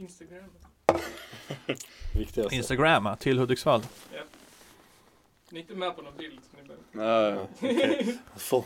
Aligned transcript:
Instagram. 0.00 0.44
Viktigast. 2.14 2.52
Instagramma 2.52 3.16
till 3.16 3.38
Hudiksvall. 3.38 3.82
Ni 5.50 5.58
är 5.58 5.62
inte 5.62 5.74
med 5.74 5.96
på 5.96 6.02
någon 6.02 6.16
bild 6.16 6.40
så 6.50 6.56
ni 6.62 6.68
behöver. 6.68 7.36
Nej, 7.36 7.46
Okej. 7.54 8.18
Få 8.36 8.64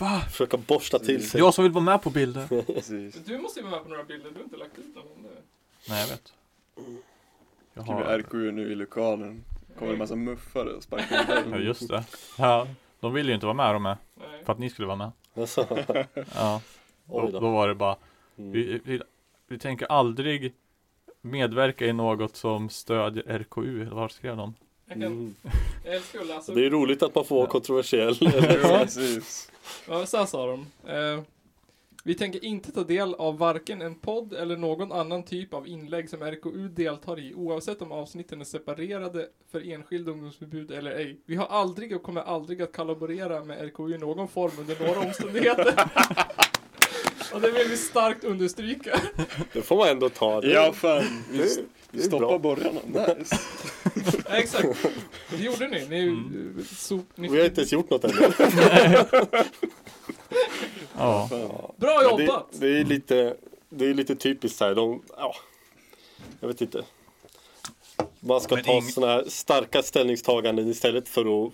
Va? 0.00 0.20
försöka 0.30 0.56
borsta 0.56 0.98
till 0.98 1.30
sig. 1.30 1.40
Jag 1.40 1.54
som 1.54 1.64
vill 1.64 1.72
vara 1.72 1.84
med 1.84 2.02
på 2.02 2.10
bilder. 2.10 2.46
precis. 2.66 3.14
Du 3.14 3.38
måste 3.38 3.60
ju 3.60 3.66
vara 3.66 3.74
med 3.76 3.82
på 3.82 3.88
några 3.88 4.04
bilder, 4.04 4.30
du 4.30 4.36
har 4.36 4.44
inte 4.44 4.56
lagt 4.56 4.78
ut 4.78 4.94
någon. 4.94 5.22
Det- 5.22 5.28
Nej 5.88 6.00
jag 6.00 6.08
vet. 6.08 6.32
Jag 7.74 7.84
Skriver 7.84 8.04
har... 8.04 8.18
RKU 8.18 8.52
nu 8.52 8.72
i 8.72 8.74
lokalen. 8.74 9.44
Kommer 9.78 9.92
en 9.92 9.98
massa 9.98 10.16
muffare 10.16 10.70
och 10.72 10.82
sparkar 10.82 11.38
in 11.44 11.50
Ja 11.50 11.56
dig. 11.56 11.66
just 11.66 11.88
det. 11.88 12.04
Ja, 12.38 12.68
de 13.00 13.12
ville 13.14 13.28
ju 13.28 13.34
inte 13.34 13.46
vara 13.46 13.54
med 13.56 13.74
de 13.74 13.82
med. 13.82 13.96
Nej. 14.14 14.44
För 14.44 14.52
att 14.52 14.58
ni 14.58 14.70
skulle 14.70 14.86
vara 14.86 14.96
med. 14.96 15.10
Alltså, 15.36 15.66
Ja. 16.34 16.60
Då, 17.06 17.20
oj 17.24 17.32
då 17.32 17.40
då. 17.40 17.50
var 17.50 17.68
det 17.68 17.74
bara, 17.74 17.96
Mm. 18.38 18.52
vi, 18.52 18.80
vi, 18.84 19.02
vi 19.54 19.58
tänker 19.58 19.86
aldrig 19.92 20.54
medverka 21.22 21.86
i 21.86 21.92
något 21.92 22.36
som 22.36 22.68
stödjer 22.68 23.24
RKU, 23.38 23.82
eller 23.82 23.94
vad 23.94 24.10
skrev? 24.12 24.36
Jag, 24.38 24.52
kan, 24.88 25.02
Mm. 25.02 25.34
jag 25.84 25.94
älskar 25.94 26.54
Det 26.54 26.66
är 26.66 26.70
roligt 26.70 27.02
att 27.02 27.14
man 27.14 27.24
får 27.24 27.36
vara 27.36 27.46
Ja. 27.46 27.50
kontroversiell. 27.50 28.14
Precis. 28.62 29.50
Ja, 29.88 30.06
så 30.06 30.16
här 30.16 30.26
sa 30.26 30.46
de. 30.46 30.66
Eh, 30.92 31.22
vi 32.04 32.14
tänker 32.14 32.44
inte 32.44 32.72
ta 32.72 32.84
del 32.84 33.14
av 33.14 33.38
varken 33.38 33.82
en 33.82 33.94
podd 33.94 34.32
eller 34.32 34.56
någon 34.56 34.92
annan 34.92 35.22
typ 35.22 35.54
av 35.54 35.68
inlägg 35.68 36.10
som 36.10 36.22
RKU 36.22 36.68
deltar 36.68 37.18
i, 37.20 37.34
oavsett 37.34 37.82
om 37.82 37.92
avsnitten 37.92 38.40
är 38.40 38.44
separerade 38.44 39.28
för 39.52 39.70
enskilda 39.72 40.10
ungdomsförbud 40.12 40.70
eller 40.70 40.90
ej. 40.90 41.20
Vi 41.26 41.36
har 41.36 41.46
aldrig 41.46 41.96
och 41.96 42.02
kommer 42.02 42.20
aldrig 42.20 42.62
att 42.62 42.76
kollaborera 42.76 43.44
med 43.44 43.58
RKU 43.64 43.94
i 43.94 43.98
någon 43.98 44.28
form 44.28 44.52
under 44.58 44.86
några 44.86 45.00
omständigheter. 45.00 45.74
och 47.34 47.40
det 47.40 47.50
vill 47.50 47.68
vi 47.68 47.76
starkt 47.76 48.24
understryka. 48.24 49.00
Det 49.52 49.62
får 49.62 49.76
man 49.76 49.88
ändå 49.88 50.08
ta. 50.08 50.40
Det, 50.40 50.50
Ja, 50.52 50.72
fan. 50.72 51.22
Vi, 51.30 51.38
det, 51.38 51.44
vi 51.90 51.98
det 51.98 52.02
stoppar 52.04 52.26
bra. 52.26 52.38
borgarna. 52.38 52.80
Nice. 52.86 53.38
Ja, 54.28 54.36
exakt. 54.36 54.68
Det 55.30 55.36
gjorde 55.36 55.68
ni. 55.68 55.86
Ni, 55.88 56.02
Mm. 56.02 56.64
sop, 56.76 57.06
ni 57.14 57.28
Vi 57.28 57.38
har 57.38 57.44
inte 57.44 57.60
ens 57.60 57.72
gjort 57.72 57.90
något 57.90 58.04
ännu. 58.04 58.14
Ja. 60.98 61.28
Bra 61.76 62.02
jobbat! 62.02 62.46
Det, 62.52 62.58
det 62.72 62.80
är 62.80 62.84
lite, 62.84 63.36
det 63.70 63.86
är 63.86 63.94
lite 63.94 64.16
typiskt 64.16 64.60
här. 64.60 64.74
De, 64.74 65.02
ja, 65.16 65.34
jag 66.40 66.48
vet 66.48 66.60
inte. 66.60 66.84
Man 68.20 68.40
ska 68.40 68.54
Men 68.54 68.64
ta 68.64 68.72
ing- 68.72 68.90
sådana 68.90 69.12
här 69.12 69.24
starka 69.28 69.82
ställningstaganden 69.82 70.68
istället 70.68 71.08
för 71.08 71.46
att 71.46 71.52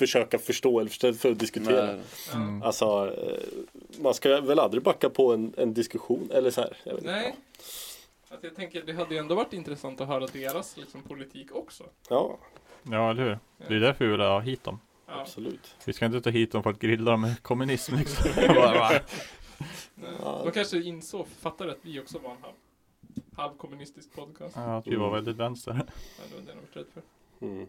försöka 0.00 0.38
förstå 0.38 0.80
eller 0.80 0.90
istället 0.90 1.20
för 1.20 1.30
att 1.30 1.38
diskutera. 1.38 1.98
Mm. 2.34 2.62
Alltså, 2.62 3.14
eh, 3.18 4.02
man 4.02 4.14
ska 4.14 4.40
väl 4.40 4.58
aldrig 4.58 4.82
backa 4.82 5.10
på 5.10 5.32
en, 5.32 5.54
en 5.56 5.74
diskussion 5.74 6.30
eller 6.34 6.50
så 6.50 6.60
här. 6.60 6.76
Jag 6.84 6.94
vet 6.94 7.04
Nej. 7.04 7.26
Inte. 7.26 7.38
Att 8.34 8.44
jag 8.44 8.56
tänker, 8.56 8.82
det 8.82 8.92
hade 8.92 9.14
ju 9.14 9.20
ändå 9.20 9.34
varit 9.34 9.52
intressant 9.52 10.00
att 10.00 10.08
höra 10.08 10.26
deras 10.26 10.76
liksom, 10.76 11.02
politik 11.02 11.52
också. 11.52 11.84
Ja, 12.08 12.38
ja, 12.82 13.10
eller 13.10 13.22
hur? 13.22 13.38
Det 13.68 13.74
är 13.74 13.80
därför 13.80 14.04
vi 14.04 14.10
vill 14.10 14.20
ha 14.20 14.40
hit 14.40 14.64
dem. 14.64 14.80
Ja. 15.06 15.20
absolut. 15.20 15.76
Vi 15.84 15.92
ska 15.92 16.06
inte 16.06 16.20
ta 16.20 16.30
hit 16.30 16.52
dem 16.52 16.62
för 16.62 16.70
att 16.70 16.78
grilla 16.78 17.10
dem 17.10 17.20
med 17.20 17.42
kommunism 17.42 17.96
liksom. 17.96 18.30
De 20.44 20.50
kanske 20.54 20.82
insåg, 20.82 21.26
fattade 21.28 21.72
att 21.72 21.78
vi 21.82 22.00
också 22.00 22.18
var 22.18 22.30
en 22.30 22.36
halv, 22.42 22.54
halvkommunistisk 23.36 24.12
podcast. 24.12 24.56
Ja, 24.56 24.78
att 24.78 24.86
vi 24.86 24.96
var 24.96 25.14
väldigt 25.14 25.36
vänster. 25.36 25.72
Ja, 25.72 25.78
det 26.28 26.34
var 26.36 26.42
det 26.42 26.48
jag 26.48 26.56
var 26.56 26.62
rädd 26.72 26.86
för. 26.94 27.02
Mm. 27.46 27.66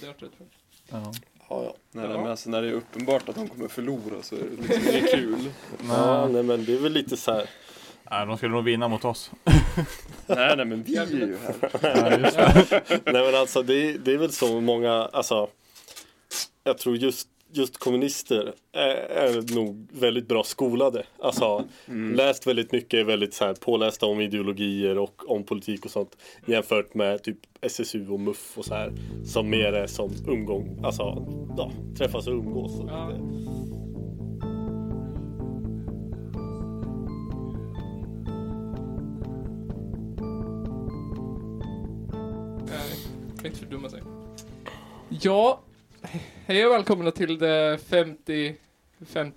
Det 0.00 0.06
var 0.06 0.14
rädd 0.14 0.30
för. 0.38 0.46
Ja. 0.90 1.12
Ja, 1.50 1.62
ja. 1.64 1.74
Nej, 1.92 2.04
Ja. 2.10 2.16
men 2.20 2.30
alltså 2.30 2.50
när 2.50 2.62
det 2.62 2.68
är 2.68 2.72
uppenbart 2.72 3.28
att 3.28 3.34
de 3.34 3.48
kommer 3.48 3.68
förlora 3.68 4.22
så 4.22 4.34
är 4.34 4.38
det 4.40 4.62
liksom 4.68 4.90
inget 4.96 5.10
kul. 5.14 5.50
ja, 5.88 6.24
Nej. 6.24 6.32
nej 6.32 6.42
men 6.42 6.64
det 6.64 6.74
är 6.74 6.78
väl 6.78 6.92
lite 6.92 7.16
så 7.16 7.32
här. 7.32 7.50
Nej, 8.10 8.26
de 8.26 8.36
skulle 8.36 8.52
nog 8.54 8.64
vinna 8.64 8.88
mot 8.88 9.04
oss. 9.04 9.30
Nej, 10.26 10.56
nej, 10.56 10.64
men 10.66 10.82
vi 10.82 10.96
är 10.96 11.06
ju 11.06 11.36
här. 11.46 11.54
Det. 12.88 13.00
Nej 13.12 13.24
men 13.24 13.34
alltså 13.34 13.62
det, 13.62 13.74
är- 13.74 13.98
det 13.98 14.12
är 14.12 14.18
väl 14.18 14.32
så 14.32 14.60
många, 14.60 14.92
alltså 14.92 15.48
Jag 16.64 16.78
tror 16.78 16.96
just, 16.96 17.28
just 17.52 17.78
kommunister 17.78 18.54
är, 18.72 18.94
är 18.94 19.54
nog 19.54 19.88
väldigt 19.92 20.28
bra 20.28 20.42
skolade. 20.42 21.04
Alltså 21.18 21.64
Mm. 21.86 22.14
läst 22.14 22.46
väldigt 22.46 22.72
mycket, 22.72 23.06
väldigt 23.06 23.34
så 23.34 23.44
här 23.44 23.54
pålästa 23.54 24.06
om 24.06 24.20
ideologier 24.20 24.98
och 24.98 25.30
om 25.30 25.44
politik 25.44 25.84
och 25.84 25.90
sånt. 25.90 26.16
Jämfört 26.46 26.94
med 26.94 27.22
typ 27.22 27.38
SSU 27.60 28.08
och 28.08 28.20
MUF 28.20 28.58
och 28.58 28.64
så 28.64 28.74
här. 28.74 28.92
Som 29.24 29.50
mer 29.50 29.72
är 29.72 29.86
som 29.86 30.10
umgång, 30.28 30.80
alltså 30.84 31.26
ja, 31.56 31.72
träffas 31.98 32.26
och 32.26 32.34
umgås. 32.34 32.80
Och 32.80 32.88
Ja. 32.88 33.10
Nej, 42.66 42.98
får 43.36 43.46
inte 43.46 43.58
fördumma 43.58 43.88
sig. 43.88 44.02
Ja, 45.08 45.60
hej 46.46 46.66
och 46.66 46.72
välkomna 46.72 47.10
till 47.10 47.38
det 47.38 47.78
55 47.86 49.32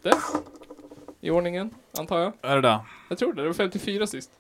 i 1.22 1.30
ordningen, 1.30 1.70
antar 1.98 2.20
jag. 2.20 2.34
Är 2.42 2.56
det 2.56 2.62
det? 2.62 2.80
Jag 3.10 3.18
tror 3.18 3.34
det, 3.34 3.42
det 3.42 3.48
var 3.48 3.54
54 3.54 4.08
sist. 4.08 4.32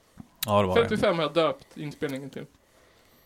Ja, 0.46 0.62
det 0.62 0.68
var 0.68 0.76
det. 0.76 0.82
55 0.82 1.16
har 1.16 1.24
jag 1.24 1.34
döpt 1.34 1.78
inspelningen 1.78 2.30
till. 2.30 2.46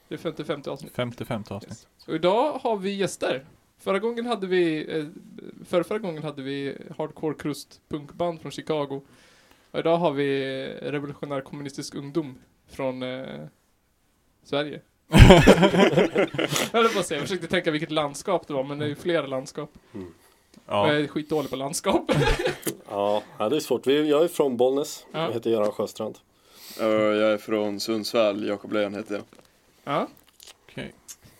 Det 0.08 0.16
är 0.16 0.20
55 0.20 0.62
avsnitt. 0.68 0.94
55 0.96 1.44
avsnitt. 1.50 1.72
Yes. 1.72 2.08
Och 2.08 2.16
idag 2.16 2.54
har 2.54 2.78
vi 2.78 2.96
gäster. 2.96 3.46
Förra 3.80 4.00
gången 4.00 4.26
hade 4.26 4.48
vi, 4.48 4.98
eh, 4.98 5.06
förra, 5.66 5.84
förra 5.84 6.00
gången 6.00 6.24
hade 6.24 6.42
vi 6.42 6.78
hardcore 6.98 7.36
krust 7.36 7.82
punkband 7.90 8.42
från 8.42 8.52
Chicago. 8.52 9.02
Och 9.72 9.80
idag 9.80 9.98
har 9.98 10.12
vi 10.12 10.66
revolutionär 10.82 11.42
kommunistisk 11.42 11.96
ungdom 11.96 12.38
från 12.68 13.04
eh, 13.04 13.46
Sverige. 14.44 14.82
jag 15.10 16.72
höll 16.72 16.90
på 16.90 17.00
att 17.00 17.06
säga, 17.06 17.20
jag 17.20 17.28
försökte 17.28 17.48
tänka 17.48 17.72
vilket 17.72 17.92
landskap 17.92 18.48
det 18.48 18.54
var, 18.54 18.64
men 18.64 18.80
det 18.80 18.86
är 18.86 18.90
ju 18.90 18.96
flera 18.96 19.28
landskap. 19.28 19.72
Och 19.92 20.00
Ja. 20.68 20.88
jag 20.88 21.02
är 21.02 21.08
skitdålig 21.08 21.50
på 21.50 21.56
landskap. 21.56 22.12
Ja, 22.90 23.24
det 23.38 23.56
är 23.56 23.60
svårt. 23.60 23.88
Vi- 23.88 24.10
Jag 24.10 24.24
är 24.24 24.28
från 24.28 24.58
Bollnäs. 24.58 25.06
Ja. 25.12 25.20
Jag 25.26 25.34
heter 25.34 25.50
Göran 25.50 25.72
Sjöstrand. 25.72 26.18
Ja, 26.80 26.86
Jag 26.92 27.32
är 27.34 27.38
från 27.38 27.80
Sundsvall, 27.80 28.48
Jakob 28.48 28.74
Lejon 28.74 28.94
heter 28.96 29.16
jag. 29.16 29.24
ja. 29.84 30.08
Okej. 30.70 30.94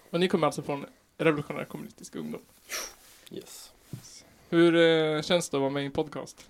Och 0.10 0.20
ni 0.20 0.28
kommer 0.28 0.48
alltså 0.48 0.62
från 0.62 0.86
revolutionär 1.18 1.66
kommunistisk 1.66 2.16
ungdom. 2.16 2.42
Yes. 3.32 3.72
Hur 4.50 4.76
eh, 4.76 5.22
känns 5.22 5.50
det 5.50 5.58
att 5.58 5.62
vara 5.62 5.70
med 5.72 5.84
i 5.84 5.86
en 5.86 5.92
podcast? 5.92 6.46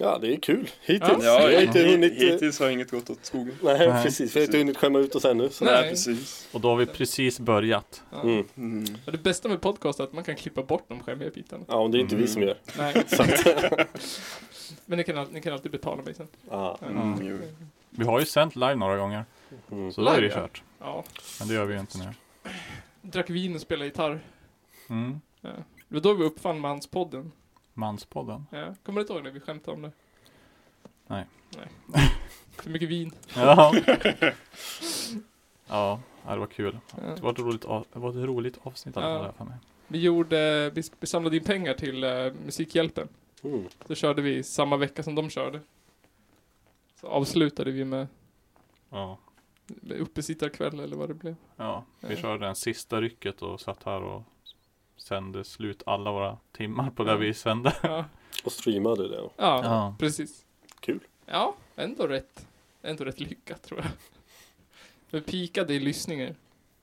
Ja, 0.00 0.18
det 0.18 0.32
är 0.34 0.40
kul. 0.40 0.70
Hittills. 0.80 1.24
Ja. 1.24 1.40
Ja, 1.42 1.46
vi 1.46 1.54
har 1.54 1.62
inte 1.62 1.82
hunnit... 1.82 2.12
eh, 2.22 2.28
hittills 2.28 2.60
har 2.60 2.68
inget 2.70 2.90
gått 2.90 3.10
åt 3.10 3.24
skogen. 3.24 3.54
Nej, 3.62 3.88
Nej. 3.88 4.04
precis. 4.04 4.36
Vi 4.36 4.40
har 4.40 4.44
inte 4.46 4.58
hunnit 4.58 4.76
skämma 4.76 4.98
ut 4.98 5.14
oss 5.14 5.24
ännu. 5.24 5.48
Så. 5.48 5.64
Nej. 5.64 5.90
Precis. 5.90 6.48
Och 6.52 6.60
då 6.60 6.68
har 6.68 6.76
vi 6.76 6.86
precis 6.86 7.40
börjat. 7.40 8.02
Ja. 8.10 8.22
Mm. 8.22 8.44
Mm. 8.56 8.84
Och 9.06 9.12
det 9.12 9.18
bästa 9.18 9.48
med 9.48 9.60
podcast 9.60 10.00
är 10.00 10.04
att 10.04 10.12
man 10.12 10.24
kan 10.24 10.36
klippa 10.36 10.62
bort 10.62 10.84
de 10.88 11.00
skämmiga 11.00 11.30
bitarna. 11.30 11.64
Ja, 11.68 11.74
och 11.74 11.90
det 11.90 11.98
är 11.98 12.00
inte 12.00 12.16
vi 12.16 12.26
som 12.26 12.42
gör. 12.42 12.56
Nej. 12.78 12.94
Men 14.86 14.98
ni 14.98 15.04
kan, 15.04 15.26
ni 15.32 15.40
kan 15.40 15.52
alltid 15.52 15.72
betala 15.72 16.02
mig 16.02 16.14
sen. 16.14 16.28
ja. 16.50 16.78
Mm, 16.82 17.14
jo. 17.22 17.38
Vi 17.90 18.04
har 18.04 18.20
ju 18.20 18.26
sänt 18.26 18.56
live 18.56 18.74
några 18.74 18.96
gånger. 18.96 19.24
Mm. 19.72 19.92
Så 19.92 20.00
då 20.00 20.10
är 20.10 20.20
det 20.22 20.30
kört. 20.30 20.62
Ja. 20.78 21.04
Men 21.38 21.48
det 21.48 21.54
gör 21.54 21.64
vi 21.64 21.74
ju 21.74 21.80
inte 21.80 21.98
nu. 21.98 22.04
Drack 23.02 23.30
vin 23.30 23.54
och 23.54 23.60
spelade 23.60 23.84
gitarr. 23.86 24.20
Mm. 24.88 25.20
Ja. 25.40 25.48
Det 25.88 25.94
var 25.94 26.00
då 26.00 26.14
vi 26.14 26.24
uppfann 26.24 26.60
Manspodden. 26.60 27.32
Manspodden. 27.78 28.46
Ja. 28.50 28.74
Kommer 28.82 28.96
du 28.96 29.00
inte 29.00 29.12
ihåg 29.12 29.24
det? 29.24 29.30
Vi 29.30 29.40
skämtade 29.40 29.74
om 29.76 29.82
det. 29.82 29.92
Nej. 31.06 31.24
Nej. 31.56 31.68
För 32.52 32.70
mycket 32.70 32.88
vin. 32.88 33.12
Ja. 33.36 33.72
ja, 35.68 36.00
det 36.34 36.36
var 36.36 36.46
kul. 36.46 36.78
Det 37.16 37.20
var 37.22 37.32
ett 37.32 37.38
roligt, 37.38 37.64
av, 37.64 37.86
det 37.92 37.98
var 37.98 38.10
ett 38.10 38.16
roligt 38.16 38.58
avsnitt 38.62 38.96
i 38.96 39.00
alla 39.00 39.24
fall 39.24 39.32
för 39.32 39.44
mig. 39.44 39.56
Vi 39.88 39.98
gjorde, 40.00 40.70
vi, 40.70 40.82
vi 41.00 41.06
samlade 41.06 41.36
in 41.36 41.44
pengar 41.44 41.74
till 41.74 42.04
uh, 42.04 42.32
Musikhjälpen. 42.44 43.08
Mm. 43.42 43.64
Så 43.86 43.94
körde 43.94 44.22
vi 44.22 44.42
samma 44.42 44.76
vecka 44.76 45.02
som 45.02 45.14
de 45.14 45.30
körde. 45.30 45.60
Så 47.00 47.06
avslutade 47.06 47.70
vi 47.70 47.84
med, 47.84 48.06
Ja. 48.90 49.18
uppesittarkväll 49.98 50.80
eller 50.80 50.96
vad 50.96 51.08
det 51.10 51.14
blev. 51.14 51.36
Ja, 51.56 51.84
vi 52.00 52.14
Ja. 52.14 52.20
körde 52.20 52.46
den 52.46 52.56
sista 52.56 53.00
rycket 53.00 53.42
och 53.42 53.60
satt 53.60 53.82
här 53.84 54.02
och 54.02 54.22
sände 54.98 55.44
slut 55.44 55.82
alla 55.86 56.12
våra 56.12 56.38
timmar 56.52 56.90
på 56.90 57.04
det 57.04 57.16
vi 57.16 57.34
sände. 57.34 57.76
Ja, 57.82 58.04
Och 58.44 58.52
streamade 58.52 59.08
det. 59.08 59.16
ja, 59.16 59.30
Ja. 59.36 59.96
precis. 59.98 60.44
Kul. 60.80 61.00
Ja, 61.26 61.54
ändå 61.76 62.06
rätt. 62.06 62.46
Ändå 62.82 63.04
rätt 63.04 63.20
lyckat 63.20 63.62
tror 63.62 63.80
jag. 63.80 63.88
Vi 65.10 65.20
pikade 65.20 65.74
i 65.74 65.80
lyssningar 65.80 66.34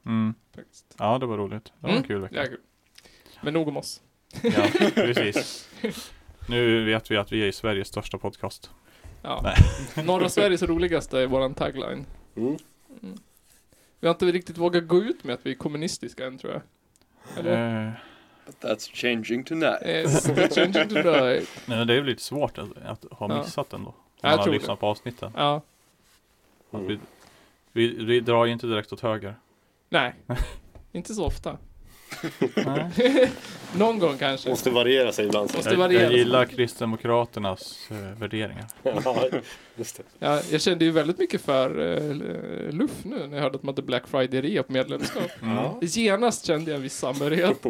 Mm. 0.05 0.33
faktiskt. 0.55 0.95
Ja, 0.99 1.17
det 1.19 1.25
var 1.25 1.37
roligt. 1.37 1.65
Det 1.65 1.71
var 1.79 1.89
Mm. 1.89 2.01
en 2.01 2.07
kul 2.07 2.21
vecka. 2.21 2.35
Ja, 2.35 2.45
kul. 2.45 2.59
Men 3.41 3.53
nog 3.53 3.67
om 3.67 3.77
oss. 3.77 4.01
Ja, 4.43 4.67
precis. 4.95 5.69
Nu 6.49 6.85
vet 6.85 7.11
vi 7.11 7.17
att 7.17 7.31
vi 7.31 7.47
är 7.47 7.51
Sveriges 7.51 7.87
största 7.87 8.17
podcast. 8.17 8.69
Ja. 9.21 9.41
Nej. 9.43 9.55
Norra 10.05 10.29
Sveriges 10.29 10.63
roligaste 10.63 11.19
är 11.19 11.27
våran 11.27 11.53
tagline. 11.53 12.05
Mm. 12.35 12.57
Mm. 13.03 13.17
Vi 13.99 14.07
har 14.07 14.13
inte 14.13 14.25
riktigt 14.25 14.57
vågat 14.57 14.87
gå 14.87 14.97
ut 15.03 15.23
med 15.23 15.33
att 15.33 15.45
vi 15.45 15.51
är 15.51 15.55
kommunistiska 15.55 16.25
än 16.27 16.37
tror 16.37 16.53
jag. 16.53 16.61
Eh, 17.37 17.91
But 18.45 18.59
that's 18.59 18.91
changing 18.93 19.43
tonight. 19.43 19.81
Yes, 19.85 20.29
we're 20.29 20.47
changing 20.55 20.89
tonight. 20.89 21.49
men 21.65 21.87
det 21.87 21.93
är 21.93 21.97
väl 21.97 22.05
lite 22.05 22.21
svårt 22.21 22.57
att, 22.57 22.67
att 22.85 23.05
ha 23.11 23.29
Ja. 23.29 23.37
missat 23.37 23.73
ändå. 23.73 23.89
Om 23.89 23.93
Jag 24.21 24.29
man 24.29 24.37
har 24.37 24.43
tror 24.43 24.53
lyssnat 24.53 24.79
på 24.79 24.87
avsnitten. 24.87 25.31
Ja. 25.35 25.61
Att 26.71 26.79
Mm. 26.79 26.87
vi, 26.87 26.99
vi, 27.71 28.05
vi 28.05 28.19
drar 28.19 28.45
ju 28.45 28.51
inte 28.51 28.67
direkt 28.67 28.93
åt 28.93 29.01
höger. 29.01 29.35
Nej, 29.89 30.13
inte 30.91 31.13
så 31.13 31.25
ofta. 31.25 31.57
Någon 33.77 33.99
gång 33.99 34.17
kanske. 34.17 34.49
Måste 34.49 34.69
variera 34.69 35.11
sig 35.11 35.25
ibland. 35.25 35.49
så. 35.49 35.57
Måste 35.57 35.71
Jag, 35.71 35.77
variera. 35.77 36.03
jag 36.03 36.13
gillar 36.13 36.45
Kristdemokraternas 36.45 37.87
eh, 37.91 38.19
värderingar. 38.19 38.65
Ja, 39.05 39.27
just 39.75 39.97
det. 39.97 40.03
Ja, 40.19 40.41
jag 40.51 40.61
kände 40.61 40.85
ju 40.85 40.91
väldigt 40.91 41.17
mycket 41.17 41.41
för 41.41 41.79
uh, 41.79 42.71
Luff 42.71 42.91
nu 43.03 43.27
när 43.27 43.35
jag 43.35 43.43
hörde 43.43 43.55
att 43.55 43.61
de 43.61 43.67
hade 43.67 43.81
Black 43.81 44.03
Friday-rea 44.11 44.63
på 44.63 44.71
medlemskap. 44.73 45.23
Ja. 45.41 45.79
Genast 45.81 46.45
kände 46.45 46.71
jag 46.71 46.75
en 46.75 46.83
viss 46.83 46.97
samhörighet. 46.97 47.57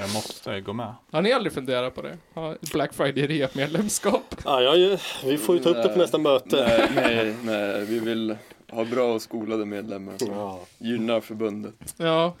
Jag 0.00 0.12
måste 0.14 0.60
gå 0.60 0.72
med. 0.72 0.94
Har 1.10 1.22
ni 1.22 1.32
aldrig 1.32 1.52
funderat 1.52 1.94
på 1.94 2.02
det? 2.02 2.16
Ha 2.34 2.54
Black 2.72 2.92
Friday-rea 2.94 3.46
på 3.46 3.58
medlemskap? 3.58 4.34
Ja, 4.44 4.62
ja, 4.62 4.98
vi 5.24 5.38
får 5.38 5.56
ju 5.56 5.62
ta 5.62 5.68
upp 5.70 5.82
det 5.82 5.88
på 5.88 5.98
nästa 5.98 6.18
möte. 6.18 6.56
Nej, 6.68 6.88
nej, 6.94 7.34
nej, 7.42 7.84
vi 7.84 7.98
vill 7.98 8.36
ha 8.70 8.84
bra 8.84 9.14
och 9.14 9.22
skolade 9.22 9.64
medlemmar. 9.64 10.14
Ja. 10.18 10.60
Gynna 10.78 11.20
förbundet. 11.20 11.94
Ja. 11.96 12.34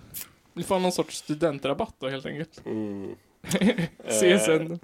Ni 0.56 0.62
får 0.62 0.78
någon 0.80 0.92
sorts 0.92 1.16
studentrabatt 1.16 1.94
då 1.98 2.08
helt 2.08 2.26
enkelt. 2.26 2.66
Mm. 2.66 3.14
CSN. 4.08 4.78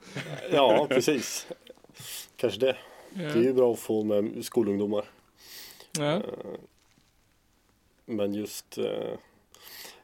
Ja, 0.52 0.86
precis. 0.90 1.46
Kanske 2.36 2.60
det. 2.60 2.76
Det 3.10 3.24
är 3.24 3.36
ju 3.36 3.46
Ja. 3.46 3.52
bra 3.52 3.72
att 3.72 3.78
få 3.78 4.02
med 4.04 4.44
skolungdomar. 4.44 5.04
Ja. 5.98 6.12
Eh, 6.12 6.20
Men 8.06 8.34
just 8.34 8.78
eh, 8.78 8.84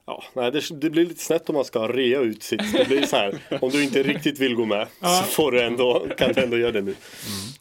Ja, 0.05 0.25
nej 0.35 0.51
det, 0.53 0.81
det 0.81 0.91
blir 0.91 1.07
lite 1.07 1.25
snett 1.25 1.49
om 1.49 1.55
man 1.55 1.65
ska 1.65 1.89
rea 1.89 2.21
ut 2.21 2.43
sitt. 2.43 2.73
Det 2.73 2.89
blir 2.89 3.07
så 3.07 3.17
här, 3.17 3.39
om 3.63 3.71
du 3.71 3.85
inte 3.85 4.03
riktigt 4.03 4.39
vill 4.39 4.55
gå 4.55 4.65
med 4.65 4.89
Ja. 5.01 5.09
så 5.09 5.31
får 5.31 5.53
du 5.53 5.63
ändå, 5.63 6.07
kan 6.19 6.33
du 6.33 6.41
ändå 6.43 6.59
göra 6.59 6.73
det 6.73 6.83
nu. 6.83 6.95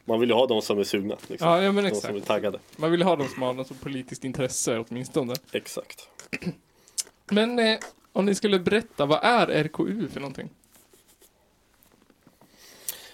Man 0.06 0.20
vill 0.20 0.30
ju 0.30 0.36
ha 0.36 0.48
de 0.48 0.62
som 0.62 0.80
är 0.80 0.84
sugna. 0.84 1.18
Liksom. 1.28 1.48
ja, 1.50 1.62
ja 1.64 1.72
men 1.72 1.84
de 1.84 1.90
som 1.90 1.98
exakt. 1.98 2.16
är 2.16 2.20
taggade. 2.34 2.60
Man 2.78 2.92
vill 2.92 3.02
ha 3.02 3.16
de 3.16 3.28
som 3.28 3.42
har 3.42 3.54
något 3.54 3.68
som 3.68 3.78
politiskt 3.78 4.24
intresse 4.24 4.80
åtminstone. 4.90 5.34
Exakt. 5.52 6.10
Men 7.32 7.60
eh, 7.60 7.80
om 8.18 8.26
ni 8.26 8.36
skulle 8.36 8.60
berätta, 8.60 9.06
vad 9.06 9.20
är 9.24 9.48
RKU 9.48 10.08
för 10.08 10.20
någonting? 10.20 10.50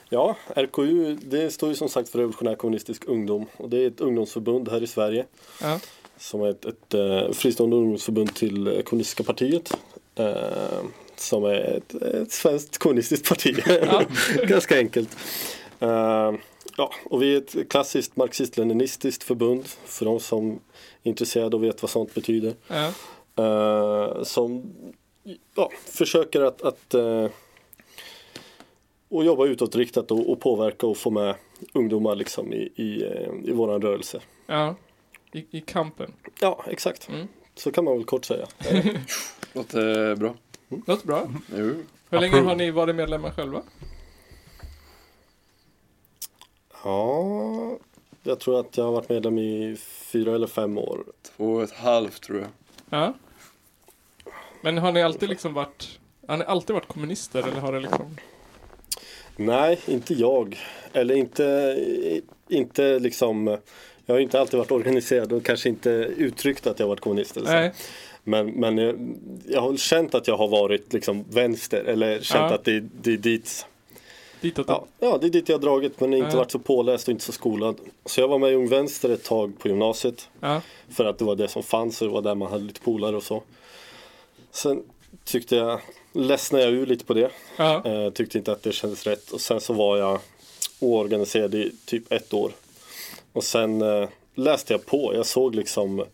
Ja, 0.10 0.36
RKU 0.56 1.16
det 1.16 1.52
står 1.52 1.70
ju 1.70 1.76
som 1.76 1.90
sagt 1.90 2.10
för 2.10 2.20
Revolutionär 2.20 2.56
Kommunistisk 2.56 3.04
Ungdom 3.08 3.46
och 3.58 3.70
det 3.70 3.78
är 3.78 3.88
ett 3.88 4.02
ungdomsförbund 4.02 4.70
här 4.70 4.84
i 4.84 4.88
Sverige 4.88 5.26
Ja. 5.62 5.80
som 6.18 6.42
är 6.42 6.48
ett, 6.50 6.66
ett 6.66 6.94
eh, 6.94 7.32
fristående 7.32 7.76
ungdomsförbund 7.76 8.36
till 8.36 8.68
eh, 8.68 8.82
Kommunistiska 8.82 9.24
partiet. 9.24 9.78
Eh, 10.16 10.84
som 11.16 11.44
är 11.44 11.56
ett, 11.78 11.96
ett 11.96 12.32
svenskt 12.32 12.78
kommunistiskt 12.78 13.30
parti. 13.30 13.58
Ja. 13.68 14.04
Ganska 14.48 14.78
enkelt. 14.78 15.18
Eh, 15.80 16.34
ja, 16.78 16.92
och 17.06 17.22
vi 17.22 17.34
är 17.34 17.38
ett 17.38 17.70
klassiskt 17.70 18.16
marxist-leninistiskt 18.16 19.24
förbund 19.24 19.66
för 19.86 20.06
de 20.06 20.20
som 20.20 20.52
är 21.04 21.10
intresserade 21.10 21.56
och 21.56 21.64
vet 21.64 21.82
vad 21.82 21.92
sånt 21.92 22.14
betyder. 22.14 22.54
Ja. 22.68 22.94
Eh, 23.36 24.24
som 24.24 24.74
ja, 25.56 25.70
försöker 25.86 26.42
att, 26.42 26.62
att 26.62 26.94
eh, 26.94 27.28
och 29.10 29.26
jobba 29.26 29.46
utåtriktat 29.46 30.12
och, 30.12 30.32
och 30.32 30.40
påverka 30.40 30.88
och 30.88 30.98
få 30.98 31.12
med 31.12 31.36
ungdomar 31.74 32.16
liksom 32.16 32.54
i, 32.54 32.72
i, 32.76 33.04
eh, 33.04 33.34
i 33.44 33.52
våran 33.52 33.82
rörelse. 33.82 34.22
ja. 34.46 34.76
I, 35.36 35.58
I 35.58 35.62
kampen. 35.62 36.14
Ja, 36.42 36.64
exakt. 36.68 37.10
Mm. 37.10 37.28
Så 37.56 37.72
kan 37.72 37.84
man 37.84 37.98
väl 37.98 38.06
kort 38.06 38.26
säga. 38.26 38.48
Låter 39.54 40.16
bra. 40.16 40.36
Låter 40.88 41.08
bra. 41.08 41.28
Jo. 41.56 41.74
Hur 42.10 42.20
länge 42.20 42.42
har 42.42 42.56
ni 42.56 42.72
varit 42.72 42.96
medlemmar 42.96 43.32
själva? 43.32 43.62
Ja, 46.84 47.78
jag 48.24 48.40
tror 48.40 48.60
att 48.60 48.78
jag 48.78 48.86
har 48.86 48.92
varit 48.92 49.10
medlem 49.10 49.38
i 49.38 49.76
fyra 49.80 50.36
eller 50.36 50.48
fem 50.48 50.78
år. 50.78 51.04
Två 51.22 51.54
och 51.54 51.64
ett 51.64 51.74
halvt 51.74 52.24
tror 52.24 52.40
jag. 52.40 52.50
Ja. 52.90 53.14
Men 54.64 54.78
har 54.78 54.92
ni 54.92 55.02
alltid 55.02 55.30
liksom 55.30 55.54
varit 55.54 56.00
har 56.28 56.38
ni 56.38 56.44
alltid 56.46 56.74
varit 56.74 56.88
kommunister 56.88 57.40
eller 57.48 57.62
har 57.62 57.74
det 57.74 57.80
liksom 57.80 58.18
Nej, 59.36 59.80
inte 59.88 60.14
jag. 60.14 60.60
Eller 60.94 61.16
inte, 61.16 61.78
inte 62.50 63.00
liksom 63.00 63.58
jag 64.06 64.16
har 64.16 64.20
inte 64.20 64.40
alltid 64.40 64.58
varit 64.58 64.72
organiserad 64.72 65.34
och 65.34 65.46
kanske 65.46 65.70
inte 65.70 65.90
uttryckt 66.18 66.68
att 66.68 66.80
jag 66.80 66.88
varit 66.88 67.00
kommunist. 67.00 67.38
Eller 67.38 67.48
så. 67.48 67.54
Nej. 67.54 67.74
Men, 68.24 68.48
men 68.52 68.78
jag, 68.78 69.16
jag 69.48 69.62
har 69.62 69.78
känt 69.78 70.16
att 70.16 70.28
jag 70.28 70.38
har 70.38 70.48
varit 70.48 70.94
liksom 70.94 71.26
vänster 71.30 71.84
eller 71.84 72.20
känt 72.22 72.52
Ja. 72.52 72.56
att 72.56 72.64
det, 72.64 72.80
det 72.80 73.14
är 73.14 73.18
dit 73.18 73.66
Ditåt? 74.42 74.66
ja, 74.70 74.86
ja, 75.00 75.18
det 75.22 75.28
är 75.28 75.30
dit 75.30 75.50
jag 75.50 75.56
har 75.58 75.62
dragit 75.62 76.00
men 76.00 76.14
inte 76.14 76.30
Ja. 76.32 76.38
varit 76.38 76.52
så 76.52 76.60
påläst 76.60 77.08
och 77.08 77.12
inte 77.12 77.24
så 77.24 77.32
skolad. 77.32 77.76
Så 78.06 78.22
jag 78.22 78.28
var 78.28 78.40
med 78.40 78.52
i 78.52 78.56
Ung 78.56 78.68
Vänster 78.68 79.10
ett 79.10 79.24
tag 79.24 79.60
på 79.60 79.68
gymnasiet 79.68 80.30
Ja. 80.40 80.62
för 80.90 81.06
att 81.06 81.18
det 81.20 81.26
var 81.26 81.36
det 81.36 81.48
som 81.48 81.64
fanns 81.64 82.02
och 82.02 82.08
det 82.08 82.14
var 82.14 82.22
där 82.22 82.36
man 82.36 82.52
hade 82.52 82.64
lite 82.64 82.82
polare 82.82 83.16
och 83.16 83.24
så. 83.24 83.44
Sen 84.54 84.84
tyckte 85.24 85.56
jag, 85.56 85.82
ledsnade 86.14 86.64
jag 86.64 86.74
ur 86.74 86.86
lite 86.86 87.06
på 87.06 87.14
det. 87.14 87.32
Ja. 87.58 87.86
Eh, 87.86 88.10
tyckte 88.10 88.38
inte 88.38 88.52
att 88.52 88.64
det 88.64 88.72
kändes 88.72 89.04
rätt 89.08 89.32
och 89.32 89.42
sen 89.42 89.62
så 89.62 89.74
var 89.74 89.98
jag 89.98 90.20
oorganiserad 90.80 91.56
i 91.56 91.72
typ 91.86 92.12
ett 92.12 92.34
år. 92.34 92.52
Och 93.34 93.44
sen 93.44 93.82
eh, 93.82 94.10
läste 94.36 94.74
jag 94.74 94.86
på, 94.86 95.16
jag 95.16 95.26
såg 95.26 95.56
liksom 95.56 96.06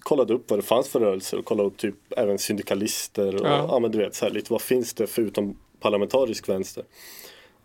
kollade 0.00 0.34
upp 0.34 0.50
vad 0.50 0.58
det 0.58 0.62
fanns 0.62 0.88
för 0.88 1.00
rörelser 1.00 1.38
och 1.38 1.44
kollade 1.44 1.68
upp 1.68 1.76
typ 1.76 1.94
även 2.10 2.38
syndikalister 2.38 3.34
och 3.40 3.46
Ja. 3.46 3.66
ja, 3.70 3.78
men 3.78 3.90
du 3.90 3.98
vet 3.98 4.14
så 4.14 4.24
här 4.24 4.32
lite 4.32 4.52
vad 4.52 4.62
finns 4.62 4.94
det 4.94 5.06
förutom 5.06 5.56
parlamentarisk 5.80 6.48
vänster. 6.48 6.84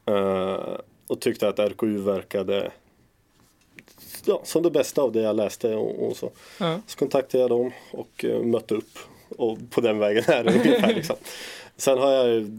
Eh, 0.05 0.77
och 1.07 1.19
tyckte 1.19 1.47
att 1.47 1.59
RKU 1.59 1.97
verkade 1.97 2.71
ja, 4.25 4.41
som 4.43 4.63
det 4.63 4.71
bästa 4.71 5.01
av 5.01 5.11
det 5.11 5.21
jag 5.21 5.35
läste 5.35 5.75
och, 5.75 6.07
och 6.07 6.17
så. 6.17 6.31
Ja. 6.57 6.81
Så 6.88 6.97
kontaktade 6.97 7.41
jag 7.41 7.49
dem 7.49 7.71
och 7.91 8.25
eh, 8.25 8.41
mötte 8.43 8.75
upp 8.75 8.99
och 9.38 9.57
på 9.69 9.81
den 9.81 10.00
vägen 10.00 10.24
är 10.28 10.44
det 10.44 10.54
ungefär. 10.54 10.94
Liksom. 10.94 11.16
Sen 11.78 11.98
har 11.98 12.12
jag 12.12 12.51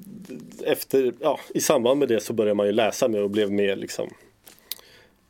efter, 0.65 1.13
ja, 1.21 1.41
i 1.55 1.61
samband 1.61 1.99
med 1.99 2.09
det 2.09 2.21
så 2.21 2.33
började 2.33 2.55
man 2.55 2.67
ju 2.67 2.73
läsa 2.73 3.09
mer 3.09 3.23
och 3.23 3.31
blev 3.31 3.51
mer 3.53 3.77
liksom 3.77 4.11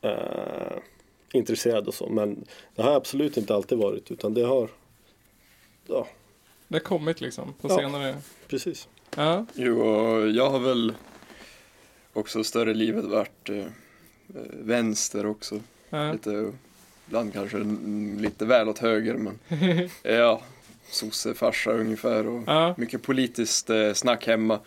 eh, 0.00 0.72
intresserad 1.32 1.88
och 1.88 1.94
så. 1.94 2.08
Men 2.08 2.44
det 2.74 2.82
har 2.82 2.94
absolut 2.96 3.36
inte 3.36 3.54
alltid 3.54 3.78
varit 3.78 4.10
utan 4.10 4.34
det 4.34 4.42
har, 4.42 4.68
ja, 5.86 6.06
Det 6.68 6.74
har 6.74 6.80
kommit 6.80 7.20
liksom 7.20 7.54
på 7.60 7.68
Ja. 7.68 7.76
senare. 7.76 8.16
precis. 8.48 8.88
Ja. 9.16 9.46
Jo, 9.54 9.80
och 9.80 10.28
jag 10.30 10.50
har 10.50 10.58
väl 10.58 10.94
också 12.12 12.44
större 12.44 12.74
livet 12.74 13.04
varit 13.04 13.48
eh, 13.48 13.64
vänster 14.52 15.26
också. 15.26 15.60
Ja. 15.90 16.12
Lite, 16.12 16.52
ibland 17.06 17.32
kanske 17.32 17.58
lite 18.20 18.44
väl 18.44 18.68
åt 18.68 18.78
höger 18.78 19.14
men 19.14 19.38
ja, 20.02 20.42
sossefarsa 20.90 21.70
ungefär 21.72 22.26
och 22.26 22.42
Ja. 22.46 22.74
mycket 22.78 23.02
politiskt 23.02 23.70
eh, 23.70 23.92
snack 23.92 24.26
hemma. 24.26 24.60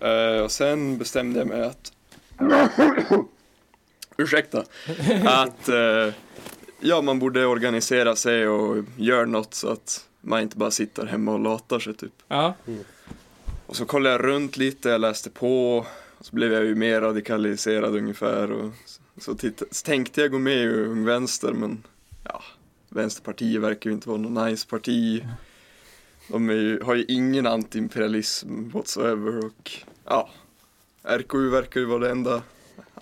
Eh, 0.00 0.42
och 0.44 0.50
sen 0.52 0.98
bestämde 0.98 1.38
jag 1.38 1.48
mig 1.48 1.62
att 1.64 1.92
ursäkta, 4.18 4.64
att 5.24 5.68
eh, 5.68 6.14
ja, 6.80 7.02
man 7.02 7.18
borde 7.18 7.46
organisera 7.46 8.16
sig 8.16 8.48
och 8.48 8.84
göra 8.96 9.24
något 9.26 9.54
så 9.54 9.68
att 9.68 10.06
man 10.20 10.40
inte 10.40 10.56
bara 10.56 10.70
sitter 10.70 11.06
hemma 11.06 11.32
och 11.32 11.40
latar 11.40 11.78
sig 11.78 11.94
typ. 11.94 12.12
Ja. 12.28 12.54
Och 13.66 13.76
så 13.76 13.84
kollade 13.84 14.14
jag 14.14 14.24
runt 14.24 14.56
lite, 14.56 14.88
jag 14.88 15.00
läste 15.00 15.30
på 15.30 15.76
och 16.18 16.26
så 16.26 16.36
blev 16.36 16.52
jag 16.52 16.64
ju 16.64 16.74
mer 16.74 17.00
radikaliserad 17.00 17.96
ungefär 17.96 18.52
och 18.52 18.70
så, 18.86 19.00
så, 19.18 19.36
så 19.70 19.84
tänkte 19.86 20.20
jag 20.20 20.30
gå 20.30 20.38
med 20.38 20.56
i 20.58 20.66
Ung 20.68 21.04
Vänster 21.04 21.52
men 21.52 21.82
ja, 22.24 22.42
Vänsterpartiet 22.92 23.62
verkar 23.62 23.90
ju 23.90 23.94
inte 23.94 24.08
vara 24.08 24.18
något 24.18 24.46
nice 24.46 24.66
parti. 24.68 25.24
De 26.28 26.50
ju, 26.50 26.80
har 26.82 26.94
ju 26.94 27.04
ingen 27.08 27.46
antiimperialism 27.46 28.68
whatsoever 28.70 29.44
och 29.46 29.70
ja, 30.04 30.30
RKU 31.02 31.50
verkar 31.50 31.80
ju 31.80 31.86
vara 31.86 31.98
det 31.98 32.10
enda 32.10 32.42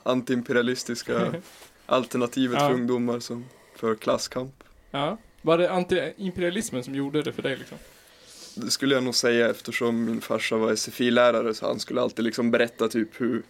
antiimperialistiska 0.03 1.35
alternativet 1.87 2.59
Ja. 2.61 2.69
för 2.69 2.75
ungdomar 2.75 3.21
som 3.21 3.45
för 3.77 3.95
klasskamp. 3.95 4.65
ja. 4.91 5.19
Var 5.43 5.59
det 5.59 5.69
anti-imperialismen 5.71 6.83
som 6.83 6.95
gjorde 6.95 7.23
det 7.23 7.33
för 7.33 7.43
dig 7.43 7.57
liksom? 7.57 7.79
Det 8.55 8.71
skulle 8.71 8.95
jag 8.95 9.05
nog 9.05 9.15
säga 9.15 9.51
eftersom 9.51 10.05
min 10.05 10.21
farsa 10.21 10.57
var 10.57 10.73
SFI-lärare 10.77 11.55
så 11.55 11.67
han 11.67 11.81
skulle 11.81 12.01
alltid 12.01 12.25
liksom 12.25 12.51
berätta 12.51 12.89
typ 12.89 13.21
hur, 13.21 13.43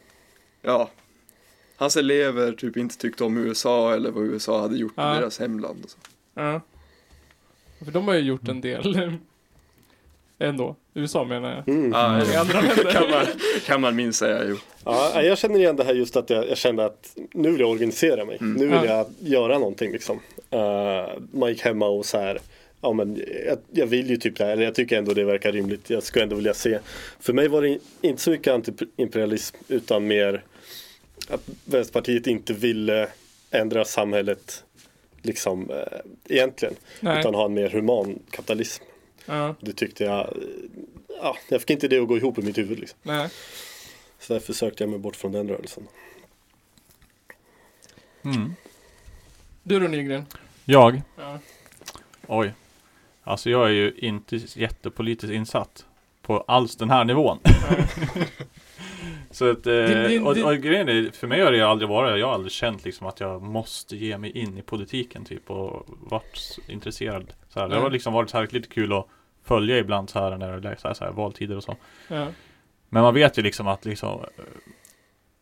ja, 0.62 0.90
hans 1.76 1.96
elever 1.96 2.52
typ 2.52 2.76
inte 2.76 2.96
tyckte 2.96 3.24
om 3.24 3.36
USA 3.36 3.94
eller 3.94 4.10
vad 4.10 4.24
USA 4.24 4.60
hade 4.60 4.76
gjort 4.76 4.92
Ja. 4.96 5.16
i 5.16 5.20
deras 5.20 5.38
hemland. 5.38 5.84
Och 5.84 5.90
så. 5.90 5.98
Ja. 6.38 6.60
För 7.84 7.92
de 7.92 8.08
har 8.08 8.14
ju 8.14 8.20
gjort 8.20 8.48
en 8.48 8.60
del. 8.60 8.96
Ändå. 10.38 10.76
USA 10.94 11.24
menar 11.24 11.54
jag. 11.54 11.68
Mm. 11.74 11.92
Ja, 11.92 11.98
andra 12.40 12.60
länder. 12.60 12.92
kan, 12.92 13.10
man, 13.10 13.26
kan 13.66 13.80
man 13.80 13.96
minst 13.96 14.18
säga, 14.18 14.44
jo. 14.48 14.56
Ja, 14.84 15.22
jag 15.22 15.38
känner 15.38 15.58
igen 15.58 15.76
det 15.76 15.84
här 15.84 15.94
just 15.94 16.16
att 16.16 16.30
jag, 16.30 16.48
jag 16.48 16.58
kände 16.58 16.84
att 16.84 17.16
nu 17.34 17.50
vill 17.50 17.60
jag 17.60 17.70
organisera 17.70 18.24
mig. 18.24 18.38
Mm. 18.40 18.52
Nu 18.52 18.66
vill 18.66 18.88
Ja. 18.88 18.96
jag 18.96 19.06
göra 19.18 19.58
någonting 19.58 19.92
liksom. 19.92 20.20
Eh, 20.50 21.08
man 21.32 21.48
gick 21.48 21.62
hemma 21.62 21.86
och 21.86 22.06
så 22.06 22.18
här. 22.18 22.38
Ja 22.80 22.92
men 22.92 23.22
jag, 23.46 23.58
jag 23.72 23.86
vill 23.86 24.10
ju 24.10 24.16
typ 24.16 24.36
det 24.36 24.44
här, 24.44 24.52
eller 24.52 24.64
jag 24.64 24.74
tycker 24.74 24.98
ändå 24.98 25.14
det 25.14 25.24
verkar 25.24 25.52
rimligt. 25.52 25.90
Jag 25.90 26.02
skulle 26.02 26.22
ändå 26.22 26.36
vilja 26.36 26.54
se. 26.54 26.78
För 27.20 27.32
mig 27.32 27.48
var 27.48 27.62
det 27.62 27.78
inte 28.00 28.22
så 28.22 28.30
mycket 28.30 28.52
antiimperialism 28.54 29.56
utan 29.68 30.06
mer 30.06 30.42
att 31.28 31.40
Vänsterpartiet 31.64 32.26
inte 32.26 32.52
ville 32.52 33.08
ändra 33.50 33.84
samhället 33.84 34.64
liksom 35.22 35.70
eh, 35.70 36.36
egentligen. 36.36 36.74
Nej. 37.00 37.20
Utan 37.20 37.34
ha 37.34 37.44
en 37.44 37.54
mer 37.54 37.70
human 37.70 38.18
kapitalism. 38.30 38.84
Ja. 39.26 39.54
Det 39.60 39.72
tyckte 39.72 40.04
jag, 40.04 40.20
eh, 40.20 40.42
ja, 41.22 41.36
jag 41.48 41.60
fick 41.60 41.70
inte 41.70 41.88
det 41.88 41.98
att 41.98 42.08
gå 42.08 42.16
ihop 42.16 42.38
i 42.38 42.42
mitt 42.42 42.58
huvud 42.58 42.78
liksom. 42.78 42.98
Nej. 43.02 43.28
Så 44.18 44.32
därför 44.32 44.52
sökte 44.52 44.82
jag 44.82 44.90
mig 44.90 44.98
bort 44.98 45.16
från 45.16 45.32
den 45.32 45.48
rörelsen. 45.48 45.88
Mm. 48.24 48.54
Du 49.62 49.80
då 49.80 49.88
Nygren? 49.88 50.26
Jag? 50.64 51.02
Ja. 51.16 51.38
Oj. 52.26 52.52
Alltså 53.22 53.50
jag 53.50 53.66
är 53.68 53.72
ju 53.72 53.94
inte 53.96 54.36
jättepolitiskt 54.36 55.34
insatt 55.34 55.86
på 56.22 56.40
alls 56.40 56.76
den 56.76 56.90
här 56.90 57.04
nivån. 57.04 57.38
Så 59.30 59.50
att, 59.50 59.66
eh, 59.66 59.72
din- 59.84 60.26
och, 60.26 60.36
och 60.36 60.56
grejen 60.56 60.88
är, 60.88 61.10
för 61.10 61.26
mig 61.26 61.40
har 61.40 61.52
det 61.52 61.62
aldrig 61.62 61.88
varit, 61.88 62.20
jag 62.20 62.26
har 62.26 62.34
aldrig 62.34 62.52
känt 62.52 62.84
liksom 62.84 63.06
att 63.06 63.20
jag 63.20 63.42
måste 63.42 63.96
ge 63.96 64.18
mig 64.18 64.38
in 64.38 64.58
i 64.58 64.62
politiken 64.62 65.24
typ 65.24 65.50
och 65.50 65.86
varit 65.86 66.58
intresserad. 66.68 67.32
Så 67.48 67.60
här. 67.60 67.68
Det 67.68 67.76
har 67.76 67.90
liksom 67.90 68.12
varit 68.12 68.30
så 68.30 68.38
här 68.38 68.48
lite 68.50 68.68
kul 68.68 68.92
att 68.92 69.06
följa 69.44 69.78
ibland 69.78 70.10
så 70.10 70.18
här 70.18 70.36
när 70.36 70.60
det 70.60 70.68
är 70.68 70.76
så 70.76 70.88
här, 70.88 70.94
så 70.94 71.04
här, 71.04 71.12
valtider 71.12 71.56
och 71.56 71.62
så. 71.64 71.76
Ja. 72.08 72.26
Men 72.88 73.02
man 73.02 73.14
vet 73.14 73.38
ju 73.38 73.42
liksom 73.42 73.66
att 73.68 73.84
liksom 73.84 74.20
eh, 74.20 74.44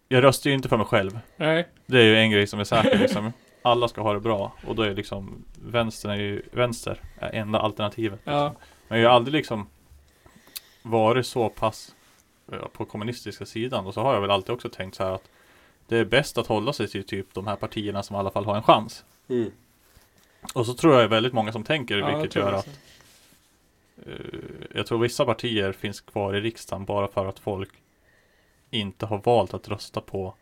Jag 0.09 0.25
röstar 0.25 0.51
ju 0.51 0.57
inte 0.57 0.69
för 0.69 0.77
mig 0.77 0.87
själv. 0.87 1.19
Nej. 1.37 1.69
Det 1.87 1.99
är 1.99 2.05
ju 2.05 2.17
en 2.17 2.31
grej 2.31 2.47
som 2.47 2.61
är 2.61 2.65
säker 2.65 2.99
liksom. 2.99 3.33
Alla 3.63 3.89
ska 3.89 4.01
ha 4.03 4.13
det 4.13 4.21
bra 4.21 4.53
och 4.67 4.75
då 4.75 4.83
är 4.83 4.95
liksom 4.95 5.45
Vänstern 5.67 6.11
är 6.11 6.17
ju 6.17 6.43
Vänster 6.53 7.01
är 7.19 7.33
enda 7.35 7.59
alternativet. 7.59 8.21
Ja. 8.25 8.45
Liksom. 8.49 8.63
Men 8.89 9.01
jag 9.01 9.09
har 9.11 9.17
aldrig 9.17 9.33
liksom 9.33 9.67
Varit 10.83 11.27
så 11.27 11.49
pass 11.49 11.95
På 12.73 12.85
kommunistiska 12.85 13.47
sidan 13.47 13.87
och 13.87 13.95
så 13.95 14.01
har 14.01 14.15
jag 14.15 14.21
väl 14.21 14.31
alltid 14.31 14.55
också 14.55 14.69
tänkt 14.69 14.95
så 14.95 15.05
här 15.05 15.11
att 15.11 15.29
Det 15.87 15.97
är 15.97 16.05
bäst 16.05 16.39
att 16.39 16.47
hålla 16.47 16.73
sig 16.73 16.89
till 16.89 17.05
typ 17.05 17.35
de 17.35 17.47
här 17.47 17.57
partierna 17.57 18.03
som 18.03 18.17
i 18.17 18.19
alla 18.19 18.31
fall 18.31 18.45
har 18.45 18.57
en 18.57 18.63
chans. 18.63 19.05
Mm. 19.29 19.51
Och 20.55 20.67
så 20.67 20.75
tror 20.75 20.95
jag 20.95 21.03
är 21.03 21.09
väldigt 21.09 21.33
många 21.33 21.53
som 21.53 21.65
tänker 21.65 21.99
Ja, 21.99 22.19
vilket 22.19 22.35
gör 22.37 22.53
det 22.53 22.59
att 22.59 22.69
eh, 24.07 24.41
Jag 24.75 24.87
tror 24.87 24.99
vissa 24.99 25.25
partier 25.25 25.73
finns 25.73 26.01
kvar 26.01 26.35
i 26.35 26.41
riksdagen 26.41 26.85
bara 26.85 27.09
för 27.09 27.27
att 27.27 27.39
folk 27.39 27.71
Inte 28.71 29.07
har 29.07 29.19
valt 29.19 29.55
att 29.55 29.69
rösta 29.69 30.01
på 30.01 30.35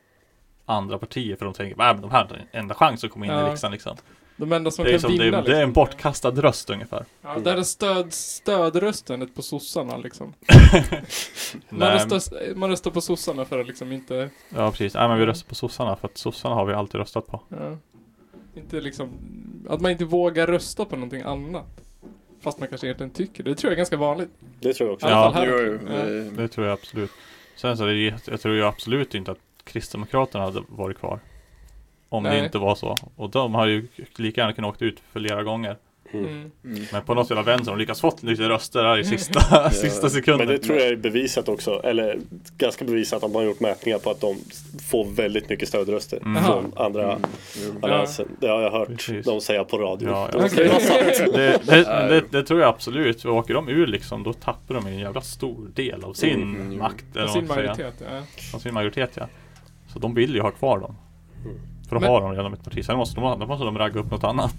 Andra 0.66 0.98
partier 0.98 1.36
för 1.36 1.44
de 1.44 1.54
tänker 1.54 1.82
att 1.82 2.02
de 2.02 2.10
här 2.10 2.24
har 2.24 2.28
den 2.36 2.46
enda 2.52 2.74
chansen 2.74 3.06
att 3.08 3.12
komma 3.12 3.26
in 3.26 3.32
Ja. 3.32 3.46
i 3.48 3.50
riksdagen 3.50 3.72
liksom. 3.72 3.96
De 4.36 4.52
enda 4.52 4.70
som 4.70 4.84
Det 4.84 4.90
är, 4.90 4.98
kan 4.98 5.10
liksom, 5.10 5.16
det, 5.18 5.24
vinna 5.24 5.38
är, 5.38 5.42
det 5.42 5.50
är 5.50 5.54
en 5.62 5.68
liksom. 5.68 5.72
bortkastad 5.72 6.30
röst 6.30 6.70
ungefär. 6.70 7.04
Ja, 7.22 7.38
där 7.38 7.56
är 7.56 7.62
stöd, 7.62 8.12
stödröstandet 8.12 9.34
på 9.34 9.42
sossarna 9.42 9.96
liksom. 9.96 10.34
Man 11.68 11.90
röstar, 11.92 12.54
man 12.54 12.70
röstar 12.70 12.90
på 12.90 13.00
sossarna 13.00 13.44
för 13.44 13.60
att 13.60 13.66
liksom 13.66 13.92
inte, 13.92 14.30
Ja 14.48 14.70
precis, 14.70 14.94
Nej, 14.94 15.08
men 15.08 15.18
vi 15.18 15.26
röstar 15.26 15.48
på 15.48 15.54
sossarna 15.54 15.96
för 15.96 16.08
att 16.08 16.18
sossarna 16.18 16.54
har 16.54 16.64
vi 16.64 16.74
alltid 16.74 16.94
röstat 17.00 17.26
på. 17.26 17.40
ja, 17.48 17.76
inte 18.54 18.80
liksom, 18.80 19.08
att 19.68 19.80
man 19.80 19.90
inte 19.90 20.04
vågar 20.04 20.46
rösta 20.46 20.84
på 20.84 20.96
någonting 20.96 21.22
annat. 21.22 21.80
Fast 22.40 22.58
man 22.58 22.68
kanske 22.68 22.86
egentligen 22.86 23.10
tycker 23.10 23.42
det. 23.44 23.50
Det 23.50 23.56
tror 23.56 23.68
jag 23.70 23.72
är 23.72 23.76
ganska 23.76 23.96
vanligt. 23.96 24.30
Det 24.60 24.74
tror 24.74 24.88
jag 24.88 24.94
också. 24.94 25.08
Ja. 25.08 25.32
här. 25.34 25.46
Jo, 25.46 25.56
jo, 25.60 25.78
Ja. 25.92 26.04
det, 26.04 26.30
Det 26.30 26.48
tror 26.48 26.66
jag 26.66 26.72
absolut. 26.74 27.10
Sen 27.56 27.76
så 27.76 27.84
är 27.84 27.88
det, 27.94 28.14
jag 28.30 28.40
tror 28.40 28.54
ju 28.54 28.64
absolut 28.64 29.14
inte 29.14 29.30
att 29.30 29.38
Kristdemokraterna 29.64 30.44
hade 30.44 30.62
varit 30.68 30.98
kvar. 30.98 31.20
Om 32.14 32.22
Nej. 32.22 32.38
det 32.40 32.44
inte 32.44 32.58
var 32.58 32.74
så. 32.74 32.96
Och 33.16 33.30
de 33.30 33.54
har 33.54 33.66
ju 33.66 33.86
lika 34.16 34.40
gärna 34.40 34.52
kunnat 34.52 34.70
åkt 34.70 34.82
ut 34.82 35.02
flera 35.12 35.42
gånger. 35.42 35.76
Mm. 36.12 36.26
Mm. 36.26 36.50
mm. 36.64 36.84
Men 36.92 37.02
på 37.02 37.14
något 37.14 37.30
jävla 37.30 37.42
vänster 37.42 37.70
har 37.70 37.76
de 37.76 37.80
lyckats 37.80 38.00
fått 38.00 38.22
lite 38.22 38.48
röster 38.48 38.82
där 38.82 38.98
i 38.98 39.04
sista, 39.04 39.70
sista 39.70 40.10
sekunden. 40.10 40.46
Men 40.46 40.56
det 40.56 40.62
tror 40.62 40.78
jag 40.78 40.88
är 40.88 40.96
bevisat 40.96 41.48
också, 41.48 41.80
eller 41.84 42.18
ganska 42.58 42.84
bevisat 42.84 43.24
att 43.24 43.32
man 43.32 43.42
har 43.42 43.48
gjort 43.48 43.60
mätningar 43.60 43.98
på 43.98 44.10
att 44.10 44.20
de 44.20 44.36
får 44.90 45.04
väldigt 45.04 45.48
mycket 45.48 45.68
stödröster 45.68 46.16
Mm. 46.24 46.44
från 46.44 46.72
andra 46.76 47.02
Mm. 47.12 47.22
Alliansen. 47.82 48.28
Det 48.40 48.46
har 48.48 48.62
jag 48.62 48.70
hört 48.70 48.88
Precis. 48.88 49.26
de 49.26 49.40
säga 49.40 49.64
på 49.64 49.78
radio. 49.78 50.08
Ja, 50.08 50.28
ja. 50.32 50.38
Det 50.38 50.48
ska 50.48 50.68
vara 50.68 50.80
sant. 50.80 51.32
Det, 51.34 51.60
det, 51.66 51.84
det, 52.08 52.24
det 52.30 52.42
tror 52.42 52.60
jag 52.60 52.68
absolut. 52.68 53.22
För 53.22 53.28
åker 53.28 53.54
de 53.54 53.68
ur 53.68 53.86
liksom, 53.86 54.22
då 54.22 54.32
tappar 54.32 54.74
de 54.74 54.86
en 54.86 54.98
jävla 54.98 55.20
stor 55.20 55.68
del 55.74 56.04
av 56.04 56.12
sin 56.12 56.42
Mm, 56.42 56.78
makt. 56.78 57.04
Eller 57.14 57.22
vad 57.22 57.32
sin 57.32 57.46
majoritet, 57.46 57.94
ja. 58.10 58.22
Av 58.54 58.58
sin 58.58 58.74
majoritet 58.74 59.10
ja. 59.14 59.28
Så 59.92 59.98
de 59.98 60.14
vill 60.14 60.34
ju 60.34 60.40
ha 60.40 60.50
kvar 60.50 60.78
dem. 60.78 60.96
För 61.94 62.00
de 62.00 62.12
Men- 62.12 62.22
har 62.22 62.28
de 62.30 62.36
redan 62.36 62.52
ett 62.52 62.64
parti. 62.64 62.84
Sen 62.84 62.96
måste 62.96 63.20
de, 63.20 63.40
då 63.40 63.46
måste 63.46 63.64
de 63.64 63.78
ragga 63.78 64.00
upp 64.00 64.10
något 64.10 64.24
annat. 64.24 64.54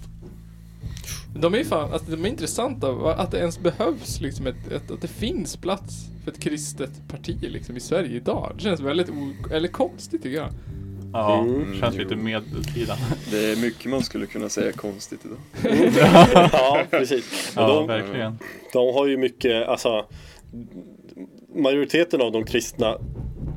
De 1.34 1.54
är 1.54 1.58
ju 1.58 1.64
fan, 1.64 1.92
alltså, 1.92 2.10
de 2.10 2.24
är 2.24 2.28
intressanta, 2.28 2.90
att 3.16 3.30
det 3.30 3.38
ens 3.38 3.58
behövs 3.58 4.20
liksom 4.20 4.46
ett, 4.46 4.72
ett, 4.72 4.90
att 4.90 5.00
det 5.00 5.08
finns 5.08 5.56
plats 5.56 6.06
för 6.24 6.30
ett 6.30 6.40
kristet 6.40 6.90
parti 7.08 7.36
liksom 7.40 7.76
i 7.76 7.80
Sverige 7.80 8.16
idag. 8.16 8.52
Det 8.56 8.62
känns 8.62 8.80
väldigt 8.80 9.08
eller 9.52 9.68
konstigt 9.68 10.22
tycker 10.22 10.36
jag. 10.38 10.48
Ja, 11.12 11.38
Mm. 11.40 11.80
känns 11.80 11.94
Jo. 11.94 12.02
lite 12.02 12.16
medeltida. 12.16 12.96
det 13.30 13.52
är 13.52 13.56
mycket 13.56 13.90
man 13.90 14.02
skulle 14.02 14.26
kunna 14.26 14.48
säga 14.48 14.72
konstigt 14.72 15.20
idag. 15.24 15.38
ja, 16.52 16.82
precis. 16.90 17.52
Ja, 17.56 17.66
de, 17.68 17.86
verkligen. 17.86 18.38
de 18.72 18.94
har 18.94 19.06
ju 19.06 19.16
mycket, 19.16 19.68
alltså 19.68 20.04
majoriteten 21.54 22.20
av 22.20 22.32
de 22.32 22.44
kristna 22.44 22.98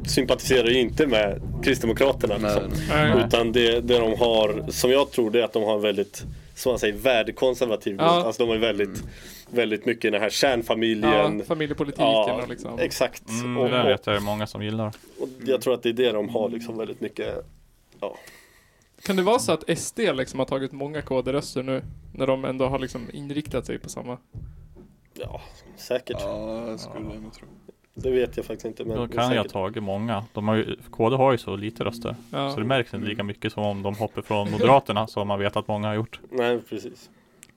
sympatiserar 0.08 0.68
ju 0.68 0.80
inte 0.80 1.08
med 1.08 1.42
Kristdemokraterna. 1.64 2.38
Nej, 2.38 2.54
Liksom. 2.54 2.88
Nej. 2.90 3.16
Nej. 3.16 3.26
Utan 3.28 3.52
det, 3.52 3.80
det 3.82 4.00
de 4.00 4.20
har, 4.20 4.72
som 4.72 4.92
jag 4.92 5.12
tror, 5.12 5.32
det 5.32 5.40
är 5.40 5.44
att 5.44 5.54
de 5.54 5.64
har 5.64 5.76
en 5.76 5.82
väldigt, 5.82 6.24
som 6.56 6.72
man 6.72 6.80
säger, 6.80 6.94
värdekonservativ 6.94 7.98
grund. 7.98 8.10
Ja. 8.10 8.24
Alltså 8.26 8.46
de 8.46 8.50
har 8.52 8.58
väldigt, 8.58 9.04
väldigt 9.50 9.86
mycket 9.86 10.12
den 10.12 10.22
här 10.22 10.30
kärnfamiljen. 10.30 11.40
Ja, 11.40 11.46
familjepolitiken 11.46 12.06
Ja, 12.06 12.42
och 12.44 12.50
liksom. 12.50 12.80
Exakt. 12.80 13.30
Mm, 13.30 13.58
och, 13.58 13.70
det 13.70 13.84
vet 13.84 14.06
jag 14.08 14.16
är 14.16 14.20
många 14.20 14.48
som 14.48 14.64
gillar. 14.64 14.92
och 15.20 15.28
jag 15.46 15.62
tror 15.62 15.74
att 15.74 15.84
det 15.84 15.90
är 15.90 15.94
det 15.94 16.12
de 16.12 16.30
har 16.30 16.50
liksom 16.50 16.78
väldigt 16.78 17.02
mycket. 17.02 17.46
Kan 19.04 19.16
det 19.16 19.24
vara 19.24 19.40
så 19.40 19.52
att 19.52 19.80
SD 19.80 20.00
liksom 20.00 20.40
har 20.40 20.46
tagit 20.46 20.72
många 20.72 21.02
KD-röster 21.02 21.64
nu? 21.64 21.84
När 22.14 22.28
de 22.28 22.46
ändå 22.46 22.66
har 22.68 22.80
liksom 22.80 23.08
inriktat 23.14 23.66
sig 23.66 23.80
på 23.80 23.90
samma. 23.90 24.18
Ja, 25.14 25.42
säkert. 25.78 26.18
Ja, 26.20 26.78
skulle 26.78 27.06
jag 27.14 27.22
nog 27.24 27.34
tro. 27.34 27.48
Det 28.04 28.12
vet 28.12 28.38
jag 28.38 28.46
faktiskt 28.46 28.66
inte. 28.66 28.86
Men 28.86 28.98
Då 28.98 29.08
kan 29.08 29.16
jag 29.18 29.24
ha 29.24 29.30
säkert. 29.36 29.52
tagit 29.52 29.84
många. 29.84 30.24
De 30.34 30.48
har 30.48 30.56
ju, 30.56 30.76
KD 30.92 31.16
har 31.16 31.32
ju 31.32 31.38
så 31.38 31.56
lite 31.56 31.84
röster. 31.84 32.16
Ja. 32.32 32.52
Så 32.52 32.60
det 32.60 32.66
märks 32.66 32.94
inte 32.94 33.08
lika 33.08 33.24
mycket 33.24 33.54
som 33.54 33.64
om 33.64 33.84
de 33.84 33.96
hoppar 33.96 34.22
från 34.22 34.52
Moderaterna 34.52 35.08
som 35.08 35.28
man 35.28 35.40
vet 35.40 35.56
att 35.56 35.68
många 35.68 35.88
har 35.88 35.96
gjort. 35.96 36.20
Nej, 36.32 36.60
precis. 36.70 37.10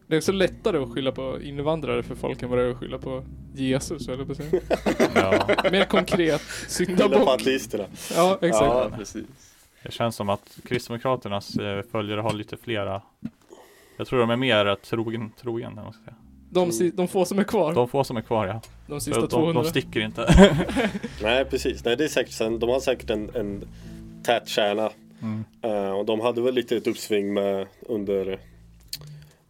Det 0.07 0.17
är 0.17 0.19
också 0.19 0.33
lättare 0.33 0.79
att 0.79 0.93
skylla 0.93 1.13
på 1.13 1.41
invandrare 1.43 2.03
för 2.03 2.15
folk 2.15 2.43
än 2.43 2.49
vad 2.51 2.59
det 2.59 2.65
är 2.65 2.71
att 2.71 2.77
skylla 2.79 2.99
på 2.99 3.25
Jesus, 3.55 4.09
eller 4.09 4.25
på 4.25 4.35
säga. 4.35 4.61
Ja, 5.15 5.71
Mer 5.71 5.85
konkret, 5.85 6.19
Eller 6.21 6.39
på 6.39 6.71
syndabock. 6.71 7.29
ateisterna. 7.41 7.85
Ja, 8.15 8.39
exakt. 8.41 8.65
Ja. 8.65 8.91
Precis. 8.97 9.25
det 9.83 9.93
känns 9.93 10.17
som 10.17 10.29
att 10.29 10.59
Kristdemokraternas 10.65 11.57
eh, 11.57 11.83
följare 11.93 12.21
har 12.21 12.33
lite 12.33 12.57
flera 12.57 13.03
Jag 13.97 14.07
tror 14.07 14.19
de 14.21 14.31
är 14.31 14.37
mer 14.37 14.75
trogen, 14.75 15.33
trogen 15.41 15.75
man 15.75 15.93
ska 15.93 16.05
säga. 16.05 16.17
De, 16.54 16.73
si- 16.73 16.90
de 16.90 17.09
få 17.09 17.25
som 17.25 17.38
är 17.38 17.44
kvar. 17.44 17.75
De 17.75 17.88
få 17.88 18.04
som 18.04 18.16
är 18.16 18.21
kvar 18.23 18.47
ja. 18.47 18.61
De 18.87 19.00
sista 19.00 19.21
De, 19.21 19.26
de, 19.26 19.30
200. 19.30 19.62
de 19.62 19.68
sticker 19.68 20.00
inte. 20.00 20.50
Nej, 21.23 21.44
precis. 21.44 21.85
Nej, 21.85 21.97
det 21.97 22.04
är 22.04 22.09
säkert 22.09 22.32
sen. 22.32 22.59
De 22.59 22.68
har 22.71 22.80
säkert 22.80 23.11
en, 23.11 23.30
en 23.35 23.64
tät 24.23 24.49
kärna. 24.49 24.90
Mm. 25.23 25.44
Eh, 25.62 25.90
och 25.92 26.04
de 26.06 26.21
hade 26.21 26.40
väl 26.42 26.54
lite 26.54 26.76
ett 26.76 26.87
uppsving 26.87 27.35
med 27.35 27.66
under 27.80 28.38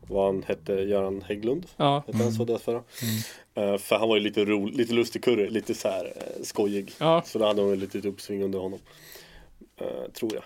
vad 0.09 0.27
han 0.27 0.43
hette, 0.43 0.73
Göran 0.73 1.23
Hägglund. 1.27 1.67
Ja. 1.77 2.03
Hette 2.07 2.19
han 2.19 2.33
så 2.33 2.45
därför? 2.45 2.73
Mm. 2.73 2.85
Eh, 3.75 3.79
för 3.79 3.97
han 3.97 4.09
var 4.09 4.17
ju 4.17 4.23
lite 4.23 4.45
ro, 4.45 4.67
lite 4.67 4.93
lustig 4.95 5.25
kurre, 5.25 5.51
lite 5.51 5.75
så 5.75 5.89
här 5.89 6.05
eh, 6.17 6.43
skojig. 6.43 6.93
Ja. 6.99 7.23
Så 7.27 7.39
då 7.39 7.47
hade 7.47 7.61
de 7.61 7.71
väl 7.71 7.79
lite 7.79 7.99
ett 7.99 8.05
uppsving 8.05 8.43
under 8.43 8.59
honom. 8.59 8.79
Tror 10.15 10.35
jag. 10.35 10.43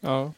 Ja. 0.00 0.32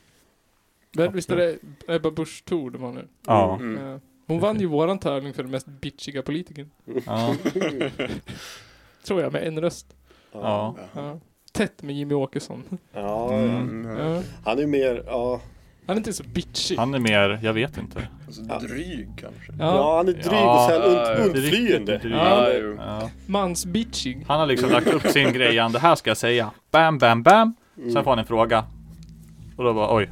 Men 0.93 1.13
visst 1.13 1.31
är 1.31 1.37
det 1.37 1.59
Ebba 1.89 2.11
Busch 2.11 2.45
Thor 2.45 2.71
det 2.71 2.79
var 2.79 2.93
nu? 2.93 3.09
Ja. 3.27 3.55
Mm. 3.61 4.01
Hon 4.31 4.41
vann 4.41 4.61
ju 4.61 4.67
våran 4.67 4.99
tävling 4.99 5.33
för 5.35 5.43
den 5.43 5.53
mest 5.53 5.67
bitchiga 5.67 6.23
politikern. 6.23 6.71
ja. 7.07 7.35
Tror 9.07 9.21
jag, 9.23 9.33
med 9.33 9.47
en 9.47 9.61
röst. 9.61 9.87
Ja. 10.33 10.77
Ja. 10.95 11.19
Tätt 11.53 11.83
med 11.83 11.95
Jimmy 11.97 12.15
Åkesson. 12.15 12.63
Ja. 12.93 13.33
Mm. 13.33 13.57
Mm, 13.87 13.97
ja. 13.99 14.23
Han 14.45 14.59
är 14.59 14.67
mer, 14.67 15.03
ja. 15.07 15.41
Han 15.87 15.97
är 15.97 16.01
inte 16.01 16.13
så 16.13 16.25
bitchig. 16.25 16.77
Han 16.77 16.95
är 16.95 16.99
mer, 16.99 17.41
jag 17.43 17.53
vet 17.53 17.79
inte. 17.79 18.09
Alltså, 18.27 18.43
Ja. 18.49 18.59
dryg 18.59 19.09
kanske. 19.21 19.53
Ja, 19.59 19.75
Ja. 19.77 19.97
han 19.97 20.09
är 20.09 20.13
dryg 20.13 20.27
Ja. 20.33 20.55
och 20.65 20.71
så 20.71 20.81
här 20.81 20.95
Ja, 20.95 21.25
und, 21.25 21.37
undflyende. 21.37 22.01
Ja. 22.05 22.53
Ja. 22.79 23.11
Mansbitchig. 23.27 24.25
Han 24.29 24.41
har 24.41 24.47
liksom 24.47 24.71
lagt 24.71 24.87
upp 24.87 25.03
sin 25.07 25.33
grej, 25.33 25.55
det 25.55 25.79
här 25.79 25.95
ska 25.95 26.11
jag 26.11 26.17
säga. 26.17 26.51
Bam, 26.71 26.99
bam, 26.99 27.23
bam. 27.23 27.55
Mm. 27.79 27.93
Sen 27.93 28.05
får 28.05 28.11
han 28.11 28.19
en 28.19 28.27
fråga. 28.27 28.65
Och 29.57 29.65
då 29.65 29.75
bara 29.75 29.97
oj. 29.97 30.11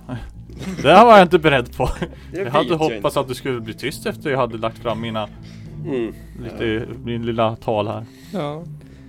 Det 0.83 0.93
här 0.93 1.05
var 1.05 1.12
jag 1.12 1.23
inte 1.23 1.38
beredd 1.38 1.76
på. 1.76 1.88
Jag 2.33 2.45
vet 2.45 2.52
hade 2.52 2.69
jag 2.69 2.78
hoppats 2.78 2.97
inte. 3.17 3.21
att 3.21 3.28
du 3.28 3.35
skulle 3.35 3.61
bli 3.61 3.75
tyst 3.75 4.07
efter 4.07 4.31
jag 4.31 4.38
hade 4.38 4.59
lagt 4.59 4.78
fram 4.78 5.00
mina, 5.00 5.28
Mm. 5.87 6.12
lite, 6.43 6.87
min 7.05 7.26
lilla 7.26 7.57
tal 7.57 7.88
här. 7.88 8.05
Ja. 8.33 8.64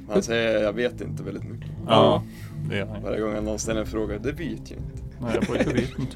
Han 0.09 0.23
säger 0.23 0.63
jag 0.63 0.73
vet 0.73 1.01
inte 1.01 1.23
väldigt 1.23 1.43
mycket. 1.43 1.67
Ja, 1.87 2.23
det 2.69 2.77
gör 2.77 2.85
han. 2.85 3.03
Varje 3.03 3.21
gång 3.21 3.33
han 3.35 3.45
någon 3.45 3.59
ställer 3.59 3.81
en 3.81 3.87
fråga, 3.87 4.17
det 4.19 4.31
vet 4.31 4.39
jag 4.71 4.79
inte. 4.79 5.03
Nej, 5.21 5.31
jag, 5.35 5.43
får- 5.47 5.57
jag 5.57 5.65
vet 5.65 5.99
inte. 5.99 6.15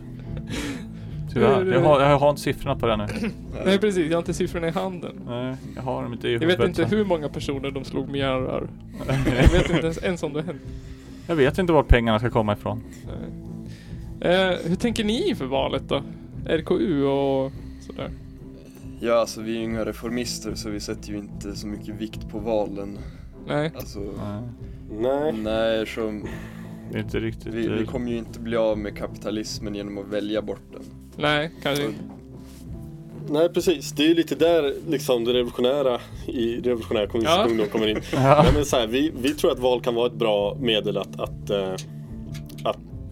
Tyvärr, 1.33 1.65
jag 1.73 1.81
har, 1.81 2.01
jag 2.01 2.19
har 2.19 2.29
inte 2.29 2.41
siffrorna 2.41 2.75
på 2.75 2.87
det 2.87 2.97
nu. 2.97 3.05
Nej 3.65 3.77
precis, 3.79 4.05
jag 4.07 4.13
har 4.13 4.21
inte 4.21 4.33
siffrorna 4.33 4.67
i 4.67 4.71
handen. 4.71 5.21
Nej, 5.27 5.55
jag 5.75 5.81
har 5.83 6.03
dem 6.03 6.13
inte 6.13 6.27
i 6.27 6.33
Jag 6.33 6.39
huvudet. 6.39 6.59
vet 6.59 6.79
inte 6.79 6.95
hur 6.95 7.05
många 7.05 7.29
personer 7.29 7.71
de 7.71 7.83
slog 7.83 8.09
med 8.09 8.19
järnrör. 8.19 8.67
Jag 9.25 9.49
vet 9.51 9.69
inte 9.69 9.81
ens, 9.85 10.03
ens 10.03 10.23
om 10.23 10.33
det 10.33 10.41
hänt. 10.41 10.61
Jag 11.27 11.35
vet 11.35 11.57
inte 11.57 11.73
var 11.73 11.83
pengarna 11.83 12.19
ska 12.19 12.29
komma 12.29 12.53
ifrån. 12.53 12.83
Nej. 13.05 13.15
Eh, 14.23 14.57
hur 14.69 14.75
tänker 14.75 15.03
ni 15.03 15.29
inför 15.29 15.45
valet 15.45 15.83
då? 15.89 16.01
RKU 16.45 17.03
och 17.03 17.51
sådär? 17.87 18.09
Ja, 18.99 19.13
alltså 19.13 19.41
vi 19.41 19.51
är 19.51 19.57
ju 19.57 19.63
inga 19.63 19.85
reformister 19.85 20.55
så 20.55 20.69
vi 20.69 20.79
sätter 20.79 21.09
ju 21.09 21.17
inte 21.17 21.55
så 21.55 21.67
mycket 21.67 21.95
vikt 21.95 22.29
på 22.29 22.39
valen. 22.39 22.99
Nej. 23.47 23.71
Alltså, 23.75 23.99
Nej, 24.99 25.31
Nej, 25.33 25.87
som, 25.87 26.25
det 26.91 26.97
är 26.97 27.01
inte 27.01 27.19
riktigt. 27.19 27.53
vi, 27.53 27.67
vi 27.67 27.79
eh, 27.81 27.85
kommer 27.85 28.11
ju 28.11 28.17
inte 28.17 28.39
bli 28.39 28.57
av 28.57 28.77
med 28.77 28.97
kapitalismen 28.97 29.75
genom 29.75 29.97
att 29.97 30.07
välja 30.07 30.41
bort 30.41 30.61
den. 30.73 30.81
Nej, 31.17 31.51
kanske 31.63 31.85
inte. 31.85 31.99
nej 33.29 33.49
precis. 33.49 33.91
Det 33.91 34.03
är 34.03 34.07
ju 34.07 34.13
lite 34.15 34.35
där 34.35 34.73
liksom 34.89 35.23
det 35.25 35.33
revolutionära 35.33 35.99
i 36.27 36.55
revolutionär 36.61 37.07
kommunistisk 37.07 37.39
Ja. 37.39 37.45
ungdom 37.49 37.67
kommer 37.67 37.87
in. 37.87 37.97
Ja. 38.13 38.41
Nej, 38.43 38.51
men 38.55 38.65
så 38.65 38.75
här, 38.75 38.87
vi, 38.87 39.11
vi 39.21 39.29
tror 39.33 39.51
att 39.51 39.59
val 39.59 39.81
kan 39.81 39.95
vara 39.95 40.07
ett 40.07 40.13
bra 40.15 40.57
medel 40.59 40.97
att, 40.97 41.19
att, 41.19 41.49
eh, 41.49 41.73
att 41.73 41.85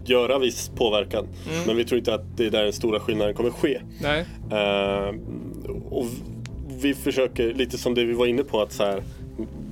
göra 0.08 0.38
viss 0.38 0.68
påverkan. 0.68 1.26
Mm. 1.52 1.66
Men 1.66 1.76
vi 1.76 1.84
tror 1.84 1.98
inte 1.98 2.14
att 2.14 2.36
det 2.36 2.46
är 2.46 2.50
där 2.50 2.62
den 2.62 2.72
stora 2.72 3.00
skillnaden 3.00 3.34
kommer 3.34 3.50
ske. 3.50 3.80
Nej. 4.00 4.24
Eh, 4.50 5.14
och 5.90 6.06
vi 6.82 6.94
försöker, 6.94 7.54
lite 7.54 7.78
som 7.78 7.94
det 7.94 8.04
vi 8.04 8.12
var 8.12 8.26
inne 8.26 8.42
på, 8.42 8.60
att 8.60 8.72
så 8.72 8.84
här, 8.84 9.02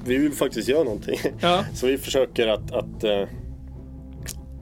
vi 0.04 0.16
vill 0.16 0.32
faktiskt 0.32 0.68
göra 0.68 0.84
någonting. 0.84 1.18
Ja. 1.40 1.64
Så 1.74 1.86
vi 1.86 1.98
försöker 1.98 2.48
att, 2.48 2.72
att 2.72 3.04
eh, 3.04 3.22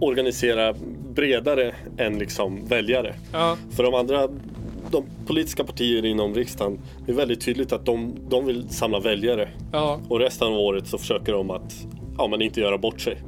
organisera 0.00 0.74
bredare 1.14 1.74
än 1.96 2.18
liksom 2.18 2.66
väljare. 2.66 3.14
Ja. 3.32 3.56
För 3.70 3.82
de 3.82 3.94
andra, 3.94 4.28
de 4.90 5.04
politiska 5.26 5.64
partier 5.64 6.04
inom 6.04 6.34
riksdagen, 6.34 6.78
det 7.06 7.12
är 7.12 7.16
väldigt 7.16 7.40
tydligt 7.40 7.72
att 7.72 7.86
de, 7.86 8.14
de 8.28 8.46
vill 8.46 8.68
samla 8.68 9.00
väljare. 9.00 9.48
Ja. 9.72 10.00
Och 10.08 10.18
resten 10.18 10.48
av 10.48 10.54
året 10.54 10.86
så 10.86 10.98
försöker 10.98 11.32
de 11.32 11.50
att 11.50 11.86
ja, 12.18 12.26
men 12.26 12.42
inte 12.42 12.60
göra 12.60 12.78
bort 12.78 13.00
sig. 13.00 13.18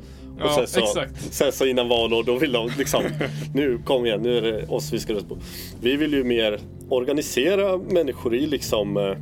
Ja, 0.40 0.46
och 0.62 0.68
sen 0.68 0.82
så, 0.86 1.00
exakt. 1.00 1.34
sen 1.34 1.52
så 1.52 1.66
innan 1.66 1.88
valår 1.88 2.22
då 2.22 2.38
vill 2.38 2.52
de 2.52 2.70
liksom, 2.78 3.02
nu 3.54 3.78
kom 3.84 4.06
igen, 4.06 4.22
nu 4.22 4.38
är 4.38 4.42
det 4.42 4.66
oss 4.66 4.92
vi 4.92 4.98
ska 4.98 5.12
rösta 5.14 5.28
på. 5.28 5.38
Vi 5.80 5.96
vill 5.96 6.12
ju 6.12 6.24
mer 6.24 6.58
organisera 6.88 7.76
människor 7.78 8.34
i 8.34 8.46
liksom 8.46 8.96
eh, 8.96 9.16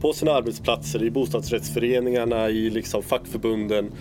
på 0.00 0.12
sina 0.12 0.32
arbetsplatser, 0.32 1.02
i 1.02 1.10
bostadsrättsföreningarna, 1.10 2.50
i 2.50 2.70
liksom 2.70 3.02
fackförbunden, 3.02 3.92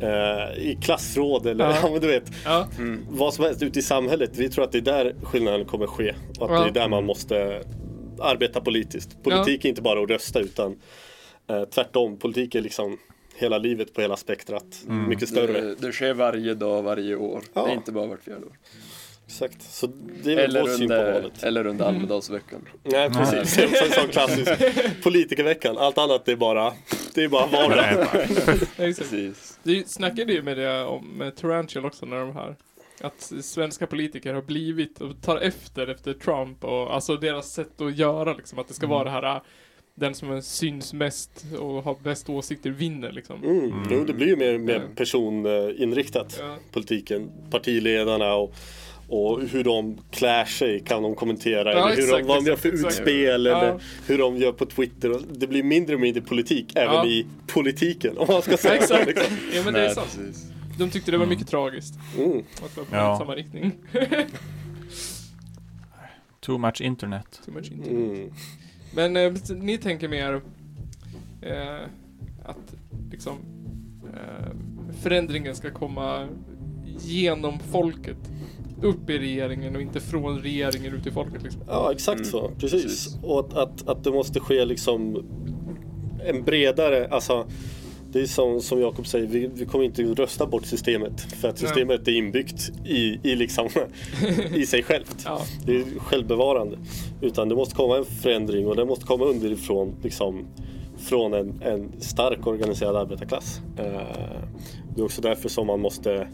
eh, 0.00 0.62
i 0.62 0.78
klassråd 0.82 1.46
eller 1.46 1.64
Ja. 1.82 1.98
du 2.00 2.06
vet, 2.06 2.24
Ja. 2.44 2.66
vad 3.10 3.34
som 3.34 3.44
helst 3.44 3.62
ute 3.62 3.78
i 3.78 3.82
samhället. 3.82 4.30
Vi 4.34 4.48
tror 4.48 4.64
att 4.64 4.72
det 4.72 4.78
är 4.78 4.82
där 4.82 5.14
skillnaden 5.22 5.64
kommer 5.64 5.86
ske. 5.86 6.14
Och 6.40 6.46
att 6.46 6.52
Ja. 6.52 6.62
det 6.62 6.68
är 6.68 6.82
där 6.82 6.88
man 6.88 7.04
måste 7.04 7.62
arbeta 8.20 8.60
politiskt. 8.60 9.22
Politik 9.22 9.64
är 9.64 9.68
inte 9.68 9.82
bara 9.82 10.02
att 10.02 10.10
rösta 10.10 10.40
utan 10.40 10.76
eh, 11.50 11.64
tvärtom. 11.64 12.18
Politik 12.18 12.54
är 12.54 12.60
liksom 12.60 12.98
hela 13.34 13.58
livet 13.58 13.94
på 13.94 14.00
hela 14.00 14.16
spektrat. 14.16 14.84
Mycket 15.08 15.28
större. 15.28 15.60
Det, 15.60 15.74
det 15.74 15.92
sker 15.92 16.14
varje 16.14 16.54
dag, 16.54 16.82
varje 16.82 17.16
år. 17.16 17.42
Ja. 17.54 17.64
Det 17.64 17.70
är 17.70 17.74
inte 17.74 17.92
bara 17.92 18.06
vart 18.06 18.22
fjärde 18.22 18.46
år. 18.46 18.52
Exakt. 19.26 19.62
Så 19.62 19.86
det 20.24 20.32
är 20.32 20.36
väl 20.36 20.56
Eller 20.56 20.82
under, 20.82 21.30
eller 21.42 21.66
under 21.66 21.84
Almedalsveckan. 21.84 22.68
Nej 22.82 23.10
precis. 23.10 23.64
Också 23.64 23.84
en 23.84 23.90
sån 23.90 24.08
klassisk 24.08 24.50
politikerveckan. 25.02 25.78
Allt 25.78 25.98
annat 25.98 26.28
är 26.28 26.36
bara, 26.36 26.72
det 27.14 27.24
är 27.24 27.28
bara 27.28 27.46
vardag. 27.46 28.06
Precis. 28.76 29.58
Du 29.62 29.84
snackade 29.86 30.32
ju 30.32 30.42
med 30.42 30.56
det 30.56 30.84
om 30.84 31.06
med 31.06 31.36
Tarantula 31.36 31.86
också 31.86 32.06
när 32.06 32.16
de 32.16 32.34
här 32.34 32.56
att 33.00 33.32
svenska 33.42 33.86
politiker 33.86 34.34
har 34.34 34.42
blivit 34.42 35.00
och 35.00 35.22
tar 35.22 35.36
efter 35.36 35.86
efter 35.86 36.12
Trump 36.12 36.64
och 36.64 36.94
alltså 36.94 37.16
deras 37.16 37.52
sätt 37.52 37.80
att 37.80 37.96
göra 37.96 38.34
liksom 38.34 38.58
att 38.58 38.68
det 38.68 38.74
ska 38.74 38.86
vara 38.86 39.04
det 39.04 39.10
här 39.10 39.40
den 40.02 40.14
som 40.14 40.42
syns 40.42 40.92
mest 40.92 41.44
och 41.58 41.82
har 41.82 41.96
bäst 42.02 42.28
åsikter 42.30 42.70
vinner 42.70 43.12
liksom. 43.12 43.44
Mm. 43.44 43.72
Jo, 43.90 44.04
det 44.04 44.12
blir 44.12 44.26
ju 44.26 44.36
mer, 44.36 44.58
mer 44.58 44.82
personinriktat. 44.96 46.36
Ja. 46.40 46.56
Politiken, 46.72 47.30
partiledarna 47.50 48.34
och 48.34 48.54
och 49.08 49.40
hur 49.42 49.64
de 49.64 49.98
klär 50.10 50.44
sig 50.44 50.80
kan 50.80 51.02
de 51.02 51.14
kommentera. 51.14 51.72
Ja, 51.72 51.78
eller 51.78 51.96
hur 51.96 52.02
exakt, 52.02 52.18
de, 52.22 52.28
vad 52.28 52.38
de 52.44 52.46
gör 52.46 52.52
exakt, 52.54 52.62
för 52.62 52.68
exakt. 52.74 52.92
utspel 53.00 53.24
Ja. 53.24 53.56
eller 53.60 53.80
hur 54.06 54.18
de 54.18 54.36
gör 54.36 54.52
på 54.52 54.66
Twitter. 54.66 55.20
Det 55.30 55.46
blir 55.46 55.62
mindre 55.62 55.94
och 55.94 56.00
mindre 56.00 56.22
politik 56.22 56.72
även 56.76 56.94
Ja. 56.94 57.06
i 57.06 57.26
politiken 57.46 58.18
om 58.18 58.26
man 58.30 58.42
ska 58.42 58.56
säga 58.56 58.82
så. 58.82 58.94
Exakt. 58.94 59.06
Liksom. 59.06 59.36
Ja 59.54 59.62
men 59.64 59.74
det 59.74 59.80
är 59.80 59.88
sant. 59.94 60.18
precis. 60.18 60.46
De 60.78 60.90
tyckte 60.90 61.10
det 61.10 61.18
var 61.18 61.26
mycket 61.26 61.48
tragiskt. 61.48 61.94
Mm. 62.18 62.38
Att 62.64 62.76
vara 62.76 62.86
på 62.86 62.96
Ja. 62.96 63.18
samma 63.18 63.34
riktning. 63.34 63.72
Too 66.40 66.58
much 66.58 66.80
internet. 66.80 67.40
Too 67.44 67.54
much 67.54 67.72
internet. 67.72 67.90
Mm. 68.18 68.32
Men 68.94 69.16
eh, 69.16 69.32
ni 69.56 69.78
tänker 69.78 70.08
mer 70.08 70.40
eh, 71.42 71.86
att 72.44 72.74
liksom 73.10 73.36
eh, 74.14 74.56
förändringen 75.02 75.54
ska 75.54 75.70
komma 75.70 76.28
genom 77.00 77.58
folket. 77.58 78.16
Upp 78.82 79.10
i 79.10 79.18
regeringen 79.18 79.76
och 79.76 79.82
inte 79.82 80.00
från 80.00 80.38
regeringen 80.38 80.94
ut 80.94 81.06
i 81.06 81.10
folket 81.10 81.42
liksom. 81.42 81.62
Ja, 81.66 81.92
exakt 81.92 82.18
Mm, 82.20 82.30
så. 82.30 82.48
Precis. 82.58 82.82
precis. 82.82 83.18
Och 83.22 83.38
att, 83.40 83.54
att, 83.54 83.88
att 83.88 84.04
det 84.04 84.10
måste 84.10 84.40
ske 84.40 84.64
liksom 84.64 85.24
en 86.24 86.42
bredare, 86.44 87.08
alltså 87.10 87.46
det 88.12 88.20
är 88.20 88.26
som, 88.26 88.60
som 88.60 88.80
Jakob 88.80 89.06
säger, 89.06 89.26
vi, 89.26 89.50
vi 89.54 89.66
kommer 89.66 89.84
inte 89.84 90.02
rösta 90.02 90.46
bort 90.46 90.66
systemet 90.66 91.20
för 91.20 91.48
att 91.48 91.60
Nej. 91.60 91.68
systemet 91.68 92.08
är 92.08 92.12
inbyggt 92.12 92.70
i, 92.84 93.20
i, 93.22 93.36
liksom, 93.36 93.68
i 94.54 94.66
sig 94.66 94.82
självt. 94.82 95.22
Ja. 95.24 95.40
Det 95.66 95.76
är 95.76 95.84
självbevarande. 95.98 96.78
Utan 97.20 97.48
det 97.48 97.54
måste 97.54 97.74
komma 97.74 97.96
en 97.96 98.04
förändring 98.04 98.66
och 98.66 98.76
den 98.76 98.88
måste 98.88 99.04
komma 99.04 99.24
underifrån 99.24 99.94
liksom, 100.02 100.44
från 100.98 101.34
en, 101.34 101.62
en 101.62 101.92
stark 102.00 102.46
organiserad 102.46 102.96
arbetarklass. 102.96 103.60
Eh, 103.78 103.84
det 104.94 105.00
är 105.00 105.04
också 105.04 105.22
därför 105.22 105.48
som 105.48 105.66
man 105.66 105.80
måste 105.80 106.28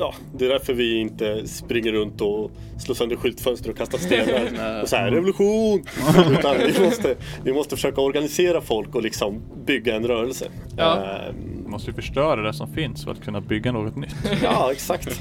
Ja, 0.00 0.14
det 0.38 0.44
är 0.44 0.48
därför 0.48 0.72
vi 0.72 0.96
inte 0.96 1.48
springer 1.48 1.92
runt 1.92 2.20
och 2.20 2.50
slår 2.78 2.94
sönder 2.94 3.16
skyltfönster 3.16 3.70
och 3.70 3.76
kastar 3.76 3.98
stenar 3.98 4.82
och 4.82 4.88
så 4.88 4.96
här 4.96 5.10
revolution! 5.10 5.82
Utan 6.38 6.56
vi 6.58 6.84
måste, 6.84 7.16
vi 7.44 7.52
måste 7.52 7.76
försöka 7.76 8.00
organisera 8.00 8.60
folk 8.60 8.94
och 8.94 9.02
liksom 9.02 9.42
bygga 9.66 9.96
en 9.96 10.06
rörelse. 10.06 10.48
Ja. 10.76 10.96
Eh, 10.96 11.34
Man 11.62 11.70
måste 11.70 11.90
ju 11.90 11.94
förstöra 11.94 12.42
det 12.42 12.52
som 12.52 12.72
finns 12.74 13.04
för 13.04 13.10
att 13.12 13.24
kunna 13.24 13.40
bygga 13.40 13.72
något 13.72 13.96
nytt. 13.96 14.14
ja, 14.42 14.72
exakt. 14.72 15.20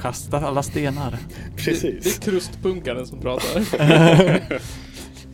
Kasta 0.00 0.38
alla 0.38 0.62
stenar. 0.62 1.10
Det, 1.10 1.16
det 1.56 1.64
Precis. 1.64 2.18
är 2.18 2.22
krustpunkaren 2.22 3.06
som 3.06 3.20
pratar. 3.20 3.62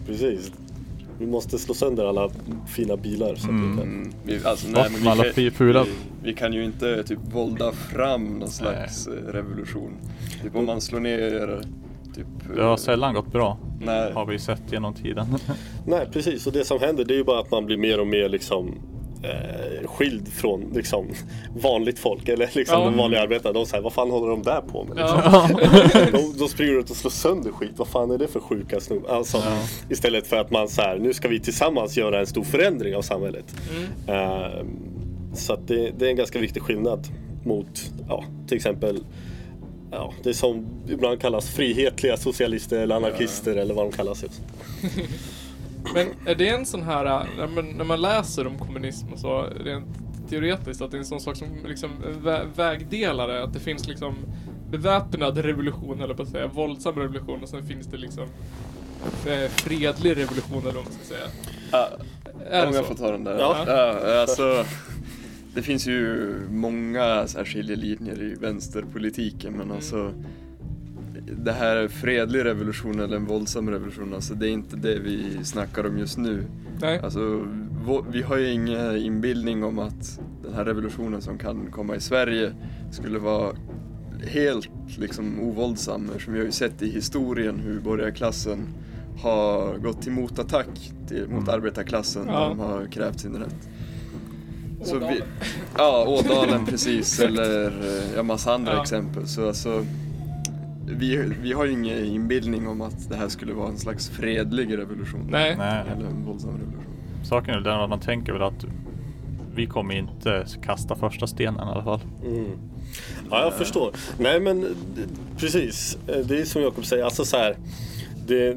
Precis. 0.07 0.53
Vi 1.20 1.26
måste 1.26 1.59
slå 1.59 1.74
sönder 1.74 2.04
alla 2.04 2.30
fina 2.68 2.96
bilar. 2.96 3.35
Så 3.35 3.44
att 3.44 3.50
Mm. 3.50 3.70
vi 3.70 3.76
kan... 3.78 3.88
Mm, 3.88 4.12
vi, 4.24 4.40
alltså, 4.44 4.66
Bort 4.66 4.76
nej, 4.76 4.88
men 4.92 5.00
vi, 5.02 5.09
alla 5.09 5.24
kan, 5.24 5.50
fula. 5.50 5.85
vi, 5.85 5.90
vi 6.22 6.35
kan 6.35 6.52
ju 6.52 6.64
inte 6.64 7.02
typ 7.04 7.18
vålda 7.33 7.72
fram 7.72 8.24
någon 8.38 8.48
slags 8.48 9.06
eh, 9.06 9.12
revolution. 9.12 9.90
Typ 10.42 10.56
om 10.56 10.66
man 10.66 10.80
slår 10.80 11.00
ner 11.00 11.61
typ... 12.14 12.26
Det 12.56 12.62
har 12.62 12.70
eh, 12.70 12.76
sällan 12.76 13.14
gått 13.14 13.33
bra. 13.33 13.59
Nej. 13.80 14.12
Har 14.12 14.26
vi 14.26 14.38
sett 14.38 14.62
genom 14.72 14.94
tiden. 14.94 15.26
Nej, 15.87 16.09
precis. 16.12 16.46
Och 16.46 16.52
det 16.52 16.64
som 16.64 16.80
händer 16.80 17.04
det 17.04 17.14
är 17.14 17.18
ju 17.18 17.24
bara 17.24 17.40
att 17.40 17.50
man 17.50 17.66
blir 17.66 17.76
mer 17.76 18.00
och 18.00 18.06
mer 18.06 18.28
liksom 18.28 18.74
eh, 19.22 19.88
skild 19.88 20.28
från 20.33 20.70
liksom 20.74 21.06
vanligt 21.62 21.98
folk 21.98 22.28
eller 22.28 22.50
liksom 22.54 22.80
Ja. 22.83 22.90
vanliga 22.90 23.22
arbetarna. 23.22 23.52
De 23.52 23.66
säger, 23.66 23.83
vad 23.83 23.92
fan 23.92 24.11
håller 24.11 24.28
de 24.30 24.42
där 24.42 24.61
på 24.61 24.85
med? 24.85 24.96
Liksom? 24.96 25.20
Ja. 25.24 25.48
De, 26.12 26.38
de 26.38 26.48
springer 26.48 26.72
runt 26.72 26.90
och 26.90 26.96
slår 26.96 27.11
sönder 27.11 27.52
skit. 27.52 27.70
Vad 27.76 27.88
fan 27.88 28.11
är 28.11 28.18
det 28.18 28.28
för 28.28 28.40
sjuka 28.40 28.80
snubb? 28.80 29.06
Alltså, 29.09 29.37
Ja. 29.37 29.59
Istället 29.90 30.26
för 30.26 30.37
att 30.37 30.50
man 30.50 30.68
så 30.68 30.83
här, 30.83 30.98
nu 30.98 31.12
ska 31.14 31.28
vi 31.28 31.40
tillsammans 31.40 31.96
göra 31.96 32.20
en 32.20 32.26
stor 32.26 32.44
förändring 32.44 32.96
av 32.96 33.02
samhället. 33.02 33.44
Mm. 34.06 34.16
Eh, 34.16 34.64
så 35.35 35.56
det, 35.56 35.90
det 35.98 36.06
är 36.06 36.11
en 36.11 36.16
ganska 36.16 36.38
viktig 36.38 36.62
skillnad 36.62 37.06
mot, 37.44 37.90
ja, 38.09 38.24
till 38.48 38.56
exempel 38.56 39.04
Ja, 39.92 40.12
det 40.22 40.35
som 40.35 40.66
ibland 40.88 41.20
kallas 41.20 41.50
frihetliga 41.50 42.16
socialister 42.16 42.78
eller 42.78 42.94
anarkister 42.96 43.56
eller 43.56 43.74
vad 43.74 43.85
de 43.85 43.92
kallas 43.92 44.22
just. 44.22 44.40
Men 45.95 46.07
är 46.27 46.35
det 46.35 46.49
en 46.49 46.66
sån 46.66 46.83
här, 46.83 47.05
när 47.38 47.47
man, 47.47 47.69
när 47.77 47.85
man 47.85 48.01
läser 48.01 48.47
om 48.47 48.59
kommunism 48.59 49.12
och 49.12 49.19
så, 49.19 49.43
rent 49.64 49.87
teoretiskt, 50.31 50.83
att 50.83 50.90
det 50.90 50.97
är 50.97 50.99
en 50.99 51.05
sån 51.05 51.21
sak 51.21 51.37
som 51.37 51.49
liksom 51.66 51.90
vä 52.23 52.45
vägdelare, 52.57 53.45
att 53.45 53.53
det 53.53 53.61
finns 53.61 53.88
liksom 53.88 54.14
beväpnad 54.71 55.38
revolution, 55.38 56.01
eller 56.01 56.14
på 56.14 56.23
att 56.23 56.29
säga, 56.29 56.47
våldsam 56.47 56.95
revolution 56.95 57.43
och 57.43 57.49
sen 57.49 57.66
finns 57.66 57.87
det 57.87 57.97
liksom 57.97 58.25
eh, 59.27 59.49
fredlig 59.51 60.11
revolution 60.16 60.59
eller 60.62 60.73
vad 60.73 60.85
man 60.85 60.93
ska 60.93 61.14
säga. 61.14 61.27
Ja, 61.73 61.88
Är 62.51 62.66
om 62.66 62.73
det 62.73 62.77
jag 62.79 62.87
så? 62.87 62.95
får 62.95 63.05
ta 63.05 63.11
den 63.12 63.25
där. 63.25 63.38
Ja. 63.38 63.64
Ja, 63.66 64.21
alltså, 64.21 64.64
det 65.55 65.62
finns 65.62 65.87
ju 65.87 66.33
många 66.51 67.27
så 67.27 67.38
här 67.38 67.45
skiljelinjer 67.45 68.23
i 68.23 68.35
vänsterpolitiken 68.35 69.53
men 69.53 69.62
Mm. 69.62 69.77
alltså 69.77 70.12
det 71.37 71.53
här 71.53 71.77
är 71.77 71.88
fredlig 71.88 72.45
revolution 72.45 73.01
eller 73.01 73.16
en 73.16 73.25
våldsam 73.27 73.71
revolution, 73.71 74.14
alltså 74.14 74.35
det 74.35 74.49
är 74.49 74.53
inte 74.53 74.77
det 74.77 74.99
vi 74.99 75.45
snackar 75.45 75.87
om 75.87 75.99
just 75.99 76.19
nu. 76.19 76.45
Nej? 76.81 77.01
Alltså, 77.05 77.47
vi 78.12 78.23
har 78.23 78.37
ju 78.37 78.51
ingen 78.53 78.97
inbildning 78.97 79.64
om 79.64 79.79
att 79.79 80.21
den 80.45 80.55
här 80.55 80.64
revolutionen 80.64 81.23
som 81.23 81.38
kan 81.38 81.66
komma 81.71 81.97
i 81.97 82.01
Sverige 82.01 82.53
skulle 82.90 83.19
vara 83.19 83.53
helt 84.27 84.69
liksom 84.99 85.40
ovåldsam 85.40 86.07
eftersom 86.11 86.33
vi 86.35 86.38
har 86.40 86.47
ju 86.47 86.53
sett 86.53 86.83
i 86.83 86.90
historien 86.90 87.61
hur 87.61 87.81
borgarklassen 87.81 88.59
har 89.23 89.79
gått 89.79 90.03
till 90.03 90.12
motattack 90.12 90.93
till, 91.09 91.29
mot 91.29 91.43
Mm. 91.43 91.55
arbetarklassen 91.55 92.23
Ja. 92.27 92.33
när 92.40 92.49
de 92.49 92.59
har 92.59 92.87
krävt 92.87 93.21
sin 93.21 93.37
rätt. 93.37 93.69
Så 94.85 94.95
vi, 94.99 95.05
Ådalen. 95.05 95.23
ja, 95.79 96.05
Ådalen 96.09 96.66
precis, 96.66 97.21
eller 97.27 97.66
eh, 97.66 98.14
ja, 98.16 98.23
massa 98.23 98.55
andra 98.55 98.73
Ja. 98.73 98.83
exempel. 98.83 99.27
Så 99.29 99.49
alltså, 99.49 99.87
vi, 100.96 101.33
vi 101.42 101.53
har 101.53 101.64
ju 101.64 101.72
ingen 101.72 102.05
inbildning 102.05 102.68
om 102.68 102.81
att 102.81 103.09
det 103.09 103.16
här 103.16 103.29
skulle 103.29 103.53
vara 103.53 103.68
en 103.68 103.79
slags 103.79 104.09
fredlig 104.11 104.79
revolution. 104.79 105.26
Nej. 105.31 105.57
Nej, 105.59 105.85
Eller 105.96 106.07
en 106.07 106.24
våldsam 106.24 106.50
revolution. 106.50 106.85
saken 107.24 107.55
är 107.55 107.61
den 107.61 107.81
att 107.81 107.90
man 107.90 108.00
tänker 108.00 108.33
väl 108.33 108.42
att 108.42 108.64
vi 109.55 109.66
kommer 109.66 109.94
inte 109.94 110.46
kasta 110.62 110.94
första 110.94 111.26
stenen 111.26 111.68
i 111.68 111.70
alla 111.72 111.85
fall. 111.85 112.00
Mm. 112.26 112.50
Ja, 113.31 113.42
jag 113.44 113.55
förstår. 113.55 113.92
Nej, 114.18 114.40
men 114.40 114.62
eh, 114.62 114.68
precis. 115.38 115.98
Eh, 116.07 116.18
Det 116.18 116.40
är 116.40 116.44
som 116.44 116.62
Jakob 116.62 116.85
säger, 116.85 117.05
alltså 117.05 117.24
så 117.24 117.37
här. 117.37 117.57
Det, 118.26 118.48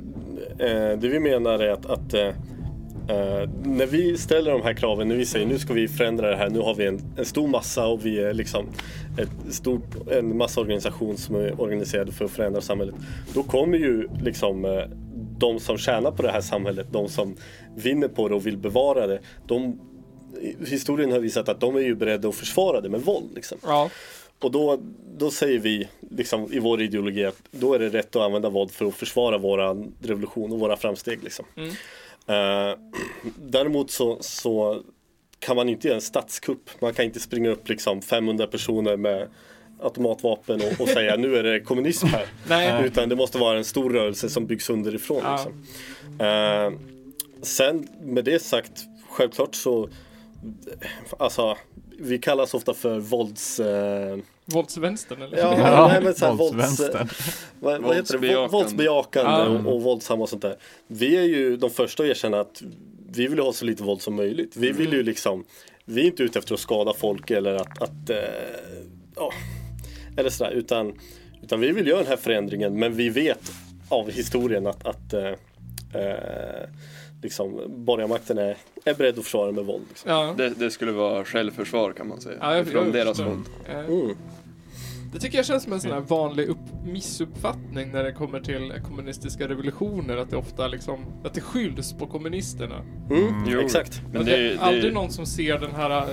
eh, 0.59 0.99
det 0.99 1.07
vi 1.09 1.19
menar 1.19 1.59
är 1.59 1.69
att, 1.71 1.85
att 1.85 2.13
eh, 3.09 3.49
när 3.63 3.85
vi 3.85 4.17
ställer 4.17 4.51
de 4.51 4.61
här 4.61 4.73
kraven, 4.73 5.07
när 5.07 5.15
vi 5.15 5.25
säger 5.25 5.45
nu 5.45 5.59
ska 5.59 5.73
vi 5.73 5.87
förändra 5.87 6.29
det 6.29 6.35
här, 6.35 6.49
nu 6.49 6.59
har 6.59 6.75
vi 6.75 6.85
en, 6.85 7.01
en 7.17 7.25
stor 7.25 7.47
massa 7.47 7.87
och 7.87 8.05
vi 8.05 8.19
är 8.19 8.33
liksom 8.33 8.65
ett 9.17 9.53
stort, 9.53 10.11
en 10.11 10.37
massorganisation 10.37 11.17
som 11.17 11.35
är 11.35 11.61
organiserade 11.61 12.11
för 12.11 12.25
att 12.25 12.31
förändra 12.31 12.61
samhället. 12.61 12.95
Då 13.33 13.43
kommer 13.43 13.77
ju 13.77 14.07
liksom 14.21 14.65
eh, 14.65 14.83
de 15.37 15.59
som 15.59 15.77
tjänar 15.77 16.11
på 16.11 16.23
det 16.23 16.31
här 16.31 16.41
samhället, 16.41 16.87
de 16.91 17.09
som 17.09 17.35
vinner 17.75 18.07
på 18.07 18.29
det 18.29 18.35
och 18.35 18.45
vill 18.45 18.57
bevara 18.57 19.07
det, 19.07 19.19
de, 19.47 19.79
historien 20.67 21.11
har 21.11 21.19
visat 21.19 21.49
att 21.49 21.59
de 21.59 21.75
är 21.75 21.79
ju 21.79 21.95
beredda 21.95 22.29
att 22.29 22.35
försvara 22.35 22.81
det 22.81 22.89
med 22.89 23.01
våld. 23.01 23.29
Liksom. 23.35 23.57
Ja. 23.63 23.89
Och 24.39 24.51
då, 24.51 24.79
då 25.17 25.31
säger 25.31 25.59
vi 25.59 25.87
liksom, 26.09 26.53
i 26.53 26.59
vår 26.59 26.81
ideologi 26.81 27.25
att 27.25 27.41
då 27.51 27.73
är 27.73 27.79
det 27.79 27.89
rätt 27.89 28.15
att 28.15 28.21
använda 28.21 28.49
våld 28.49 28.71
för 28.71 28.85
att 28.85 28.95
försvara 28.95 29.37
våra 29.37 29.75
revolution 30.01 30.51
och 30.51 30.59
våra 30.59 30.77
framsteg. 30.77 31.23
Liksom. 31.23 31.45
Mm. 31.55 31.73
Eh, 32.27 32.77
däremot 33.35 33.91
så, 33.91 34.17
så 34.21 34.81
kan 35.39 35.55
man 35.55 35.69
inte 35.69 35.87
göra 35.87 35.95
en 35.95 36.01
statskupp. 36.01 36.81
Man 36.81 36.93
kan 36.93 37.05
inte 37.05 37.19
springa 37.19 37.49
upp 37.49 37.69
liksom 37.69 38.01
500 38.01 38.47
personer 38.47 38.97
med 38.97 39.27
automatvapen 39.79 40.61
och, 40.61 40.81
och 40.81 40.89
säga 40.89 41.15
nu 41.15 41.35
är 41.35 41.43
det 41.43 41.59
kommunism 41.59 42.07
här. 42.07 42.25
Nej. 42.47 42.85
Utan 42.85 43.09
det 43.09 43.15
måste 43.15 43.37
vara 43.37 43.57
en 43.57 43.65
stor 43.65 43.89
rörelse 43.89 44.29
som 44.29 44.45
byggs 44.45 44.69
underifrån. 44.69 45.21
Ja. 45.23 45.31
Liksom. 45.31 45.53
Eh, 46.19 46.71
sen 47.41 47.87
med 48.01 48.25
det 48.25 48.41
sagt, 48.41 48.85
självklart 49.09 49.55
så 49.55 49.89
Alltså, 51.19 51.57
vi 51.99 52.19
kallas 52.19 52.53
ofta 52.53 52.73
för 52.73 52.99
vålds... 52.99 53.59
Eh, 53.59 54.17
Våldsvänstern 54.45 55.21
eller? 55.21 55.37
Ja, 55.37 55.57
Ja, 55.59 55.87
nej, 55.87 56.01
men 56.03 56.13
så 56.13 56.25
här, 56.25 56.33
vålds, 56.33 56.53
våldsvänstern. 56.55 57.09
vad, 57.59 57.81
vad 57.81 57.95
heter 57.95 58.17
det? 58.17 58.47
Våldsbejakande. 58.47 59.31
Ja. 59.31 59.47
och, 59.47 59.75
och 59.75 59.81
våldsamma 59.81 60.23
och 60.23 60.29
sånt 60.29 60.41
där. 60.41 60.55
Vi 60.87 61.17
är 61.17 61.23
ju 61.23 61.57
de 61.57 61.69
första 61.69 62.03
att 62.03 62.09
erkänna 62.09 62.39
att 62.39 62.63
vi 63.15 63.27
vill 63.27 63.39
ha 63.39 63.53
så 63.53 63.65
lite 63.65 63.83
våld 63.83 64.01
som 64.01 64.15
möjligt. 64.15 64.57
Vi 64.57 64.71
vill 64.71 64.93
ju 64.93 65.03
liksom, 65.03 65.43
vi 65.85 66.01
är 66.01 66.05
inte 66.05 66.23
ute 66.23 66.39
efter 66.39 66.53
att 66.53 66.59
skada 66.59 66.93
folk 66.93 67.31
eller 67.31 67.55
att, 67.55 67.81
att 67.81 68.09
eh, 68.09 68.17
ja, 69.15 69.31
eller 70.17 70.29
sådär, 70.29 70.51
utan, 70.51 70.99
utan 71.43 71.59
vi 71.59 71.71
vill 71.71 71.87
göra 71.87 71.99
den 71.99 72.07
här 72.07 72.17
förändringen 72.17 72.79
men 72.79 72.93
vi 72.95 73.09
vet 73.09 73.51
av 73.89 74.11
historien 74.11 74.67
att, 74.67 74.85
att 74.85 75.13
eh, 75.13 75.31
liksom, 77.23 77.61
borgarmakten 77.85 78.37
är, 78.37 78.57
är 78.85 78.93
beredd 78.93 79.17
att 79.19 79.23
försvara 79.23 79.51
med 79.51 79.65
våld. 79.65 79.85
Liksom. 79.89 80.11
Ja. 80.11 80.33
Det, 80.37 80.49
det 80.49 80.71
skulle 80.71 80.91
vara 80.91 81.25
självförsvar 81.25 81.91
kan 81.93 82.07
man 82.07 82.21
säga. 82.21 82.37
Ja, 82.41 82.55
jag- 82.55 82.67
Från 82.67 82.83
jag 82.85 82.93
deras 82.93 83.19
håll. 83.19 83.39
Mm. 83.87 84.15
Det 85.13 85.19
tycker 85.19 85.37
jag 85.37 85.45
känns 85.45 85.63
som 85.63 85.73
en 85.73 85.81
sån 85.81 85.91
här 85.91 85.99
vanlig 85.99 86.47
upp, 86.47 86.57
missuppfattning 86.85 87.91
när 87.91 88.03
det 88.03 88.11
kommer 88.11 88.39
till 88.39 88.73
kommunistiska 88.87 89.47
revolutioner. 89.47 90.17
Att 90.17 90.29
det 90.29 90.37
ofta 90.37 90.67
liksom, 90.67 91.05
att 91.23 91.33
det 91.33 91.41
skylls 91.41 91.93
på 91.93 92.07
kommunisterna. 92.07 92.75
Mm, 93.11 93.33
Jo, 93.47 93.59
exakt. 93.59 94.01
Men 94.11 94.17
Och 94.19 94.25
det, 94.25 94.31
det 94.31 94.47
är 94.47 94.53
det, 94.53 94.59
aldrig 94.59 94.93
någon 94.93 95.09
som 95.11 95.25
ser 95.25 95.59
den 95.59 95.71
här, 95.71 95.91
eh, 96.01 96.07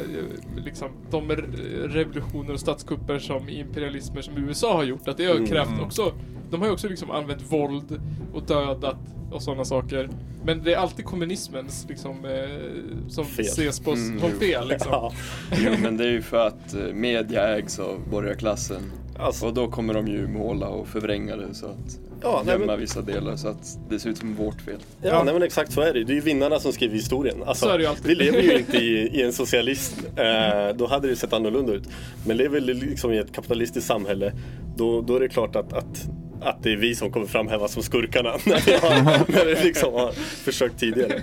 liksom, 0.64 0.88
de 1.10 1.30
re- 1.32 1.88
revolutioner 1.88 2.52
och 2.52 2.60
statskupper 2.60 3.18
som 3.18 3.48
imperialismer 3.48 4.22
som 4.22 4.36
USA 4.36 4.74
har 4.74 4.84
gjort. 4.84 5.08
Att 5.08 5.16
det 5.16 5.24
har 5.26 5.34
Mm. 5.34 5.46
krävt 5.46 5.80
också, 5.82 6.12
de 6.50 6.60
har 6.60 6.68
ju 6.68 6.72
också 6.72 6.88
liksom 6.88 7.10
använt 7.10 7.42
våld 7.52 8.00
och 8.34 8.42
dödat 8.42 8.96
och 9.32 9.42
sådana 9.42 9.64
saker. 9.64 10.08
Men 10.44 10.62
det 10.62 10.72
är 10.74 10.78
alltid 10.78 11.04
kommunismens 11.04 11.86
liksom, 11.88 12.24
eh, 12.24 13.08
som 13.08 13.24
Fel. 13.24 13.44
ses 13.44 13.80
på 13.80 13.90
Mm, 13.92 14.20
som 14.20 14.30
fel. 14.30 14.68
Liksom. 14.68 14.92
Ja, 14.92 15.12
Jo, 15.58 15.72
men 15.82 15.96
det 15.96 16.04
är 16.04 16.10
ju 16.10 16.22
för 16.22 16.46
att 16.46 16.74
eh, 16.74 16.80
media 16.94 17.56
ägs 17.56 17.78
av 17.78 17.98
borgarklassen. 18.10 18.82
alltså, 19.18 19.46
Och 19.46 19.54
då 19.54 19.68
kommer 19.68 19.94
de 19.94 20.06
ju 20.08 20.26
måla 20.28 20.68
och 20.68 20.88
förvränga 20.88 21.36
det 21.36 21.54
så 21.54 21.66
att 21.66 21.98
ja, 22.22 22.42
nej, 22.44 22.54
gömma 22.54 22.66
men, 22.66 22.80
vissa 22.80 23.02
delar 23.02 23.36
så 23.36 23.48
att 23.48 23.78
det 23.90 23.98
ser 23.98 24.10
ut 24.10 24.18
som 24.18 24.34
vårt 24.34 24.60
fel. 24.60 24.78
ja, 25.02 25.08
Ja. 25.08 25.22
nej 25.24 25.34
men 25.34 25.42
exakt 25.42 25.72
så 25.72 25.80
är 25.80 25.94
det. 25.94 26.04
Det 26.04 26.12
är 26.12 26.14
ju 26.14 26.20
vinnarna 26.20 26.58
som 26.60 26.72
skriver 26.72 26.94
historien. 26.94 27.42
Alltså, 27.46 27.66
Så 27.66 27.72
är 27.72 27.78
det 27.78 27.84
ju 27.84 27.90
alltid. 27.90 28.06
Vi 28.06 28.14
lever 28.14 28.42
ju 28.42 28.58
inte 28.58 28.76
i, 28.76 29.08
i 29.18 29.22
en 29.22 29.32
socialism. 29.32 30.00
Eh, 30.16 30.76
då 30.76 30.86
hade 30.86 31.08
det 31.08 31.16
sett 31.16 31.32
annorlunda 31.32 31.72
ut. 31.72 31.88
Men 32.26 32.36
lever 32.36 32.60
vi 32.60 32.74
liksom 32.74 33.12
i 33.12 33.18
ett 33.18 33.32
kapitalistiskt 33.32 33.86
samhälle 33.88 34.32
då, 34.76 35.00
då 35.00 35.16
är 35.16 35.20
det 35.20 35.28
klart 35.28 35.56
att, 35.56 35.72
att, 35.72 36.08
att 36.42 36.62
det 36.62 36.72
är 36.72 36.76
vi 36.76 36.94
som 36.94 37.12
kommer 37.12 37.26
framhäva 37.26 37.68
som 37.68 37.82
skurkarna 37.82 38.30
när 38.46 38.66
vi, 38.66 38.72
har, 38.72 39.32
när 39.32 39.44
vi 39.44 39.64
liksom 39.64 39.92
har 39.94 40.12
försökt 40.44 40.80
tidigare. 40.80 41.14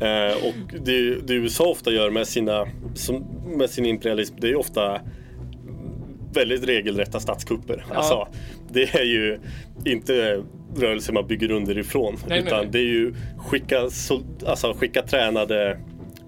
Eh, 0.00 0.46
och 0.46 0.80
det, 0.84 1.14
det 1.26 1.34
USA 1.34 1.64
ofta 1.64 1.90
gör 1.90 2.10
med, 2.10 2.28
sina, 2.28 2.66
som, 2.94 3.26
med 3.56 3.70
sin 3.70 3.86
imperialism 3.86 4.34
det 4.38 4.46
är 4.46 4.50
ju 4.50 4.56
ofta 4.56 5.00
väldigt 6.32 6.64
regelrätta 6.64 7.20
statskupper. 7.20 7.84
Ja. 7.90 7.96
Alltså, 7.96 8.28
det 8.72 8.94
är 8.94 9.04
ju 9.04 9.38
inte 9.84 10.42
rörelser 10.76 11.12
man 11.12 11.26
bygger 11.26 11.50
underifrån. 11.50 12.16
Nej, 12.28 12.38
utan 12.38 12.58
nej. 12.58 12.68
det 12.72 12.78
är 12.78 12.82
ju 12.82 13.14
skicka, 13.38 13.80
alltså, 14.46 14.74
skicka 14.74 15.02
tränade 15.02 15.78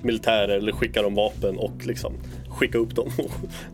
militärer 0.02 0.56
eller 0.56 0.72
skicka 0.72 1.02
dem 1.02 1.14
vapen 1.14 1.58
och 1.58 1.86
liksom 1.86 2.12
skicka 2.60 2.78
upp 2.78 2.94
dem 2.94 3.10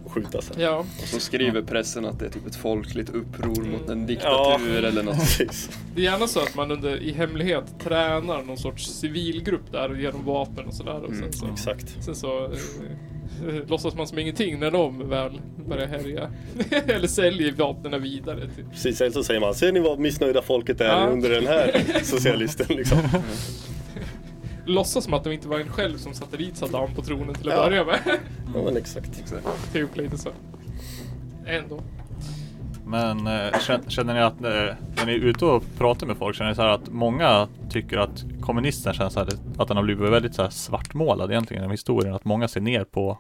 och 0.05 0.13
skjuta 0.13 0.43
sen. 0.43 0.57
Ja, 0.61 0.79
Och 1.03 1.09
så 1.09 1.21
skriver 1.21 1.63
pressen 1.63 2.05
att 2.05 2.19
det 2.19 2.27
är 2.27 2.31
typ 2.31 2.47
ett 2.47 2.57
folkligt 2.57 3.09
uppror 3.11 3.65
mot 3.65 3.89
en 3.91 4.01
Ja. 4.01 4.07
diktatur 4.07 4.85
eller 4.85 5.03
något. 5.03 5.17
Precis. 5.39 5.71
det 5.95 6.01
är 6.01 6.05
gärna 6.05 6.27
så 6.27 6.41
att 6.41 6.55
man 6.55 6.71
under, 6.71 6.97
i 7.03 7.13
hemlighet 7.13 7.65
tränar 7.83 8.43
någon 8.43 8.57
sorts 8.59 8.87
civilgrupp 8.87 9.73
där 9.73 9.91
och 9.91 10.01
ger 10.01 10.13
dem 10.13 10.25
vapen 10.25 10.67
och 10.67 10.75
sådär. 10.75 11.01
Och 11.03 11.09
sen 11.11 11.17
Mm, 11.19 11.33
så, 11.33 11.47
Exakt. 11.53 11.97
sen 12.05 12.15
så 12.15 12.45
eh, 12.45 12.51
eh, 13.49 13.55
låtsas 13.69 13.95
man 13.95 14.07
som 14.07 14.19
ingenting 14.19 14.59
när 14.61 14.71
de 14.71 15.09
väl 15.09 15.41
börjar 15.69 15.87
härja. 15.87 16.31
Eller 16.95 17.09
säljer 17.09 17.53
vapnen 17.53 18.03
vidare. 18.03 18.41
Till. 18.55 18.65
Precis, 18.73 19.01
eller 19.01 19.11
så 19.13 19.25
säger 19.25 19.41
man, 19.41 19.55
ser 19.55 19.73
ni 19.73 19.81
vad 19.81 19.99
missnöjda 19.99 20.43
folket 20.43 20.81
är 20.81 20.85
Ja. 20.87 21.07
under 21.07 21.31
den 21.31 21.47
här 21.47 21.85
socialisten 22.03 22.77
liksom. 22.77 22.99
Låtsas 24.67 25.05
som 25.05 25.15
att 25.15 25.25
det 25.25 25.35
inte 25.35 25.49
var 25.49 25.59
en 25.61 25.69
själv 25.69 25.99
som 25.99 26.15
satte 26.15 26.37
dit 26.37 26.57
Saddam 26.57 26.95
på 26.95 27.03
tronen 27.03 27.35
till 27.35 27.49
att 27.49 27.57
Ja. 27.57 27.65
börja 27.65 27.85
med. 27.85 27.99
Ja 28.55 28.63
men 28.65 28.77
exakt. 28.77 29.21
Exakt. 29.21 29.73
typ 29.73 29.97
lite 29.97 30.19
så. 30.19 30.31
Ändå. 31.47 31.81
Men 32.87 33.19
kän- 33.29 33.89
känner 33.89 34.15
ni 34.15 34.21
att 34.21 34.41
eh, 34.45 34.75
när 34.97 35.07
ni 35.07 35.13
är 35.13 35.19
ute 35.19 35.45
och 35.45 35.63
pratar 35.79 36.07
med 36.07 36.17
folk, 36.17 36.37
känner 36.37 36.51
ni 36.51 36.55
så 36.57 36.63
här 36.63 36.69
att 36.69 36.89
många 36.93 37.49
tycker 37.71 37.99
att 37.99 38.25
kommunisten 38.41 38.95
känns 38.95 39.13
så 39.13 39.21
här, 39.21 39.29
att 39.59 39.69
den 39.69 39.77
har 39.77 39.85
blivit 39.85 40.11
väldigt 40.13 40.35
så 40.35 40.43
här 40.43 40.51
svartmålad 40.51 41.31
egentligen 41.31 41.61
genom 41.63 41.71
historien? 41.71 42.15
Att 42.15 42.25
många 42.25 42.49
ser 42.49 42.61
ner 42.61 42.85
på 42.85 43.19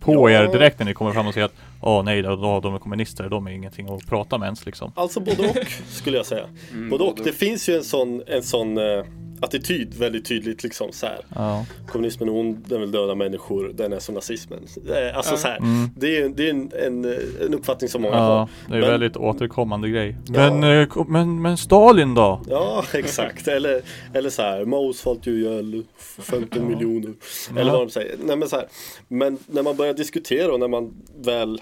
på 0.00 0.30
Ja. 0.30 0.42
er 0.44 0.52
direkt 0.52 0.78
när 0.78 0.86
ni 0.86 0.94
kommer 0.94 1.12
fram 1.12 1.26
och 1.26 1.34
säger 1.34 1.44
att 1.46 1.54
Åh 1.80 2.04
nej, 2.04 2.22
då, 2.22 2.36
då, 2.36 2.60
de 2.60 2.74
är 2.74 2.78
kommunister, 2.78 3.28
de 3.28 3.46
är 3.46 3.50
ingenting 3.50 3.88
att 3.94 4.06
prata 4.06 4.38
med 4.38 4.46
ens 4.46 4.66
liksom. 4.66 4.92
Alltså 4.96 5.20
både 5.20 5.48
och 5.48 5.56
skulle 5.88 6.16
jag 6.16 6.26
säga. 6.26 6.44
Mm, 6.72 6.90
Både 6.90 7.04
och. 7.04 7.18
Det 7.24 7.32
finns 7.32 7.68
ju 7.68 7.76
en 7.76 7.84
sån, 7.84 8.22
en 8.26 8.42
sån 8.42 8.78
eh, 8.78 9.04
attityd 9.44 9.94
väldigt 9.94 10.24
tydligt 10.24 10.62
liksom 10.62 10.92
så 10.92 11.06
här. 11.06 11.18
Ja. 11.34 11.66
Kommunismen 11.88 12.28
är 12.28 12.32
ond, 12.34 12.64
den 12.68 12.80
vill 12.80 12.90
döda 12.90 13.14
människor, 13.14 13.72
den 13.74 13.92
är 13.92 13.98
som 13.98 14.14
nazismen. 14.14 14.58
Eh, 14.90 15.16
Alltså 15.16 15.32
Ja. 15.32 15.36
så 15.36 15.48
här. 15.48 15.56
Mm. 15.56 15.90
Det 15.96 16.16
är, 16.18 16.28
det 16.28 16.46
är 16.46 16.50
en, 16.50 16.70
en, 16.86 17.04
en 17.46 17.54
uppfattning 17.54 17.88
som 17.90 18.02
många 18.02 18.16
Ja, 18.16 18.20
har. 18.22 18.48
det 18.68 18.76
är 18.76 18.80
Men- 18.80 18.90
väldigt 18.90 19.16
återkommande 19.16 19.88
grej. 19.88 20.16
Ja. 20.26 20.32
Men, 20.50 20.80
eh, 20.80 20.86
ko- 20.86 21.04
men, 21.08 21.42
men 21.42 21.56
Stalin 21.56 22.14
då? 22.14 22.40
Ja, 22.50 22.84
exakt. 22.92 23.48
Eller, 23.48 23.82
eller 24.14 24.30
så 24.30 24.42
här, 24.42 24.64
Mao 24.64 24.92
svalt 24.92 25.26
ju 25.26 25.40
ihjäl 25.40 25.82
15 26.22 26.68
miljoner. 26.68 27.12
Eller 27.50 27.64
Ja. 27.72 27.72
vad 27.78 27.86
de 27.86 27.90
säger. 27.90 28.16
Nej, 28.24 28.36
men, 28.36 28.48
så 28.48 28.56
här, 28.56 28.66
men 29.08 29.38
när 29.46 29.62
man 29.62 29.76
börjar 29.76 29.94
diskutera 29.94 30.52
och 30.52 30.60
när 30.60 30.68
man 30.68 30.94
väl 31.24 31.60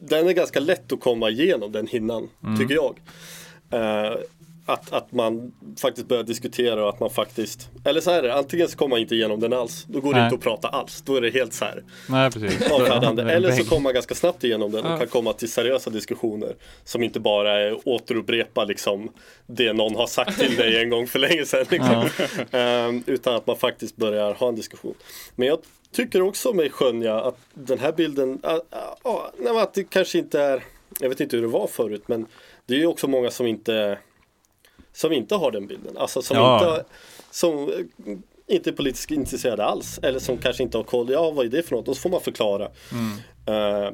Den 0.00 0.28
är 0.28 0.32
ganska 0.32 0.60
lätt 0.60 0.92
att 0.92 1.00
komma 1.00 1.30
igenom 1.30 1.72
den 1.72 1.86
hinnan, 1.86 2.28
Mm. 2.44 2.58
tycker 2.58 2.74
jag. 2.74 2.94
Eh, 3.70 4.16
att, 4.68 4.92
att 4.92 5.12
man 5.12 5.52
faktiskt 5.80 6.08
börjar 6.08 6.22
diskutera 6.22 6.82
och 6.82 6.88
att 6.88 7.00
man 7.00 7.10
faktiskt 7.10 7.70
Eller 7.84 8.00
så 8.00 8.10
är 8.10 8.22
det, 8.22 8.34
antingen 8.34 8.68
så 8.68 8.76
kommer 8.76 8.90
man 8.90 8.98
inte 8.98 9.14
igenom 9.14 9.40
den 9.40 9.52
alls. 9.52 9.84
Då 9.88 10.00
går 10.00 10.12
det 10.14 10.18
Nej. 10.18 10.26
inte 10.26 10.34
att 10.34 10.42
prata 10.42 10.68
alls. 10.68 11.02
Då 11.06 11.16
är 11.16 11.20
det 11.20 11.30
helt 11.30 11.52
så 11.54 11.64
här 11.64 11.84
Nej 12.08 12.30
precis. 12.30 12.70
avfärdande. 12.70 13.22
Det 13.28 13.32
Eller 13.32 13.52
så 13.52 13.64
kommer 13.64 13.82
man 13.82 13.94
ganska 13.94 14.14
snabbt 14.14 14.44
igenom 14.44 14.72
den 14.72 14.84
och 14.86 14.92
Ja. 14.92 14.98
kan 14.98 15.06
komma 15.06 15.32
till 15.32 15.50
seriösa 15.52 15.90
diskussioner. 15.90 16.54
Som 16.84 17.02
inte 17.02 17.20
bara 17.20 17.60
är 17.60 17.88
återupprepa 17.88 18.64
liksom 18.64 19.10
det 19.46 19.72
någon 19.72 19.96
har 19.96 20.06
sagt 20.06 20.40
till 20.40 20.56
dig 20.56 20.82
en 20.82 20.90
gång 20.90 21.06
för 21.06 21.18
länge 21.18 21.44
sedan. 21.44 21.66
Liksom. 21.70 22.08
Ehm, 22.50 23.02
utan 23.06 23.34
att 23.34 23.46
man 23.46 23.56
faktiskt 23.56 23.96
börjar 23.96 24.34
ha 24.34 24.48
en 24.48 24.54
diskussion. 24.56 24.94
Men 25.36 25.48
jag 25.48 25.58
tycker 25.92 26.22
också 26.22 26.52
mig 26.52 26.70
skönja 26.70 27.20
att 27.20 27.38
den 27.54 27.78
här 27.78 27.92
bilden, 27.92 28.40
men 29.38 29.56
att 29.56 29.74
det 29.74 29.84
kanske 29.90 30.18
inte 30.18 30.40
är, 30.40 30.64
jag 31.00 31.08
vet 31.08 31.20
inte 31.20 31.36
hur 31.36 31.42
det 31.42 31.48
var 31.48 31.66
förut, 31.66 32.02
men 32.06 32.26
det 32.66 32.74
är 32.74 32.78
ju 32.78 32.86
också 32.86 33.06
många 33.08 33.30
som 33.30 33.46
inte 33.46 33.98
som 34.92 35.12
inte 35.12 35.34
har 35.34 35.50
den 35.50 35.66
bilden. 35.66 35.96
Alltså 35.96 36.22
som 36.22 36.36
Ja. 36.36 36.58
inte 36.58 36.84
som 37.30 37.68
eh, 37.68 38.16
inte 38.56 38.70
är 38.70 38.74
politiskt 38.74 39.10
intresserade 39.10 39.64
alls. 39.64 39.98
Eller 40.02 40.18
som 40.18 40.38
kanske 40.38 40.62
inte 40.62 40.76
har 40.78 40.84
koll. 40.84 41.10
Ja, 41.10 41.30
vad 41.30 41.46
är 41.46 41.50
det 41.50 41.62
för 41.62 41.76
något? 41.76 41.88
Och 41.88 41.96
så 41.96 42.00
får 42.02 42.10
man 42.10 42.20
förklara. 42.20 42.68
Mm. 42.92 43.12
Eh, 43.46 43.92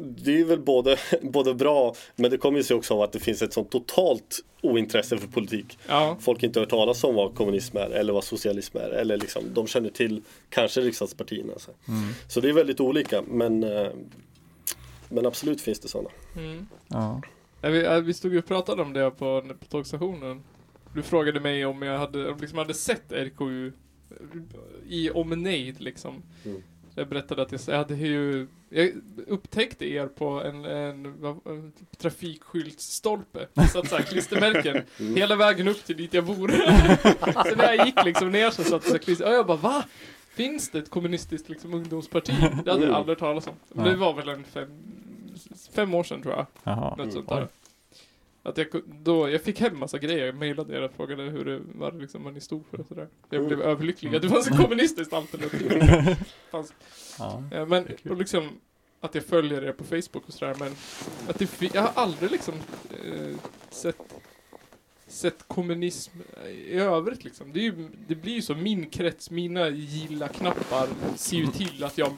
det 0.00 0.40
är 0.40 0.44
väl 0.44 0.60
både, 0.60 0.96
både 1.22 1.54
bra 1.54 1.94
men 2.16 2.30
det 2.30 2.36
kommer 2.38 2.58
ju 2.58 2.64
sig 2.64 2.76
också 2.76 2.94
av 2.94 3.02
att 3.02 3.12
det 3.12 3.20
finns 3.20 3.42
ett 3.42 3.52
sånt 3.52 3.70
totalt 3.70 4.40
ointresse 4.62 5.18
för 5.18 5.26
politik. 5.28 5.78
Ja, 5.88 6.16
Folk 6.20 6.42
inte 6.42 6.60
hört 6.60 6.70
talas 6.70 7.04
om 7.04 7.14
vad 7.14 7.34
kommunism 7.34 7.76
är 7.76 7.90
eller 7.90 8.12
vad 8.12 8.24
socialism 8.24 8.76
är. 8.78 8.88
Eller 8.90 9.16
liksom, 9.16 9.42
de 9.54 9.66
känner 9.66 9.90
till 9.90 10.22
kanske 10.50 10.80
riksdagspartierna. 10.80 11.52
Så, 11.56 11.70
Mm. 11.88 12.08
så 12.28 12.40
det 12.40 12.48
är 12.48 12.52
väldigt 12.52 12.80
olika 12.80 13.22
men, 13.22 13.64
eh, 13.64 13.88
men 15.08 15.26
absolut 15.26 15.60
finns 15.60 15.78
det 15.80 15.88
sådana. 15.88 16.10
mm. 16.36 16.66
Ja. 16.88 17.22
Vi, 17.70 18.00
vi 18.00 18.14
stod 18.14 18.32
ju 18.32 18.38
och 18.38 18.46
pratade 18.46 18.82
om 18.82 18.92
det 18.92 19.10
på, 19.10 19.42
på 19.60 19.66
tågstationen. 19.66 20.42
Du 20.94 21.02
frågade 21.02 21.40
mig 21.40 21.64
om 21.66 21.82
jag 21.82 21.98
hade, 21.98 22.30
om 22.30 22.38
liksom 22.40 22.58
hade 22.58 22.74
sett 22.74 23.12
RKU 23.12 23.72
i 24.88 25.10
omnejd 25.10 25.80
liksom. 25.80 26.22
Mm. 26.44 26.62
Jag 26.94 27.08
berättade 27.08 27.42
att 27.42 27.52
jag, 27.52 27.60
jag 27.66 27.76
hade 27.76 27.94
ju, 27.94 28.46
jag 28.68 28.90
upptäckte 29.26 29.84
er 29.90 30.06
på 30.06 30.28
en, 30.28 30.64
en, 30.64 31.06
en 31.46 31.72
trafikskyltstolpe. 31.98 33.46
Satt 33.72 33.88
såhär 33.88 34.02
klistermärken 34.10 34.82
Mm. 35.00 35.16
hela 35.16 35.36
vägen 35.36 35.68
upp 35.68 35.84
till 35.84 35.96
dit 35.96 36.14
jag 36.14 36.24
bor. 36.24 36.48
så 37.50 37.56
när 37.56 37.72
jag 37.74 37.86
gick 37.86 38.04
liksom 38.04 38.30
ner 38.30 38.50
så 38.50 38.64
satt 38.64 38.92
det 38.92 38.98
klister, 38.98 39.26
och 39.26 39.34
jag 39.34 39.46
bara 39.46 39.56
va? 39.56 39.84
Finns 40.34 40.70
det 40.70 40.78
ett 40.78 40.90
kommunistiskt 40.90 41.48
liksom 41.48 41.74
ungdomsparti? 41.74 42.32
Det 42.40 42.44
hade 42.46 42.70
jag 42.70 42.82
Mm. 42.82 42.94
aldrig 42.94 43.08
hört 43.16 43.18
talas 43.18 43.46
om. 43.46 43.54
Men 43.68 43.84
det 43.84 43.96
var 43.96 44.14
väl 44.14 44.28
en 44.28 44.44
fem, 44.44 44.68
fem 45.72 45.94
år 45.94 46.04
sedan 46.04 46.22
tror 46.22 46.34
jag. 46.34 46.46
Jaha. 46.64 46.90
Något 46.90 46.98
Mm. 46.98 47.10
sånt 47.12 47.28
där. 47.28 47.48
Att 48.42 48.58
jag, 48.58 48.66
då, 48.86 49.30
jag 49.30 49.42
fick 49.42 49.60
hem 49.60 49.78
massa 49.78 49.98
grejer, 49.98 50.26
jag 50.26 50.34
mejlade 50.34 50.76
er 50.76 50.82
och 50.82 50.92
frågade 50.92 51.22
hur 51.22 51.44
det 51.44 51.60
var 51.74 51.92
liksom, 51.92 52.24
vad 52.24 52.34
ni 52.34 52.40
stod 52.40 52.66
för 52.66 52.80
och 52.80 52.86
sådär. 52.86 53.08
Jag 53.30 53.36
Mm. 53.38 53.48
blev 53.48 53.62
överlycklig 53.62 54.16
att 54.16 54.22
det 54.22 54.28
fanns 54.28 54.48
ett 54.48 54.56
kommunistiskt 54.56 55.12
alternativ. 55.12 55.70
fanns, 56.50 56.74
Ja. 57.18 57.42
ja, 57.52 57.64
men 57.64 57.88
och 58.10 58.16
liksom 58.16 58.48
att 59.00 59.14
jag 59.14 59.24
följer 59.24 59.64
er 59.64 59.72
på 59.72 59.84
Facebook 59.84 60.26
och 60.28 60.32
sådär 60.34 60.54
men 60.58 60.72
att 61.28 61.38
det, 61.38 61.62
jag 61.74 61.82
har 61.82 61.92
aldrig 62.02 62.30
liksom 62.30 62.54
eh, 63.04 63.36
sett 63.70 63.96
sett 65.06 65.48
kommunism 65.48 66.18
i 66.48 66.72
övrigt 66.74 67.24
liksom. 67.24 67.52
Det, 67.52 67.58
är 67.60 67.62
ju, 67.62 67.88
det 68.08 68.14
blir 68.14 68.32
ju 68.32 68.42
så, 68.42 68.54
min 68.54 68.90
krets, 68.90 69.30
mina 69.30 69.68
gilla-knappar 69.68 70.88
ser 71.16 71.36
ju 71.36 71.46
till 71.46 71.84
att 71.84 71.98
jag 71.98 72.12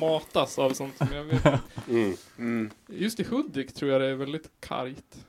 matas 0.00 0.58
av 0.58 0.70
sånt 0.72 0.96
som 0.96 1.08
jag 1.12 1.24
vet. 1.24 1.42
Mm. 1.88 2.14
Mm. 2.38 2.70
Just 2.88 3.20
i 3.20 3.24
Hudik 3.24 3.72
tror 3.74 3.90
jag 3.90 4.00
det 4.00 4.06
är 4.06 4.14
väldigt 4.14 4.50
kargt. 4.60 5.26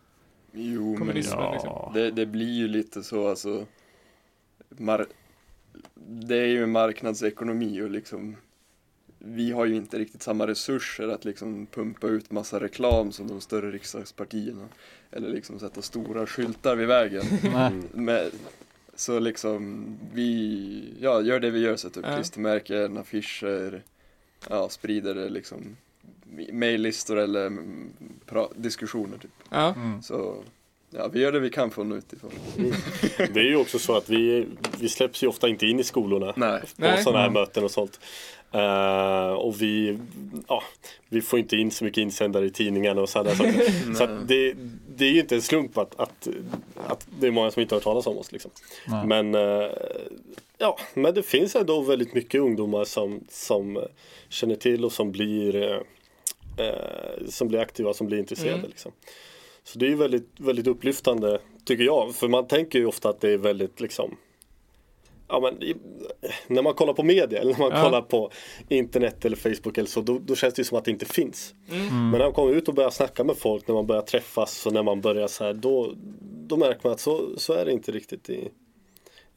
Jo, 0.51 0.89
men 0.89 0.97
Kommunismen 0.99 1.39
Ja. 1.43 1.53
liksom. 1.53 1.93
det, 1.93 2.11
det 2.11 2.25
blir 2.25 2.53
ju 2.53 2.67
lite 2.67 3.03
så 3.03 3.27
alltså. 3.27 3.65
Mar- 4.69 5.07
det 6.05 6.37
är 6.37 6.45
ju 6.47 6.63
en 6.63 6.71
marknadsekonomi 6.71 7.81
och 7.81 7.89
liksom 7.89 8.35
vi 9.19 9.51
har 9.51 9.65
ju 9.65 9.75
inte 9.75 9.99
riktigt 9.99 10.21
samma 10.23 10.47
resurser 10.47 11.07
att 11.07 11.25
liksom 11.25 11.65
pumpa 11.65 12.07
ut 12.07 12.31
massa 12.31 12.59
reklam 12.59 13.11
som 13.11 13.27
de 13.27 13.41
större 13.41 13.71
riksdagspartierna. 13.71 14.67
Eller 15.11 15.29
liksom 15.29 15.59
sätta 15.59 15.81
stora 15.81 16.27
skyltar 16.27 16.75
vid 16.75 16.87
vägen. 16.87 17.23
Mm. 17.43 17.83
Men, 17.93 18.31
så 18.95 19.19
liksom 19.19 19.85
vi 20.13 20.93
ja, 20.99 21.21
gör 21.21 21.39
det 21.39 21.49
vi 21.49 21.59
gör, 21.59 21.75
sätter 21.75 21.99
upp 22.09 22.15
klistermärken, 22.15 22.97
affischer, 22.97 23.83
ja, 24.49 24.69
sprider 24.69 25.29
liksom 25.29 25.77
mejllistor 26.51 27.17
eller 27.17 27.45
mm, 27.47 27.89
diskussioner 28.55 29.17
typ. 29.17 29.31
Ja. 29.49 29.73
Mm. 29.73 30.01
Så 30.01 30.43
ja, 30.89 31.07
vi 31.07 31.19
gör 31.19 31.31
det 31.31 31.39
vi 31.39 31.49
kan 31.49 31.71
nå 31.77 31.95
utifrån. 31.95 32.31
Det 33.17 33.39
är 33.39 33.49
ju 33.49 33.55
också 33.55 33.79
så 33.79 33.97
att 33.97 34.09
vi, 34.09 34.47
vi 34.79 34.89
släpps 34.89 35.23
ju 35.23 35.27
ofta 35.27 35.47
inte 35.47 35.65
in 35.65 35.79
i 35.79 35.83
skolorna 35.83 36.33
Nej. 36.35 36.59
på 36.61 36.67
Nej. 36.75 37.03
sådana 37.03 37.19
här 37.19 37.27
Mm. 37.27 37.41
möten 37.41 37.63
och 37.63 37.71
sånt. 37.71 37.99
Eh, 38.55 39.33
och 39.33 39.61
vi, 39.61 39.97
ja, 40.47 40.63
vi 41.09 41.21
får 41.21 41.39
inte 41.39 41.57
in 41.57 41.71
så 41.71 41.83
mycket 41.83 42.01
insändare 42.01 42.45
i 42.45 42.49
tidningarna 42.49 43.01
och 43.01 43.09
sådana 43.09 43.35
saker. 43.35 43.93
Så 43.93 44.05
det, 44.27 44.55
det 44.95 45.05
är 45.05 45.11
ju 45.11 45.19
inte 45.19 45.35
en 45.35 45.41
slump 45.41 45.77
att, 45.77 45.99
att, 45.99 46.27
att 46.87 47.07
det 47.19 47.27
är 47.27 47.31
många 47.31 47.51
som 47.51 47.61
inte 47.61 47.75
har 47.75 47.77
hört 47.77 47.83
talas 47.83 48.07
om 48.07 48.17
oss. 48.17 48.31
Liksom. 48.31 48.51
Nej. 48.87 49.07
Men, 49.07 49.35
eh, 49.35 49.71
ja, 50.57 50.77
men 50.93 51.13
det 51.13 51.23
finns 51.23 51.55
ändå 51.55 51.81
väldigt 51.81 52.13
mycket 52.13 52.41
ungdomar 52.41 52.85
som, 52.85 53.19
som 53.29 53.83
känner 54.29 54.55
till 54.55 54.85
och 54.85 54.91
som 54.91 55.11
blir, 55.11 55.55
eh, 56.57 57.27
som 57.29 57.47
blir 57.47 57.59
aktiva, 57.59 57.93
som 57.93 58.07
blir 58.07 58.17
intresserade. 58.17 58.57
Mm. 58.57 58.69
Liksom. 58.69 58.91
Så 59.63 59.79
det 59.79 59.85
är 59.85 59.89
ju 59.89 59.95
väldigt, 59.95 60.29
väldigt 60.37 60.67
upplyftande 60.67 61.39
tycker 61.65 61.83
jag. 61.83 62.15
För 62.15 62.27
man 62.27 62.47
tänker 62.47 62.79
ju 62.79 62.85
ofta 62.85 63.09
att 63.09 63.21
det 63.21 63.31
är 63.31 63.37
väldigt 63.37 63.81
liksom 63.81 64.17
Ja, 65.27 65.39
men, 65.39 65.63
i, 65.63 65.75
när 66.47 66.61
man 66.61 66.73
kollar 66.73 66.93
på 66.93 67.03
media 67.03 67.39
eller 67.39 67.51
när 67.51 67.59
man 67.59 67.71
Ja. 67.71 67.83
kollar 67.83 68.01
på 68.01 68.31
internet 68.69 69.25
eller 69.25 69.37
Facebook 69.37 69.77
eller 69.77 69.87
så 69.89 70.01
då, 70.01 70.19
då 70.19 70.35
känns 70.35 70.53
det 70.53 70.59
ju 70.59 70.63
som 70.63 70.77
att 70.77 70.85
det 70.85 70.91
inte 70.91 71.05
finns. 71.05 71.53
Mm. 71.69 71.87
Men 71.87 72.11
när 72.11 72.19
man 72.19 72.33
kommer 72.33 72.53
ut 72.53 72.67
och 72.67 72.73
börjar 72.73 72.89
snacka 72.89 73.23
med 73.23 73.37
folk, 73.37 73.67
när 73.67 73.75
man 73.75 73.87
börjar 73.87 74.01
träffas 74.01 74.65
och 74.65 74.73
när 74.73 74.83
man 74.83 75.01
börjar 75.01 75.27
så 75.27 75.43
här 75.43 75.53
då, 75.53 75.93
då 76.47 76.57
märker 76.57 76.79
man 76.83 76.91
att 76.93 76.99
så, 76.99 77.39
så 77.39 77.53
är 77.53 77.65
det 77.65 77.71
inte 77.71 77.91
riktigt 77.91 78.29
i, 78.29 78.33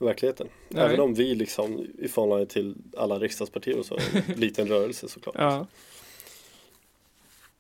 i 0.01 0.05
verkligheten. 0.05 0.49
Nej. 0.69 0.85
Även 0.85 1.01
om 1.01 1.15
vi 1.15 1.35
liksom 1.35 1.87
i 1.99 2.09
förhållande 2.09 2.47
till 2.47 2.75
alla 2.97 3.19
riksdagspartier 3.19 3.79
och 3.79 3.87
så 3.87 3.99
en 4.13 4.35
liten 4.41 4.69
rörelse 4.69 5.09
såklart. 5.09 5.35
Ja. 5.39 5.67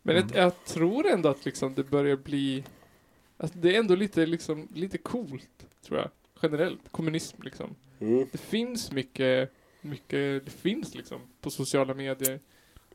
Men 0.03 0.17
Mm. 0.17 0.29
jag, 0.35 0.45
jag 0.45 0.65
tror 0.65 1.07
ändå 1.07 1.29
att 1.29 1.45
liksom 1.45 1.75
det 1.75 1.85
börjar 1.85 2.17
bli... 2.17 2.65
Att 3.37 3.53
det 3.63 3.75
är 3.75 3.79
ändå 3.79 3.95
lite, 3.95 4.27
liksom, 4.27 4.69
lite 4.75 4.99
coolt, 4.99 5.67
tror 5.87 5.99
jag. 5.99 6.11
Generellt. 6.43 6.81
Kommunism 6.91 7.43
liksom. 7.43 7.75
Mm. 8.01 8.27
Det 8.33 8.39
finns 8.39 8.93
mycket, 8.93 9.53
mycket, 9.81 10.45
det 10.45 10.51
finns 10.63 10.95
liksom 10.95 11.21
på 11.41 11.51
sociala 11.51 11.95
medier 11.95 12.41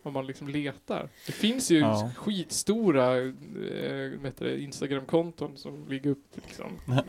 om 0.05 0.13
man 0.13 0.27
liksom 0.27 0.47
letar. 0.47 1.09
Det 1.25 1.31
finns 1.31 1.71
ju 1.71 1.77
Ja. 1.79 2.11
skitstora 2.17 3.13
det, 4.39 4.59
Instagram-konton 4.59 5.57
som 5.57 5.87
ligger 5.89 6.09
upp 6.11 6.25
liksom 6.35 6.67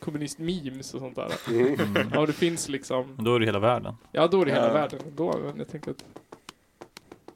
kommunist-memes 0.00 0.94
och 0.94 1.00
sånt 1.00 1.16
där. 1.16 1.32
Mm. 1.48 2.10
Ja, 2.14 2.26
det 2.26 2.32
finns 2.32 2.68
liksom, 2.68 3.14
Men 3.16 3.24
Då 3.24 3.34
är 3.34 3.40
det 3.40 3.46
hela 3.46 3.58
världen. 3.58 3.94
ja 4.12 4.26
då 4.26 4.40
är 4.42 4.44
det 4.46 4.52
hela 4.52 4.66
Ja. 4.68 4.72
världen 4.72 5.00
då, 5.16 5.38
men 5.44 5.58
jag 5.58 5.68
tänker 5.68 5.90
att 5.90 6.04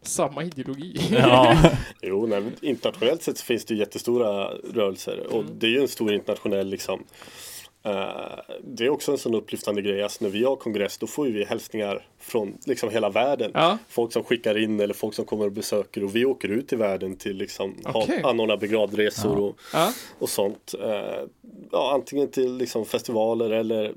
samma 0.02 0.44
ideologi. 0.44 0.96
Ja. 1.10 1.56
Jo, 2.02 2.26
nej, 2.26 2.40
men 2.40 2.52
internationellt 2.60 3.22
sett 3.22 3.38
så 3.38 3.44
finns 3.44 3.64
det 3.64 3.74
jättestora 3.74 4.48
rörelser 4.74 5.26
och 5.30 5.40
Mm. 5.42 5.58
det 5.58 5.66
är 5.66 5.70
ju 5.70 5.80
en 5.80 5.88
stor 5.88 6.12
internationell 6.12 6.68
liksom 6.68 7.04
det 8.64 8.84
är 8.84 8.88
också 8.88 9.12
en 9.12 9.18
sån 9.18 9.34
upplyftande 9.34 9.82
grej. 9.82 10.02
Alltså 10.02 10.24
när 10.24 10.30
vi 10.30 10.44
har 10.44 10.56
kongress 10.56 10.98
då 10.98 11.06
får 11.06 11.24
vi 11.26 11.44
hälsningar 11.44 12.06
från 12.18 12.58
liksom 12.66 12.90
hela 12.90 13.10
världen. 13.10 13.50
Ja, 13.54 13.78
Folk 13.88 14.12
som 14.12 14.24
skickar 14.24 14.58
in 14.58 14.80
eller 14.80 14.94
folk 14.94 15.14
som 15.14 15.24
kommer 15.24 15.44
och 15.46 15.52
besöker 15.52 16.04
och 16.04 16.16
vi 16.16 16.24
åker 16.24 16.48
ut 16.48 16.72
i 16.72 16.76
världen 16.76 17.16
till 17.16 17.36
liksom 17.36 17.74
ha, 17.84 18.06
anordna 18.24 18.56
begravresor 18.56 19.32
Ja. 19.38 19.42
och, 19.44 19.56
ja, 19.72 19.92
och 20.18 20.28
sånt. 20.28 20.74
Eh, 20.82 21.24
ja, 21.72 21.92
antingen 21.94 22.28
till 22.30 22.56
liksom 22.56 22.84
festivaler 22.84 23.50
eller 23.50 23.94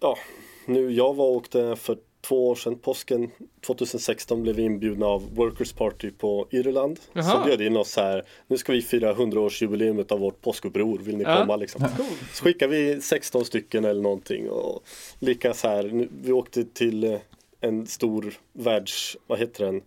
ja, 0.00 0.18
nu 0.66 0.92
jag 0.92 1.14
var 1.14 1.24
och 1.26 1.32
åkte 1.36 1.76
för 1.76 1.98
två 2.24 2.48
år 2.48 2.54
sedan, 2.54 2.78
påsken 2.78 3.30
2016 3.66 4.42
blev 4.42 4.56
vi 4.56 4.62
inbjudna 4.62 5.06
av 5.06 5.34
Workers 5.34 5.72
Party 5.72 6.10
på 6.10 6.46
Irland. 6.50 7.00
Jaha. 7.12 7.24
Som 7.32 7.44
bjöd 7.44 7.60
in 7.60 7.76
oss 7.76 7.96
här, 7.96 8.22
nu 8.46 8.56
ska 8.58 8.72
vi 8.72 8.82
fira 8.82 9.14
100-årsjubileet 9.14 10.12
av 10.12 10.20
vårt 10.20 10.40
påskuppror, 10.40 10.98
vill 10.98 11.16
ni 11.16 11.24
Ja. 11.24 11.36
komma 11.40 11.56
liksom? 11.56 11.84
Så 12.32 12.44
skickade 12.44 12.76
vi 12.76 13.00
16 13.00 13.44
stycken 13.44 13.84
eller 13.84 14.02
någonting 14.02 14.50
och 14.50 14.82
lika 15.18 15.54
så 15.54 15.68
här, 15.68 16.08
vi 16.22 16.32
åkte 16.32 16.64
till 16.64 17.04
eh, 17.04 17.18
en 17.60 17.86
stor 17.86 18.34
världs, 18.52 19.16
vad 19.26 19.38
heter 19.38 19.64
den? 19.64 19.82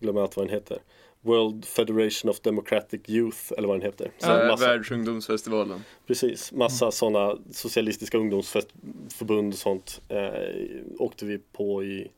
Glömmer 0.00 0.20
allt 0.20 0.36
vad 0.36 0.46
den 0.46 0.54
heter. 0.54 0.78
World 1.28 1.64
Federation 1.64 2.30
of 2.30 2.40
Democratic 2.40 3.00
Youth 3.06 3.38
eller 3.58 3.68
vad 3.68 3.76
den 3.76 3.82
heter. 3.86 4.10
Så 4.18 4.26
Ja. 4.30 4.46
massa, 4.46 4.66
Världsungdomsfestivalen. 4.66 5.84
precis, 6.06 6.52
massa 6.52 6.90
sådana 6.90 7.38
socialistiska 7.52 8.18
ungdomsförbund 8.18 9.52
och 9.52 9.58
sånt 9.58 10.00
eh, 10.08 10.30
åkte 10.98 11.24
vi 11.26 11.38
på 11.38 11.84
i 11.84 12.10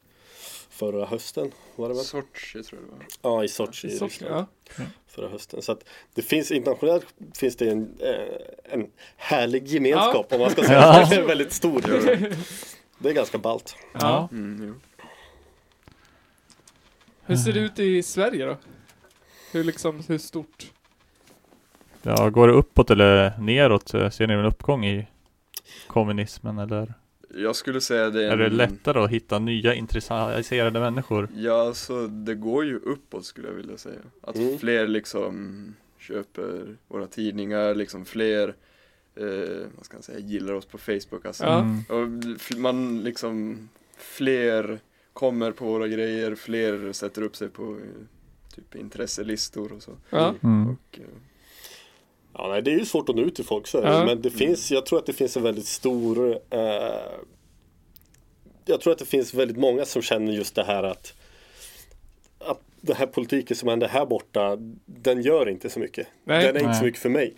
förra 0.71 1.07
hösten. 1.07 1.51
Var 1.77 1.89
det 1.89 1.95
väl? 1.95 2.05
Sochi 2.05 2.63
tror 2.63 2.81
jag 2.81 2.91
det 2.91 2.97
var. 3.23 3.37
Ja, 3.37 3.45
i 3.45 3.49
Sochi 3.49 3.89
i 3.89 3.91
Ryssland 3.99 4.47
ja. 4.77 4.85
förra 5.09 5.29
hösten. 5.29 5.63
Så 5.63 5.73
att 5.73 5.85
det 6.15 6.23
finns 6.23 6.51
internationellt 6.51 7.07
finns 7.35 7.57
det 7.57 7.69
en, 7.71 7.99
eh, 8.01 8.73
en 8.75 8.91
härlig 9.17 9.67
gemenskap 9.69 10.33
om 10.33 10.41
man 10.41 10.51
ska 10.51 10.63
säga. 10.63 10.81
Ja. 10.81 11.07
Den 11.11 11.19
är 11.23 11.27
väldigt 11.27 11.53
stor. 11.53 11.81
Det 12.99 13.09
är 13.09 13.13
ganska 13.15 13.39
ballt. 13.39 13.77
Ja. 13.93 14.29
Mm. 14.33 14.81
Hur 17.23 17.37
ser 17.37 17.53
det 17.53 17.61
ut 17.61 17.79
i 17.79 18.03
Sverige 18.03 18.45
då? 18.47 18.57
Hur 19.53 19.65
liksom, 19.65 20.03
hur 20.09 20.19
stort? 20.19 20.73
Ja, 22.03 22.31
går 22.31 22.49
det 22.49 22.55
uppåt 22.55 22.91
eller 22.91 23.39
neråt? 23.39 23.89
Ser 23.89 24.27
ni 24.27 24.35
en 24.35 24.45
uppgång 24.45 24.87
i 24.87 25.07
kommunismen 25.87 26.59
eller? 26.59 26.95
Jag 27.35 27.57
skulle 27.57 27.81
säga 27.81 28.11
det 28.11 28.25
Är 28.25 28.37
det 28.37 28.49
lättare 28.49 28.99
att 29.01 29.11
hitta 29.11 29.39
nya 29.39 29.75
intresserade 29.75 30.81
människor? 30.81 31.29
Ja, 31.37 31.75
så 31.75 32.07
det 32.07 32.35
går 32.35 32.65
ju 32.65 32.77
uppåt 32.77 33.25
skulle 33.25 33.49
jag 33.49 33.55
vilja 33.55 33.77
säga. 33.77 34.01
Att 34.21 34.37
Mm. 34.37 34.59
fler 34.59 34.87
liksom 34.87 35.75
köper 35.99 36.77
våra 36.89 37.07
tidningar, 37.07 37.75
liksom 37.75 38.05
fler, 38.05 38.55
eh, 39.17 39.67
vad 39.77 39.85
ska 39.85 39.97
jag 39.97 40.05
säga, 40.05 40.19
gillar 40.19 40.55
oss 40.55 40.67
på 40.67 40.79
Facebook 40.79 41.27
alltså. 41.27 41.45
Mm. 41.45 41.83
Och 41.89 42.57
man 42.59 43.03
liksom, 43.03 43.69
fler 43.97 44.79
kommer 45.13 45.53
på 45.53 45.65
våra 45.65 45.89
grejer, 45.89 46.35
fler 46.35 46.93
sätter 46.93 47.23
upp 47.23 47.37
sig 47.37 47.49
på 47.49 47.63
eh, 47.63 48.05
typ 48.61 48.81
intresselistor 48.81 49.73
och 49.73 49.83
så. 49.83 49.97
Ja. 50.11 50.35
Mm. 50.43 50.69
Och, 50.69 50.99
eh, 50.99 51.05
Ja, 52.33 52.49
nej, 52.49 52.63
det 52.63 52.71
är 52.71 52.79
ju 52.79 52.85
svårt 52.85 53.09
att 53.09 53.17
nå 53.17 53.23
ut 53.23 53.35
till 53.35 53.45
folk 53.45 53.67
så. 53.67 53.79
Ja. 53.79 54.05
Men 54.05 54.23
det 54.23 54.31
finns, 54.31 54.71
jag 54.71 54.87
tror 54.87 54.99
att 54.99 55.07
det 55.07 55.13
finns 55.13 55.37
en 55.37 55.43
väldigt 55.43 55.67
stor 55.67 56.39
eh, 56.51 56.61
Jag 58.65 58.81
tror 58.81 58.93
att 58.93 58.99
det 58.99 59.05
finns 59.05 59.35
väldigt 59.35 59.57
många 59.57 59.85
som 59.85 60.03
känner 60.03 60.33
just 60.33 60.55
det 60.55 60.65
här 60.65 60.83
att 60.83 61.15
Att 62.39 62.61
den 62.81 62.97
här 62.97 63.07
politiken 63.07 63.57
som 63.57 63.69
händer 63.69 63.89
här 63.89 64.07
borta 64.07 64.57
Den 64.87 65.23
gör 65.23 65.49
inte 65.49 65.71
så 65.71 65.81
mycket. 65.81 66.07
Nej. 66.25 66.47
Den 66.47 66.57
är 66.57 66.61
inte 66.61 66.75
så 66.75 66.85
mycket 66.85 67.01
för 67.01 67.09
mig. 67.09 67.35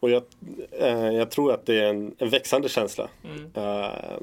Och 0.00 0.10
jag, 0.10 0.22
eh, 0.70 1.10
jag 1.10 1.30
tror 1.30 1.52
att 1.52 1.66
det 1.66 1.80
är 1.80 1.90
en, 1.90 2.14
en 2.18 2.30
växande 2.30 2.68
känsla. 2.68 3.08
Mm. 3.24 3.50
eh, 3.54 4.20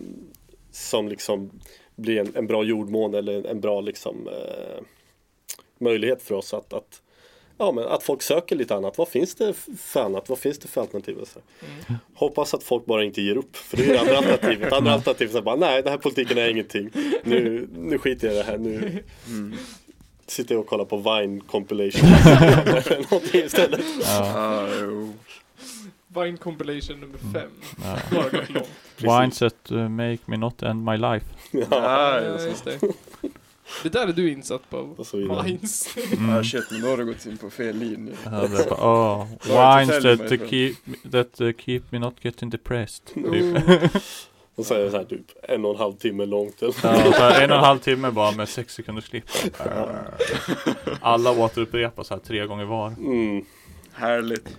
som 0.71 1.07
liksom 1.07 1.51
blir 1.95 2.19
en, 2.19 2.35
en 2.35 2.47
bra 2.47 2.63
jordmån 2.63 3.13
eller 3.13 3.33
en, 3.33 3.45
en 3.45 3.61
bra 3.61 3.81
liksom 3.81 4.27
eh, 4.27 4.83
möjlighet 5.79 6.21
för 6.21 6.35
oss 6.35 6.53
att, 6.53 6.73
att 6.73 7.01
Ja 7.59 7.71
men 7.71 7.87
att 7.87 8.03
folk 8.03 8.21
söker 8.21 8.55
lite 8.55 8.75
annat. 8.75 8.97
Vad 8.97 9.07
finns 9.07 9.35
det 9.35 9.53
för 9.79 10.03
annat? 10.03 10.29
Vad 10.29 10.39
finns 10.39 10.59
det 10.59 10.67
för 10.67 10.81
alternativ? 10.81 11.17
Så. 11.33 11.39
Mm. 11.87 11.99
Hoppas 12.13 12.53
att 12.53 12.63
folk 12.63 12.85
bara 12.85 13.03
inte 13.03 13.21
ger 13.21 13.37
upp. 13.37 13.55
För 13.55 13.77
det 13.77 13.83
är 13.85 13.93
det 13.93 13.99
andra 13.99 14.17
alternativet. 14.17 14.73
Andra 14.77 14.93
alternativet 14.93 15.35
är 15.35 15.41
bara 15.41 15.55
nej 15.55 15.81
den 15.81 15.91
här 15.91 15.97
politiken 15.97 16.37
är 16.37 16.49
ingenting. 16.49 16.89
Nu, 17.23 17.67
nu 17.75 17.97
skiter 17.97 18.27
jag 18.27 18.35
i 18.35 18.37
det 18.37 18.43
här. 18.43 18.57
Nu 18.57 19.03
mm. 19.27 19.57
sitter 20.27 20.55
jag 20.55 20.61
och 20.61 20.67
kollar 20.67 20.85
på 20.85 20.97
Vine 20.97 21.41
compilation. 21.41 22.09
Någonting 23.11 23.41
istället. 23.43 23.85
Ja, 24.03 24.67
jo. 24.81 25.13
Vine 26.07 26.37
compilation 26.37 26.99
nummer 26.99 27.17
fem. 27.33 27.51
ja. 27.83 28.17
Har 28.17 28.29
det 28.29 28.37
gått 28.37 28.49
långt. 28.49 28.67
Wines 28.97 29.39
that 29.39 29.71
uh, 29.71 29.89
make 29.89 30.19
me 30.25 30.37
not 30.37 30.63
end 30.63 30.85
my 30.85 30.97
life. 30.97 31.25
Ja, 31.51 31.65
Ah, 31.71 32.21
Ja, 32.21 32.37
ja, 32.39 32.45
just 32.45 32.65
det. 32.65 32.79
Det 33.83 33.89
där 33.89 34.07
är 34.07 34.13
du 34.13 34.31
insatt 34.31 34.69
på. 34.69 34.77
och 34.77 35.07
så 35.07 35.17
vidare. 35.17 35.43
Vines. 35.43 35.97
Mm. 36.17 36.29
ah, 36.29 36.43
shit, 36.43 36.71
men 36.71 36.81
då 36.81 36.87
har 36.87 36.97
du 36.97 37.05
gått 37.05 37.25
in 37.25 37.37
på 37.37 37.49
fel 37.49 37.77
linje. 37.77 38.13
Ja, 38.23 38.29
det 38.29 38.37
är 38.37 38.69
bara, 38.69 38.79
oh, 38.79 39.27
Var 39.49 39.79
det 39.79 39.85
wines 39.85 40.03
that, 40.03 40.31
uh, 40.31 40.49
keep, 40.49 40.73
that 41.11 41.41
uh, 41.41 41.53
keep 41.57 41.81
me 41.89 41.99
not 41.99 42.15
getting 42.21 42.49
depressed. 42.49 43.05
Typ. 43.13 43.57
Och 44.55 44.65
så 44.65 44.73
är 44.73 44.79
det 44.79 44.91
så 44.91 44.97
här 44.97 45.03
typ 45.03 45.25
en 45.43 45.65
och 45.65 45.71
en 45.71 45.77
halv 45.77 45.93
timme 45.93 46.25
långt. 46.25 46.61
Eller? 46.61 46.73
Ja, 46.83 47.03
så 47.03 47.11
här, 47.11 47.41
en 47.41 47.51
och 47.51 47.57
en 47.57 47.63
halv 47.63 47.79
timme 47.79 48.11
bara 48.11 48.31
med 48.31 48.49
sex 48.49 48.73
sekunders 48.73 49.09
klipp. 49.09 49.29
Alla 51.01 51.31
återupprepar 51.31 52.03
så 52.03 52.13
här 52.13 52.21
tre 52.21 52.45
gånger 52.45 52.65
var. 52.65 52.87
Mm. 52.87 53.45
Härligt. 53.93 54.57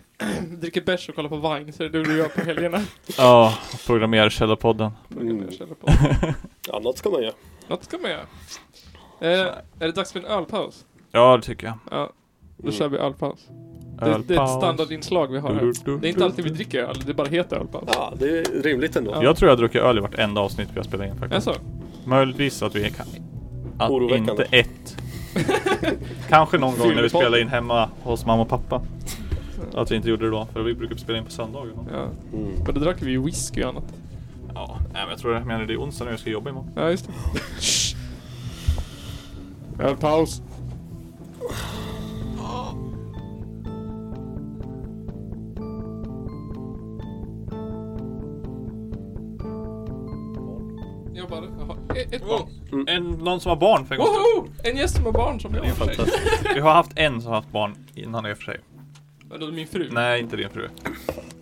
Dricker 0.49 0.81
bärs 0.81 1.09
och 1.09 1.15
kollar 1.15 1.29
på 1.29 1.37
Vine, 1.37 1.73
så 1.73 1.85
är 1.85 1.89
det 1.89 1.99
det 1.99 2.05
du 2.05 2.17
gör 2.17 2.29
på 2.29 2.41
helgerna. 2.41 2.83
Ja, 3.19 3.59
programmerar 3.87 4.31
Källarpodden. 4.31 4.91
Mm. 5.11 5.31
Mm. 5.31 5.49
På. 5.81 5.93
Ja, 6.67 6.79
något 6.79 6.99
ska 6.99 7.11
man 7.11 7.23
göra. 7.23 7.35
Något 7.69 7.85
ska 7.85 7.99
man 7.99 8.11
göra. 8.11 8.27
Eh, 9.21 9.29
är 9.31 9.63
det 9.79 9.93
dags 9.93 10.13
för 10.13 10.21
en 10.21 10.27
ölpaus? 10.27 10.85
Ja, 11.13 11.37
det 11.37 11.43
tycker 11.43 11.67
jag. 11.67 11.77
Ja, 11.91 12.11
då 12.57 12.73
kör 12.73 12.89
vi 12.89 12.99
ölpaus. 12.99 13.47
Det, 13.99 14.05
det 14.05 14.11
är 14.11 14.19
ett 14.19 14.31
Ölpaus. 14.31 14.51
standardinslag 14.51 15.33
vi 15.33 15.39
har 15.39 15.55
här. 15.55 15.99
Det 16.01 16.09
är 16.09 16.11
inte 16.11 16.25
alltid 16.25 16.45
vi 16.45 16.51
dricker 16.51 16.83
öl, 16.83 17.03
det 17.07 17.15
bara 17.15 17.29
heter 17.29 17.57
ölpaus. 17.57 17.85
Ja, 17.95 18.13
det 18.19 18.39
är 18.39 18.63
rimligt 18.63 18.97
ändå. 18.97 19.11
Ja. 19.11 19.23
Jag 19.23 19.37
tror 19.37 19.49
jag 19.49 19.53
har 19.53 19.59
druckit 19.59 19.83
öl 19.83 19.99
i 19.99 20.01
vartenda 20.01 20.41
avsnitt 20.41 20.69
vi 20.73 20.79
har 20.79 20.85
spelat 20.85 21.07
in 21.07 21.17
faktiskt. 21.19 21.47
Jaså? 21.47 21.61
Möjligtvis 22.05 22.63
att 22.63 22.75
vi 22.75 22.91
kan... 22.91 23.07
Att 23.79 23.91
Oroväckande. 23.91 24.31
inte 24.31 24.45
ett. 24.57 24.97
Kanske 26.29 26.59
någon 26.59 26.71
gång 26.71 26.79
när 26.79 26.87
vi 26.89 26.95
Fyllepodden. 26.95 27.11
spelade 27.11 27.41
in 27.41 27.49
hemma 27.49 27.89
hos 28.03 28.27
mamma 28.27 28.43
och 28.43 28.49
pappa. 28.49 28.83
Att 29.75 29.91
vi 29.91 29.97
inte 29.97 30.09
gjorde 30.09 30.25
det 30.25 30.31
då, 30.31 30.47
för 30.53 30.63
vi 30.63 30.75
brukar 30.75 30.97
spela 30.97 31.19
in 31.19 31.25
på 31.25 31.31
söndagar. 31.31 31.73
Ja. 31.93 31.99
Mm. 32.39 32.53
Men 32.67 32.75
då 32.75 32.81
drack 32.81 32.97
vi 33.03 33.11
ju 33.11 33.23
whisky 33.25 33.63
och 33.63 33.69
annat. 33.69 33.85
Ja, 34.55 34.77
nej, 34.93 35.03
men 35.03 35.11
jag 35.11 35.19
tror 35.19 35.35
det. 35.35 35.41
Men 35.45 35.67
det 35.67 35.73
är 35.73 35.79
onsdag 35.81 36.05
nu 36.05 36.11
jag 36.11 36.21
ska 36.21 36.31
jobba 36.31 36.51
imorgon. 36.51 36.71
Ja, 36.75 36.91
just 36.91 37.07
det. 37.07 37.13
Jag 51.15 51.29
bara, 51.29 51.45
jaha, 51.59 51.77
e- 51.97 52.07
ett 52.17 52.27
barn. 52.29 52.89
En, 52.89 53.05
någon 53.11 53.41
som 53.41 53.51
har 53.51 53.57
barn 53.57 53.87
för 53.87 53.95
en 53.95 54.01
gång 54.01 54.09
Woho! 54.09 54.49
En 54.65 54.77
gäst 54.77 54.97
som 54.97 55.05
har 55.05 55.13
barn 55.13 55.41
som 55.41 55.55
jag 55.55 55.63
Det 55.63 55.67
är 55.67 55.71
i 55.71 55.73
och 55.73 55.77
för 55.77 55.85
sig. 55.87 55.97
fantastiskt. 55.97 56.55
Vi 56.55 56.61
har 56.61 56.71
haft 56.73 56.93
en 56.99 57.21
som 57.23 57.29
har 57.29 57.37
haft 57.37 57.53
barn 57.53 57.75
innan 57.95 58.27
i 58.27 58.33
och 58.33 58.37
för 58.37 58.45
sig. 58.45 58.61
Men 59.31 59.41
då 59.41 59.47
är 59.47 59.51
det 59.51 59.57
min 59.57 59.67
fru. 59.67 59.89
Nej, 59.93 60.21
inte 60.21 60.37
din 60.37 60.49
fru. 60.51 60.69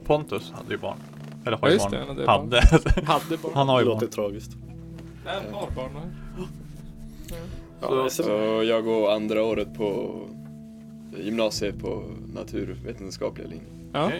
Pontus 0.06 0.52
hade 0.56 0.70
ju 0.74 0.78
barn. 0.78 0.96
Eller 1.46 1.56
har 1.56 1.68
Ja, 1.68 1.68
ju 1.68 1.74
just 1.74 1.90
barn. 1.90 1.92
det, 1.92 1.98
han 1.98 2.08
hade 2.08 2.26
barn. 2.26 2.40
hade. 2.40 3.06
Hade 3.12 3.36
barn. 3.36 3.52
Han 3.54 3.68
har 3.68 3.76
Det 3.78 3.82
ju 3.82 3.88
låter 3.88 4.06
barn. 4.06 4.12
tragiskt. 4.12 4.50
Nej, 5.24 5.34
han 5.44 5.54
har 5.54 5.70
barn. 5.76 5.90
nej. 5.94 7.38
Ja, 7.80 8.08
Så 8.10 8.22
jag 8.64 8.84
går 8.84 9.12
andra 9.12 9.42
året 9.42 9.74
på 9.74 10.20
gymnasiet 11.22 11.78
på 11.78 12.04
naturvetenskapliga 12.34 13.46
linjen. 13.48 13.90
Ja. 13.92 14.12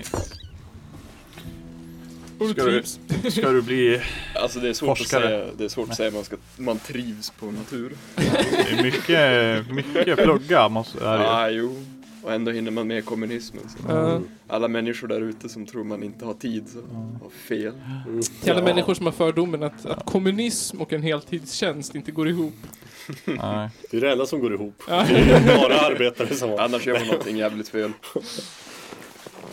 Du 2.38 2.48
Ska 2.48 2.64
du-. 2.64 2.82
Ska 3.30 3.50
du 3.50 3.62
bli... 3.62 4.00
Alltså 4.34 4.60
det 4.60 4.68
är 4.68 4.72
svårt 4.72 4.98
Forskare. 4.98 5.24
att 5.24 5.30
säga, 5.30 5.54
det 5.58 5.64
är 5.64 5.68
svårt 5.68 5.90
att 5.90 5.96
säga 5.96 6.10
man, 6.10 6.24
ska, 6.24 6.36
man 6.56 6.78
trivs 6.78 7.30
på 7.30 7.46
natur. 7.46 7.92
Det 8.16 8.78
är 8.78 8.82
mycket, 8.82 9.70
mycket 9.74 10.16
plugga 10.18 10.68
måste, 10.68 11.04
är 11.06 11.18
det 11.18 11.24
ju. 11.24 11.30
ah, 11.30 11.48
jo. 11.48 11.84
Och 12.26 12.32
ändå 12.32 12.50
hinner 12.50 12.70
man 12.70 12.86
med 12.86 13.04
kommunismen. 13.04 13.68
Så. 13.68 13.78
Ja. 13.88 14.20
Alla 14.48 14.68
människor 14.68 15.08
där 15.08 15.20
ute 15.20 15.48
som 15.48 15.66
tror 15.66 15.84
man 15.84 16.02
inte 16.02 16.24
har 16.24 16.34
tid 16.34 16.68
så 16.68 16.78
har 17.22 17.30
fel. 17.30 17.72
Mm. 18.06 18.22
Till 18.42 18.50
alla 18.50 18.60
Ja. 18.60 18.64
människor 18.64 18.94
som 18.94 19.06
har 19.06 19.12
fördomen 19.12 19.62
att, 19.62 19.86
att 19.86 20.06
kommunism 20.06 20.80
och 20.80 20.92
en 20.92 21.02
heltidstjänst 21.02 21.94
inte 21.94 22.12
går 22.12 22.28
ihop. 22.28 22.54
Nej. 23.24 23.70
Det 23.90 23.96
är 23.96 24.00
det 24.00 24.12
enda 24.12 24.26
som 24.26 24.40
går 24.40 24.54
ihop. 24.54 24.82
Ja. 24.88 25.04
Det 25.08 25.14
är 25.18 25.56
bara 25.68 25.80
arbetare 25.80 26.34
som 26.34 26.50
har. 26.50 26.58
Annars 26.58 26.86
gör 26.86 26.98
man 26.98 27.06
någonting 27.06 27.36
jävligt 27.36 27.68
fel. 27.68 27.92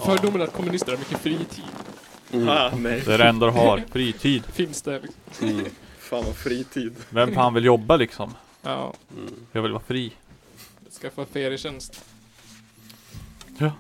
Fördomen 0.06 0.42
att 0.42 0.54
kommunister 0.54 0.92
har 0.92 0.98
mycket 1.00 1.20
fritid. 1.20 1.64
Mm. 2.32 2.50
Ah, 2.50 2.72
nej. 2.78 3.02
Det 3.06 3.14
är 3.14 3.18
det 3.18 3.24
enda 3.28 3.46
du 3.46 3.52
har. 3.52 3.84
Fritid. 3.92 4.44
Finns 4.54 4.82
det 4.82 5.00
liksom. 5.00 5.48
Mm. 5.50 5.66
Fan 6.00 6.24
vad 6.26 6.36
fritid. 6.36 6.94
Vem 7.10 7.34
fan 7.34 7.54
vill 7.54 7.66
jobba 7.66 7.98
liksom? 7.98 8.34
Ja, 8.62 8.94
Mm. 9.18 9.34
Jag 9.52 9.62
vill 9.62 9.72
vara 9.72 9.84
fri. 9.88 10.12
skaffa 11.02 11.26
ferietjänst. 11.26 12.06
Ja. 13.58 13.72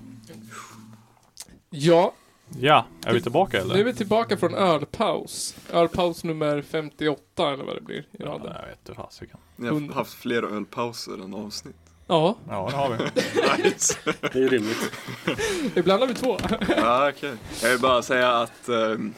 Ja, 1.69 2.13
Ja, 2.59 2.85
är 3.05 3.13
vi 3.13 3.21
tillbaka 3.21 3.57
nu 3.57 3.63
är 3.69 3.73
eller? 3.73 3.83
vi 3.83 3.93
tillbaka 3.93 4.37
från 4.37 4.53
ölpaus. 4.53 5.55
Ölpaus 5.71 6.23
nummer 6.23 6.61
58 6.61 7.53
eller 7.53 7.63
vad 7.63 7.75
det 7.75 7.81
blir 7.81 7.97
i 7.99 8.05
Ja, 8.11 8.25
raden. 8.25 8.51
jag 8.61 8.67
vet 8.67 8.79
inte 8.79 8.93
fasiken. 8.93 9.37
Ni 9.55 9.67
har 9.67 9.93
haft 9.93 10.13
fler 10.13 10.43
ölpauser 10.43 11.13
än 11.23 11.33
avsnitt. 11.33 11.75
Ja, 12.07 12.35
Ja, 12.49 12.67
det 12.71 12.75
har 12.75 12.89
vi. 12.89 13.63
Nice. 13.63 13.97
Det 14.21 14.39
är 14.43 14.49
rimligt. 14.49 14.91
ibland 15.75 15.99
har 16.01 16.07
vi 16.07 16.13
två. 16.13 16.37
Ja, 16.77 17.09
okej. 17.09 17.33
Jag 17.61 17.69
vill 17.69 17.79
bara 17.79 18.01
säga 18.01 18.31
att 18.37 18.69
ehm, 18.69 19.13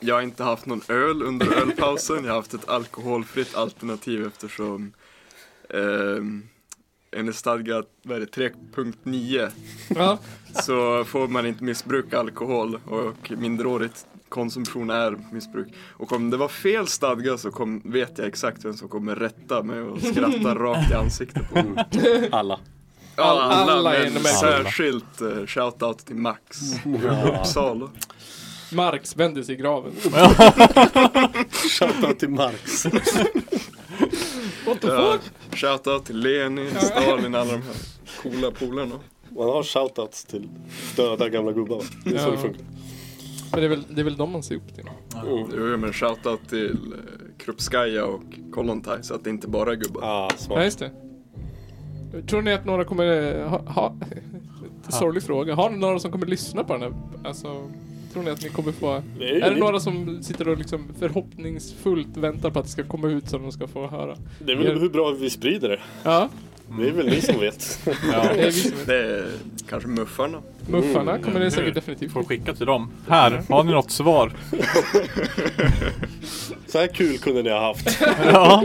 jag 0.00 0.14
har 0.14 0.22
inte 0.22 0.42
haft 0.44 0.66
någon 0.66 0.82
öl 0.88 1.22
under 1.22 1.52
ölpausen. 1.62 2.24
Jag 2.24 2.30
har 2.32 2.36
haft 2.36 2.54
ett 2.54 2.68
alkoholfritt 2.68 3.54
alternativ 3.54 4.26
eftersom 4.26 4.92
um, 5.68 6.48
enligt 7.16 7.36
det, 8.18 8.36
3.9 8.36 9.50
Ja, 9.88 10.18
så 10.62 11.04
får 11.04 11.28
man 11.28 11.46
inte 11.46 11.64
missbruka 11.64 12.18
alkohol 12.18 12.78
och 12.86 13.32
minderårigt 13.38 14.06
konsumtion 14.28 14.90
är 14.90 15.18
missbruk. 15.32 15.68
Och 15.92 16.12
om 16.12 16.30
det 16.30 16.36
var 16.36 16.48
fel 16.48 16.86
stadga 16.86 17.38
så 17.38 17.50
kom, 17.50 17.82
vet 17.84 18.18
jag 18.18 18.26
exakt 18.26 18.64
vem 18.64 18.74
som 18.76 18.88
kommer 18.88 19.16
rätta 19.16 19.62
mig 19.62 19.80
och 19.80 20.00
skratta 20.00 20.54
rakt 20.58 20.90
i 20.90 20.94
ansiktet 20.94 21.50
på 21.50 21.62
mig. 21.62 21.84
Alla. 22.32 22.60
Ja, 23.16 23.22
Alla 23.42 23.72
alla, 23.72 23.96
är 23.96 24.04
men 24.04 24.12
med. 24.12 24.32
särskilt 24.32 25.22
uh, 25.22 25.46
shoutout 25.46 25.98
till 26.06 26.16
Max. 26.16 26.60
Uppsala. 27.40 27.90
Marx 28.72 29.16
vände 29.16 29.44
sig 29.44 29.54
i 29.54 29.58
graven. 29.58 29.92
Shoutout 31.78 32.18
till 32.18 32.28
Marx. 32.30 32.86
What 34.66 34.80
the 34.80 34.86
Ja, 34.88 35.12
fuck? 35.12 35.32
Shoutout 35.56 36.04
till 36.04 36.18
Lenin, 36.20 36.70
Stalin, 36.80 37.34
alla 37.34 37.52
de 37.52 37.62
här 37.62 37.74
coola 38.22 38.50
polarna. 38.50 38.94
Man 39.30 39.48
har 39.48 39.62
shoutouts 39.62 40.24
till 40.24 40.48
döda 40.96 41.28
gamla 41.28 41.52
gubbar. 41.52 41.82
Det 42.04 42.10
är 42.14 42.18
så 42.18 42.24
Ja. 42.26 42.30
det 42.30 42.38
funkar. 42.38 42.62
Men 43.52 43.60
det 43.60 43.66
är 43.66 43.68
väl, 43.68 43.84
det 43.90 44.00
är 44.00 44.04
väl 44.04 44.16
de 44.16 44.30
man 44.30 44.42
ser 44.42 44.54
upp 44.54 44.74
till. 44.74 44.84
Mm. 45.26 45.50
Jo, 45.58 45.76
men 45.76 45.92
shoutout 45.92 46.48
till 46.48 46.70
uh, 46.92 46.98
Krupskaja 47.38 48.04
och 48.06 48.22
Kollontaj 48.52 48.98
så 49.02 49.14
att 49.14 49.24
det 49.24 49.30
inte 49.30 49.48
bara 49.48 49.72
är 49.72 49.76
gubbar. 49.76 50.00
Ah, 50.02 50.28
Ja, 50.30 50.36
smart. 50.36 50.64
just 50.64 50.78
det. 50.78 50.90
Tror 52.28 52.42
ni 52.42 52.52
att 52.52 52.64
några 52.64 52.84
kommer 52.84 53.34
eh, 53.36 53.48
ha... 53.48 53.58
ha 53.66 53.96
sorglig 54.88 55.22
fråga. 55.22 55.54
Har 55.54 55.70
ni 55.70 55.76
några 55.78 55.98
som 55.98 56.12
kommer 56.12 56.26
lyssna 56.26 56.64
på 56.64 56.72
den 56.72 56.82
här? 56.82 56.92
Alltså, 57.24 57.70
tror 58.16 58.24
ni 58.24 58.30
att 58.30 58.42
ni 58.42 58.48
kommer 58.48 58.72
få... 58.72 59.02
Det 59.18 59.30
är 59.30 59.40
Är 59.40 59.50
det 59.50 59.56
några 59.60 59.80
som 59.80 60.22
sitter 60.22 60.48
och 60.48 60.58
liksom 60.58 60.88
förhoppningsfullt 60.98 62.16
väntar 62.16 62.50
på 62.50 62.58
att 62.58 62.64
det 62.64 62.70
ska 62.70 62.84
komma 62.84 63.08
ut 63.08 63.28
så 63.28 63.38
de 63.38 63.52
ska 63.52 63.66
få 63.66 63.86
höra? 63.86 64.16
Det 64.38 64.52
är 64.52 64.56
väl 64.56 64.78
hur 64.78 64.88
bra 64.88 65.10
vi 65.10 65.30
sprider 65.30 65.68
det. 65.68 65.80
Ja, 66.02 66.28
Det 66.78 66.88
är 66.88 66.92
väl 66.92 67.06
ni 67.06 67.20
som 67.20 67.40
vet. 67.40 67.78
Ja. 68.12 68.22
det 68.34 68.40
är 68.40 68.46
vi 68.46 68.52
som 68.52 68.80
är 68.80 68.86
Det 68.86 69.18
är 69.18 69.26
kanske 69.68 69.88
muffarna. 69.88 70.38
Muffarna 70.68 71.18
kommer 71.18 71.40
det 71.40 71.50
säkert 71.50 71.66
Nu 71.66 71.72
definitivt 71.74 72.12
Får 72.12 72.24
skicka 72.24 72.54
till 72.54 72.66
dem. 72.66 72.90
Här, 73.08 73.42
har 73.48 73.64
ni 73.64 73.72
något 73.72 73.90
svar? 73.90 74.32
Så 76.66 76.78
här 76.78 76.86
kul 76.86 77.18
kunde 77.18 77.42
ni 77.42 77.50
ha 77.50 77.60
haft. 77.60 78.00
Ja. 78.24 78.64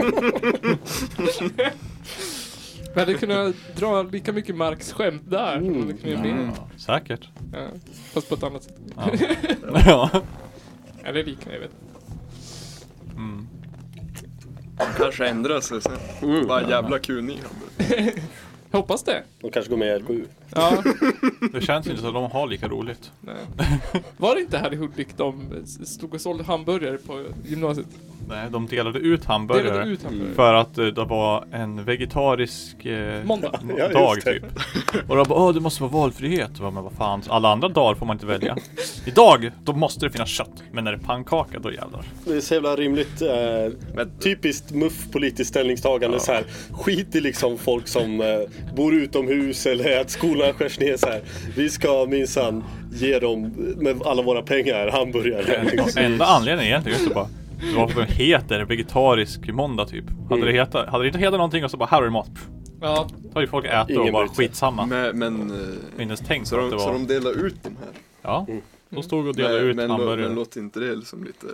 Vi 2.93 2.99
hade 2.99 3.13
kunnat 3.13 3.55
dra 3.75 4.03
lika 4.03 4.33
mycket 4.33 4.55
Marks 4.55 4.93
skämt 4.93 5.21
där. 5.25 5.55
som 5.57 5.67
Mm. 5.67 5.87
vi 5.87 5.93
kunde 5.93 6.17
med. 6.17 6.49
Ja, 6.57 6.67
säkert. 6.77 7.29
Ja, 7.53 7.67
fast 8.13 8.29
på 8.29 8.35
ett 8.35 8.43
annat 8.43 8.63
sätt. 8.63 8.77
Ja. 8.95 9.11
ja. 9.85 10.09
Eller 11.03 11.23
lika, 11.23 11.53
jag 11.53 11.59
vet 11.59 11.71
Mm. 13.15 13.47
Kanske 14.97 15.27
ändrar 15.27 15.61
sig 15.61 15.81
sen. 15.81 15.97
Mm. 16.21 16.47
Bara 16.47 16.69
jävla 16.69 16.99
kunig 16.99 17.39
han 17.43 17.87
blev. 17.87 18.13
Jag 18.71 18.79
hoppas 18.79 19.03
det. 19.03 19.23
De 19.41 19.51
kanske 19.51 19.69
går 19.69 19.77
med 19.77 19.87
i 19.87 19.91
RKU. 19.99 20.23
Ja, 20.55 20.83
Det 21.53 21.61
känns 21.61 21.87
inte 21.87 21.99
som 21.99 22.07
att 22.07 22.13
de 22.13 22.31
har 22.31 22.47
lika 22.47 22.67
roligt. 22.67 23.11
nej. 23.21 23.35
Var 24.17 24.35
det 24.35 24.41
inte 24.41 24.57
här 24.57 24.73
i 24.73 24.75
Hudik 24.75 25.07
de 25.17 25.49
stod 25.85 26.13
och 26.13 26.21
sålde 26.21 26.43
hamburgare 26.43 26.97
på 26.97 27.23
gymnasiet? 27.47 27.87
Nej, 28.29 28.47
de 28.51 28.67
delade 28.67 28.99
ut 28.99 29.25
hamburgare. 29.25 29.67
Delade 29.71 29.89
ut 29.91 30.03
hamburgare. 30.03 30.35
För 30.35 30.53
att 30.53 30.77
eh, 30.77 30.85
det 30.85 31.03
var 31.05 31.45
en 31.51 31.85
vegetarisk 31.85 32.85
eh, 32.85 33.23
Måndag. 33.23 33.59
Ja, 33.77 33.83
just 33.83 33.93
dag 33.93 34.17
det. 34.25 34.31
typ. 34.33 34.43
Och 35.09 35.15
då 35.17 35.25
bara, 35.25 35.39
åh 35.39 35.53
det 35.53 35.59
måste 35.59 35.83
vara 35.83 35.91
valfrihet. 35.91 36.49
Och 36.49 36.55
jag 36.55 36.61
bara, 36.63 36.71
men 36.71 36.83
vad 36.83 36.93
fan, 36.93 37.21
alla 37.29 37.49
andra 37.51 37.67
dagar 37.69 37.95
får 37.95 38.05
man 38.05 38.15
inte 38.15 38.25
välja. 38.25 38.57
Idag, 39.05 39.51
då 39.63 39.73
måste 39.73 40.05
det 40.05 40.09
finnas 40.11 40.29
kött. 40.29 40.63
Men 40.71 40.83
när 40.83 40.91
det 40.91 40.97
är 40.97 41.01
pannkaka, 41.01 41.59
då 41.59 41.71
jävlar. 41.71 42.05
Det 42.25 42.33
är 42.33 42.41
så 42.41 42.53
jävla 42.53 42.75
rimligt. 42.75 43.21
Eh, 43.21 43.27
Men- 43.95 44.11
typiskt 44.19 44.71
muff 44.71 45.11
politiskt 45.11 45.49
ställningstagande. 45.49 46.19
Så 46.19 46.31
här, 46.31 46.43
skit 46.71 47.15
i 47.15 47.21
liksom 47.21 47.57
folk 47.57 47.87
som 47.87 48.21
eh, 48.21 48.27
bor 48.75 48.93
utomhus 48.93 49.65
eller 49.65 50.01
att 50.01 50.09
skolan 50.09 50.53
skärs 50.53 50.79
ner 50.79 50.97
så 50.97 51.07
här. 51.07 51.21
Vi 51.55 51.69
ska 51.69 52.05
minsann 52.09 52.63
ge 52.91 53.19
dem 53.19 53.53
med 53.77 54.01
alla 54.05 54.21
våra 54.21 54.41
pengar 54.41 54.87
hamburgare. 54.87 55.63
Liksom. 55.71 56.03
Enda 56.03 56.25
anledningen 56.25 56.71
egentligen 56.71 56.97
är 56.99 57.03
just 57.03 57.15
bara 57.15 57.27
det 57.61 57.75
var 57.77 57.87
för 57.87 58.01
att 58.01 58.07
den 58.07 58.17
heter 58.17 58.65
vegetarisk 58.65 59.47
måndag 59.47 59.85
typ. 59.85 60.05
Hade, 60.29 60.45
det 60.45 60.51
hetat, 60.51 60.89
hade 60.89 61.03
det 61.03 61.07
inte 61.07 61.19
hetat 61.19 61.33
någonting 61.33 61.63
och 61.63 61.71
så 61.71 61.77
bara 61.77 61.85
här 61.85 61.97
har 61.97 62.03
du 62.03 62.09
mat. 62.09 62.29
Ja, 62.81 63.07
Då 63.17 63.29
hade 63.33 63.41
ju 63.41 63.47
folk 63.47 63.65
ätit 63.65 63.89
Ingen 63.89 64.01
och 64.01 64.13
bara 64.13 64.27
skitsamma. 64.27 64.85
Men, 64.85 65.19
men 65.19 65.51
eh, 66.09 66.15
tänkt 66.15 66.47
så, 66.47 66.55
på 66.55 66.61
att 66.61 66.69
de, 66.69 66.75
det 66.75 66.81
så 66.81 66.87
var... 66.87 66.93
de 66.93 67.07
delar 67.07 67.45
ut 67.45 67.63
de 67.63 67.69
här. 67.69 67.89
Ja. 68.21 68.47
De 68.89 69.03
stod 69.03 69.27
och 69.27 69.35
delade 69.35 69.59
Men, 69.59 69.69
ut 69.69 69.75
men, 69.75 69.89
hamburgare. 69.89 70.21
men 70.21 70.35
låter 70.35 70.59
inte 70.59 70.79
det 70.79 70.95
liksom 70.95 71.23
lite 71.23 71.47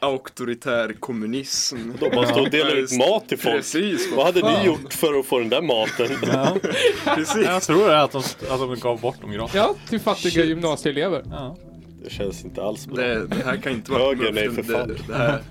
auktoritär 0.00 0.92
kommunism? 1.00 1.76
De 2.00 2.10
bara 2.10 2.26
står 2.26 2.40
och 2.40 2.50
delar 2.50 2.74
ut 2.76 2.98
mat 2.98 3.28
till 3.28 3.38
folk. 3.38 3.56
Precis, 3.56 4.12
Vad 4.16 4.26
hade 4.26 4.40
fan. 4.40 4.52
ni 4.60 4.66
gjort 4.66 4.92
för 4.92 5.18
att 5.20 5.26
få 5.26 5.38
den 5.38 5.48
där 5.48 5.62
maten? 5.62 6.08
Ja. 6.32 6.56
Precis. 7.14 7.44
Jag 7.46 7.62
tror 7.62 7.88
det 7.88 7.94
är 7.94 8.04
att 8.04 8.12
de, 8.12 8.18
att 8.50 8.60
de 8.60 8.76
gav 8.80 9.00
bort 9.00 9.20
dem 9.20 9.32
gratis. 9.32 9.54
ja 9.54 9.74
till 9.88 10.00
fattiga 10.00 10.44
gymnasieelever. 10.44 11.22
Ja. 11.30 11.56
Det 12.04 12.10
känns 12.10 12.44
inte 12.44 12.62
alls 12.62 12.86
bra. 12.86 12.96
Det, 13.04 13.26
det 13.26 13.44
här 13.44 13.56
kan 13.56 13.72
inte 13.72 13.92
vara 13.92 14.02
Höger, 14.02 14.32
nej, 14.32 14.50
för 14.50 14.62
det, 14.62 14.72
fan. 14.72 14.96
det 15.08 15.14
här 15.14 15.42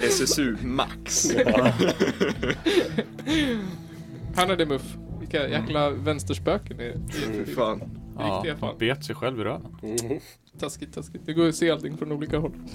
SSU 0.00 0.56
max. 0.62 1.30
Han 4.36 4.50
hade 4.50 4.66
muff. 4.66 4.82
Vilka 5.20 5.48
jäkla 5.48 5.90
vänsterspöken 5.90 6.76
det 6.76 6.84
är. 6.84 6.98
Fy 7.46 7.54
fan. 7.54 7.82
Ja, 8.18 8.44
fan. 8.60 8.74
bet 8.78 9.04
sig 9.04 9.14
själv 9.14 9.40
i 9.40 9.44
röven. 9.44 9.76
Mhm. 9.82 10.20
Taskigt, 10.58 10.94
taskigt. 10.94 11.22
Det 11.26 11.32
går 11.32 11.48
att 11.48 11.54
se 11.54 11.70
allting 11.70 11.96
från 11.96 12.12
olika 12.12 12.38
håll. 12.38 12.52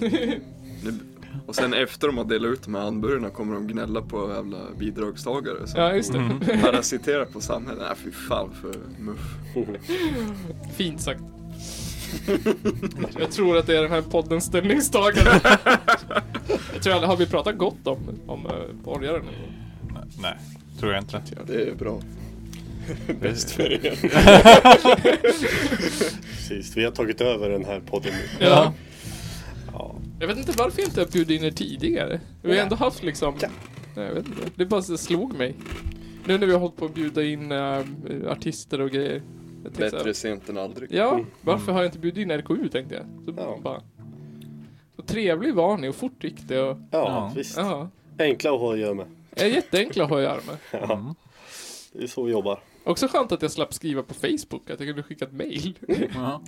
Nu- 0.84 0.98
Och 1.46 1.54
sen 1.54 1.74
efter 1.74 2.06
de 2.06 2.18
har 2.18 2.24
delat 2.24 2.52
ut 2.52 2.62
de 2.62 2.74
här 2.74 2.82
hamburgarna 2.82 3.30
kommer 3.30 3.54
de 3.54 3.66
gnälla 3.66 4.02
på 4.02 4.32
jävla 4.34 4.58
bidragstagare. 4.78 5.66
Så 5.66 5.78
Ja, 5.78 5.94
just 5.94 6.12
det. 6.12 6.18
Mm. 6.18 6.40
parasitera 6.62 7.24
på 7.24 7.40
samhället. 7.40 7.82
Nej 7.88 7.96
fy 8.04 8.10
fan 8.10 8.50
för 8.60 8.74
muff. 9.02 9.34
Fint 10.76 11.00
sagt. 11.00 11.20
Jag 13.18 13.30
tror 13.30 13.56
att 13.56 13.66
det 13.66 13.76
är 13.78 13.82
den 13.82 13.90
här 13.90 14.02
poddens 14.02 14.44
ställningstagande. 14.44 15.40
Jag 16.72 16.82
tror 16.82 16.92
aldrig, 16.94 17.08
har 17.10 17.16
vi 17.16 17.26
pratat 17.26 17.58
gott 17.58 17.86
om, 17.86 17.98
om 18.26 18.46
uh, 18.46 18.52
borgaren? 18.84 19.22
Nej, 19.94 20.02
nej, 20.22 20.34
tror 20.80 20.92
jag 20.92 21.02
inte. 21.02 21.22
Det 21.46 21.68
är 21.70 21.74
bra. 21.74 22.00
Bäst 23.20 23.50
för 23.50 23.72
er. 23.72 23.80
Precis, 26.36 26.76
vi 26.76 26.84
har 26.84 26.90
tagit 26.90 27.20
över 27.20 27.50
den 27.50 27.64
här 27.64 27.80
podden 27.80 28.12
nu. 28.12 28.46
Ja. 28.46 28.72
Ja. 30.18 30.20
Jag 30.20 30.26
vet 30.28 30.38
inte 30.38 30.52
varför 30.58 30.80
jag 30.80 30.88
inte 30.88 31.00
har 31.00 31.06
bjudit 31.08 31.40
in 31.40 31.46
er 31.46 31.50
tidigare. 31.50 32.20
Vi 32.42 32.56
har 32.56 32.62
ändå 32.62 32.76
haft 32.76 33.02
liksom... 33.02 33.34
Nej, 33.96 34.06
jag 34.06 34.14
vet 34.14 34.26
inte. 34.26 34.42
Det 34.54 34.66
bara 34.66 34.82
så 34.82 34.96
slog 34.96 35.34
mig. 35.34 35.54
Nu 36.26 36.38
när 36.38 36.46
vi 36.46 36.52
har 36.52 36.60
hållit 36.60 36.76
på 36.76 36.84
att 36.84 36.94
bjuda 36.94 37.22
in 37.24 37.52
äh, 37.52 37.78
artister 38.26 38.80
och 38.80 38.90
grejer. 38.90 39.22
Jag 39.64 39.74
tänkte 39.74 39.96
Bättre 39.96 40.14
sent 40.14 40.48
än 40.48 40.58
aldrig. 40.58 40.92
Ja, 40.92 41.20
varför 41.40 41.72
har 41.72 41.78
jag 41.82 41.88
inte 41.88 41.98
bjudit 41.98 42.22
in 42.22 42.30
RKU 42.30 42.68
tänkte 42.68 42.94
jag. 42.94 43.04
Så 43.24 43.34
Ja. 43.36 43.58
bara... 43.62 43.82
Så 44.96 45.02
trevlig 45.02 45.54
var 45.54 45.76
ni 45.78 45.88
och 45.88 45.94
fort 45.94 46.24
gick 46.24 46.48
det 46.48 46.60
och... 46.60 46.76
Ja, 46.78 46.82
Ja. 46.90 47.32
visst. 47.36 47.56
Ja. 47.56 47.88
Enkla 48.18 48.52
att 48.54 48.60
ha 48.60 48.72
att 48.72 48.78
göra 48.78 48.94
med. 48.94 49.06
Är 49.30 49.46
jätteenkla 49.46 50.04
att 50.04 50.10
ha 50.10 50.16
att 50.16 50.22
göra 50.22 50.40
med. 50.46 50.56
Ja, 50.88 50.94
Mm. 50.98 51.14
det 51.92 52.02
är 52.02 52.06
så 52.06 52.22
vi 52.22 52.32
jobbar. 52.32 52.60
Också 52.84 53.08
skönt 53.08 53.32
att 53.32 53.42
jag 53.42 53.50
slapp 53.50 53.74
skriva 53.74 54.02
på 54.02 54.14
Facebook, 54.14 54.70
att 54.70 54.80
jag 54.80 54.88
kunde 54.88 55.02
skicka 55.02 55.24
ett 55.24 55.32
mail. 55.32 55.78
Ja. 56.14 56.42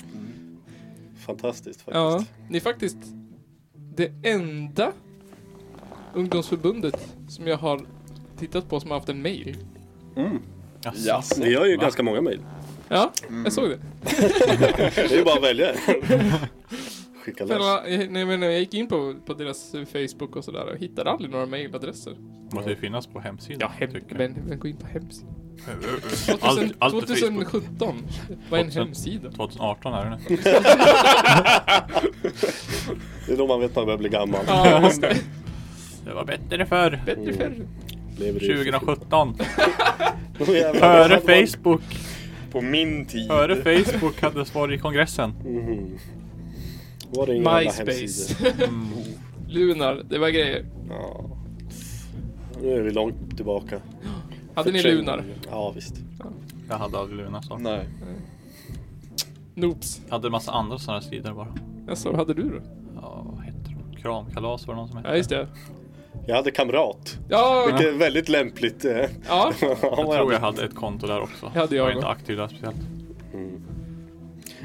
Fantastiskt 1.27 1.81
faktiskt. 1.83 1.95
Ja, 1.95 2.25
ni 2.51 2.57
är 2.57 2.61
faktiskt 2.61 2.97
det 3.97 4.13
enda 4.23 4.93
ungdomsförbundet 6.15 7.15
som 7.29 7.47
jag 7.47 7.57
har 7.57 7.81
tittat 8.39 8.69
på 8.69 8.81
som 8.81 8.91
har 8.91 8.99
haft 8.99 9.09
en 9.09 9.23
mail. 9.23 9.57
Jaså. 10.85 11.09
Jaså. 11.09 11.43
Vi 11.45 11.55
har 11.55 11.67
ju 11.67 11.77
Va? 11.77 11.83
ganska 11.83 12.03
många 12.03 12.21
mejl. 12.21 12.41
Ja, 12.89 13.13
jag 13.45 13.53
såg 13.53 13.69
det. 13.69 13.79
Det 14.95 15.13
är 15.13 15.17
ju 15.19 15.25
bara 15.25 15.35
att 15.37 15.43
välja. 15.43 15.75
Skicka 17.25 17.45
lös. 17.45 17.83
nej, 18.11 18.25
men 18.25 18.43
jag 18.43 18.59
gick 18.59 18.75
in 18.75 18.87
på, 18.87 19.15
på 19.27 19.35
deras 19.35 19.75
eh, 19.75 19.85
Facebook 19.85 20.37
och 20.37 20.45
sådär 20.45 20.73
och 20.73 20.79
hittade 20.79 21.11
aldrig 21.11 21.31
några 21.31 21.47
mailadresser. 21.47 22.17
Måste 22.53 22.71
ju 22.71 22.77
finnas 22.77 23.07
på 23.07 23.21
hemsidan. 23.21 23.59
Ja, 23.61 23.87
hem, 23.87 24.03
men, 24.09 24.33
men 24.49 24.59
gå 24.59 24.69
in 24.69 24.77
på 24.77 24.87
hemsidan. 24.87 25.44
Allt, 26.41 26.41
2000, 26.41 26.73
allt 26.79 26.95
på 26.95 27.01
Facebook. 27.01 27.21
2017, 27.21 27.97
vad 28.51 28.61
är 28.61 28.65
en 28.65 28.71
2000. 28.71 28.83
hemsida? 28.87 29.31
2018 29.31 29.95
är 29.95 30.05
det 30.05 30.11
nu. 30.29 30.37
Det 33.27 33.33
är 33.33 33.37
då 33.37 33.47
man 33.47 33.61
vet 33.61 33.71
att 33.71 33.77
man 33.77 33.85
börjar 33.87 33.99
bli 33.99 34.09
gammal. 34.09 34.41
Ja, 34.47 34.91
det. 35.01 35.17
Det 36.05 36.15
var 36.15 36.25
bättre 36.25 36.67
förr. 36.67 37.03
Bättre 37.07 37.33
förr. 37.33 37.67
I- 38.19 38.33
2017. 38.33 39.35
Åh, 40.41 40.51
jävlar, 40.51 41.09
Före 41.09 41.47
Facebook. 41.47 41.83
På 42.53 42.61
min 42.61 43.07
tid. 43.07 43.29
Före 43.29 43.57
Facebook 43.57 44.21
hade 44.23 44.45
varit 44.55 44.79
i 44.79 44.83
kongressen. 44.83 45.31
Mhm. 45.45 45.99
Var 47.11 47.27
det 47.27 47.35
inga 47.37 47.59
MySpace. 47.61 48.35
Mm. 48.65 48.89
Lunar, 49.49 50.03
det 50.11 50.19
var 50.19 50.29
grejer. 50.29 50.67
Ja. 50.91 51.25
Nu 52.63 52.71
är 52.77 52.81
vi 52.83 52.91
långt 52.91 53.37
tillbaka. 53.37 53.81
Hade 54.55 54.73
ni 54.73 54.83
lunar? 54.83 55.25
Ja, 55.51 55.71
visst. 55.75 55.95
Jag 56.69 56.79
hade 56.79 56.99
aldrig 56.99 57.19
Luna 57.19 57.43
så. 57.43 57.59
Nej. 57.59 57.89
Noops. 59.55 60.01
Jag 60.07 60.13
hade 60.15 60.29
en 60.29 60.33
massa 60.33 60.53
andra 60.53 60.79
sådana 60.79 61.01
sidor 61.01 61.33
bara. 61.33 61.49
Jaså, 61.89 62.09
vad 62.11 62.19
hade 62.19 62.35
du 62.35 62.43
då? 62.49 62.57
Ja, 63.03 63.27
vad 63.27 63.45
heter 63.45 63.77
de? 63.91 63.97
Kramkalas 64.03 64.67
var 64.67 64.75
det 64.75 64.81
någon 64.81 64.89
som 64.89 64.97
hette. 64.97 65.09
Ja, 65.11 65.17
just 65.17 65.31
det. 65.31 65.49
Jag 66.27 66.37
hade 66.37 66.51
kamrat. 66.51 67.19
Ja, 67.29 67.65
Vilket 67.67 67.95
är 67.95 67.99
väldigt 67.99 68.29
lämpligt. 68.29 68.85
eh. 68.85 68.93
ja. 69.29 69.53
Jag 69.61 69.81
tror 69.81 70.33
jag 70.33 70.41
hade 70.41 70.65
ett 70.65 70.75
konto 70.75 71.07
där 71.07 71.21
också. 71.21 71.51
Det 71.53 71.59
hade 71.59 71.77
jag 71.77 71.85
var 71.85 71.91
inte 71.91 71.99
också. 72.07 72.09
aktiv 72.09 72.37
där 72.37 72.49
speciellt. 72.49 72.77
Mm. 73.35 73.61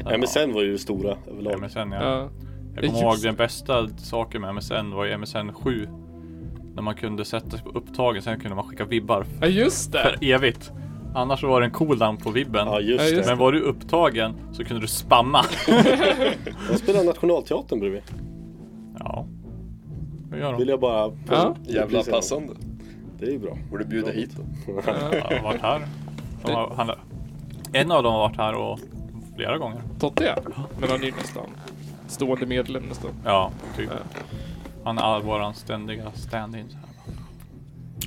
Ja. 0.05 0.17
MSN 0.17 0.53
var 0.53 0.61
ju 0.63 0.77
stora 0.77 1.17
överlag. 1.31 1.61
MSN 1.61 1.77
ja. 1.77 1.85
ja. 1.91 2.29
Jag 2.75 2.85
kommer 2.85 2.87
Just 2.87 3.01
ihåg 3.01 3.17
den 3.23 3.35
bästa 3.35 3.87
saken 3.97 4.41
med 4.41 4.55
MSN 4.55 4.91
var 4.91 5.05
ju 5.05 5.17
MSN 5.17 5.53
7. 5.53 5.87
När 6.79 6.83
man 6.83 6.95
kunde 6.95 7.25
sätta 7.25 7.49
sig 7.49 7.61
på 7.61 7.69
upptagen, 7.69 8.21
sen 8.21 8.39
kunde 8.39 8.55
man 8.55 8.65
skicka 8.65 8.85
vibbar 8.85 9.25
Ja, 9.41 9.47
just 9.47 9.91
det. 9.91 9.99
för 10.03 10.17
evigt. 10.25 10.71
Annars 11.15 11.43
var 11.43 11.61
det 11.61 11.67
en 11.67 11.71
cooldown 11.71 12.17
på 12.17 12.31
vibben. 12.31 12.67
Ja, 12.67 12.79
just 12.79 13.15
det. 13.15 13.23
Men 13.25 13.37
var 13.37 13.51
du 13.51 13.59
upptagen 13.61 14.33
så 14.51 14.63
kunde 14.63 14.81
du 14.81 14.87
spamma. 14.87 15.45
Jag 16.69 16.79
spelar 16.79 17.03
Nationalteatern 17.03 17.79
bredvid. 17.79 18.01
ja. 18.99 19.25
Vad 20.29 20.39
gör 20.39 20.57
Vill 20.57 20.67
de? 20.67 20.71
jag 20.71 20.79
bara... 20.79 21.11
Ja. 21.29 21.55
Jävla 21.67 22.03
passande. 22.03 22.53
Det 23.19 23.25
är 23.25 23.31
ju 23.31 23.39
bra. 23.39 23.57
Borde 23.71 23.85
bjuda 23.85 24.11
hit 24.11 24.31
då. 24.37 24.71
Ja. 24.85 25.41
Varit 25.43 25.61
här. 25.61 25.81
De 26.45 26.51
har, 26.51 26.73
han, 26.75 26.91
en 27.73 27.91
av 27.91 28.03
dem 28.03 28.13
har 28.13 28.19
varit 28.19 28.37
här 28.37 28.53
och 28.53 28.79
flera 29.35 29.57
gånger. 29.57 29.81
Totte 29.99 30.23
ja. 30.23 30.35
Men 30.79 30.89
han 30.89 31.01
är 31.01 31.05
ju 31.05 31.11
nästan 31.11 31.45
stående 32.07 32.45
medlem 32.45 32.83
nästan. 32.83 33.11
Ja, 33.25 33.51
typ. 33.77 33.89
Ja. 33.91 34.21
Han 34.89 34.97
är 34.97 35.21
våran 35.25 35.53
ständiga 35.53 36.11
stand-in. 36.11 36.69
så 36.69 36.77
här. 36.77 36.85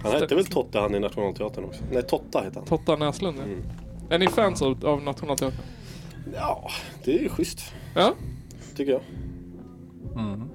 Han 0.02 0.12
hette 0.20 0.34
väl 0.34 0.46
Totte 0.46 0.78
han 0.78 0.94
i 0.94 1.00
Nationalteatern 1.00 1.64
också? 1.64 1.84
Nej, 1.92 2.02
Totta 2.02 2.40
hette 2.40 2.58
han. 2.58 2.68
Totta 2.68 2.96
Näslund 2.96 3.38
ja. 3.38 3.42
Mm. 3.42 3.62
Är 4.10 4.18
ni 4.18 4.28
fans 4.28 4.62
av, 4.62 4.86
av 4.86 5.02
Nationalteatern? 5.02 5.64
Ja, 6.34 6.70
det 7.04 7.18
är 7.18 7.22
ju 7.22 7.28
schysst. 7.28 7.74
Ja. 7.94 8.14
Tycker 8.76 8.92
jag. 8.92 9.02
Mm. 10.14 10.48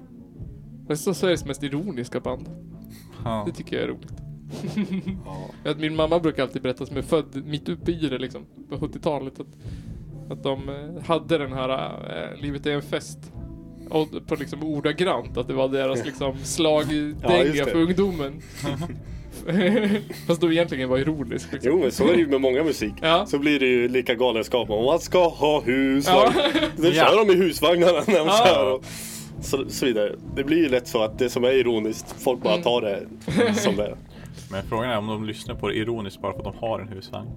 Det 0.88 0.94
är 0.94 0.98
så 0.98 1.14
Sveriges 1.14 1.46
mest 1.46 1.64
ironiska 1.64 2.20
band. 2.20 2.50
Ja. 3.24 3.44
Det 3.46 3.52
tycker 3.52 3.76
jag 3.76 3.84
är 3.84 3.88
roligt. 3.88 4.14
Ja. 5.26 5.50
Att 5.72 5.80
min 5.80 5.96
mamma 5.96 6.20
brukar 6.20 6.44
alltid 6.44 6.62
berätta 6.62 6.86
som 6.86 6.98
är 6.98 7.02
född 7.02 7.46
mitt 7.46 7.70
uppe 7.70 7.92
i 7.92 8.10
det 8.10 8.18
liksom. 8.18 8.46
På 8.70 8.76
70-talet. 8.76 9.40
Att, 9.40 9.58
att 10.30 10.44
de 10.44 10.70
eh, 10.70 11.04
hade 11.04 11.38
den 11.38 11.54
här 11.54 11.70
äh, 11.70 12.42
Livet 12.42 12.66
är 12.66 12.72
en 12.72 12.82
fest. 12.82 13.34
Och 13.90 14.28
på 14.28 14.36
liksom 14.36 14.64
ordagrant 14.64 15.38
att 15.38 15.48
det 15.48 15.54
var 15.54 15.68
deras 15.70 16.06
liksom 16.06 16.28
Ja, 16.40 16.46
slagdänga 16.46 17.66
det. 17.66 17.72
för 17.72 17.76
ungdomen. 17.82 18.42
Fast 20.28 20.42
då 20.42 20.52
egentligen 20.52 20.90
var 20.90 20.98
ironisk. 20.98 21.54
Liksom. 21.54 21.72
Jo 21.72 21.80
men 21.80 21.92
så 21.92 22.04
är 22.08 22.14
det 22.14 22.20
ju 22.20 22.28
med 22.28 22.42
många 22.42 22.64
musik. 22.64 22.94
Ja. 23.02 23.26
Så 23.26 23.40
blir 23.40 23.60
det 23.60 23.66
ju 23.66 23.88
lika 23.88 24.16
galenskap 24.16 24.70
om 24.70 24.86
man 24.86 25.00
ska 25.00 25.28
ha 25.28 25.62
husvagn. 25.62 26.32
Ja. 26.36 26.52
Ja. 26.82 26.92
kör 26.92 27.26
de 27.26 27.34
i 27.34 27.36
husvagnarna 27.36 27.92
när 28.08 28.18
de 28.20 28.28
Ja. 28.28 28.44
kör. 28.46 28.74
Och 28.74 28.84
så, 29.42 29.70
så 29.70 29.86
vidare. 29.86 30.16
Det 30.36 30.44
blir 30.44 30.58
ju 30.58 30.70
lätt 30.70 30.88
så 30.88 31.04
att 31.04 31.20
det 31.20 31.30
som 31.30 31.44
är 31.44 31.52
ironiskt, 31.52 32.16
folk 32.24 32.42
bara 32.44 32.54
Mm. 32.54 32.64
tar 32.64 32.82
det 32.82 33.08
som 33.56 33.76
det 33.76 33.84
är. 33.84 33.98
Men 34.52 34.64
frågan 34.70 34.90
är 34.92 34.98
om 34.98 35.08
de 35.08 35.26
lyssnar 35.26 35.56
på 35.56 35.68
det 35.68 35.76
ironiskt 35.78 36.22
bara 36.22 36.32
för 36.34 36.40
att 36.40 36.46
de 36.46 36.58
har 36.68 36.80
en 36.80 36.88
husvagn. 36.88 37.28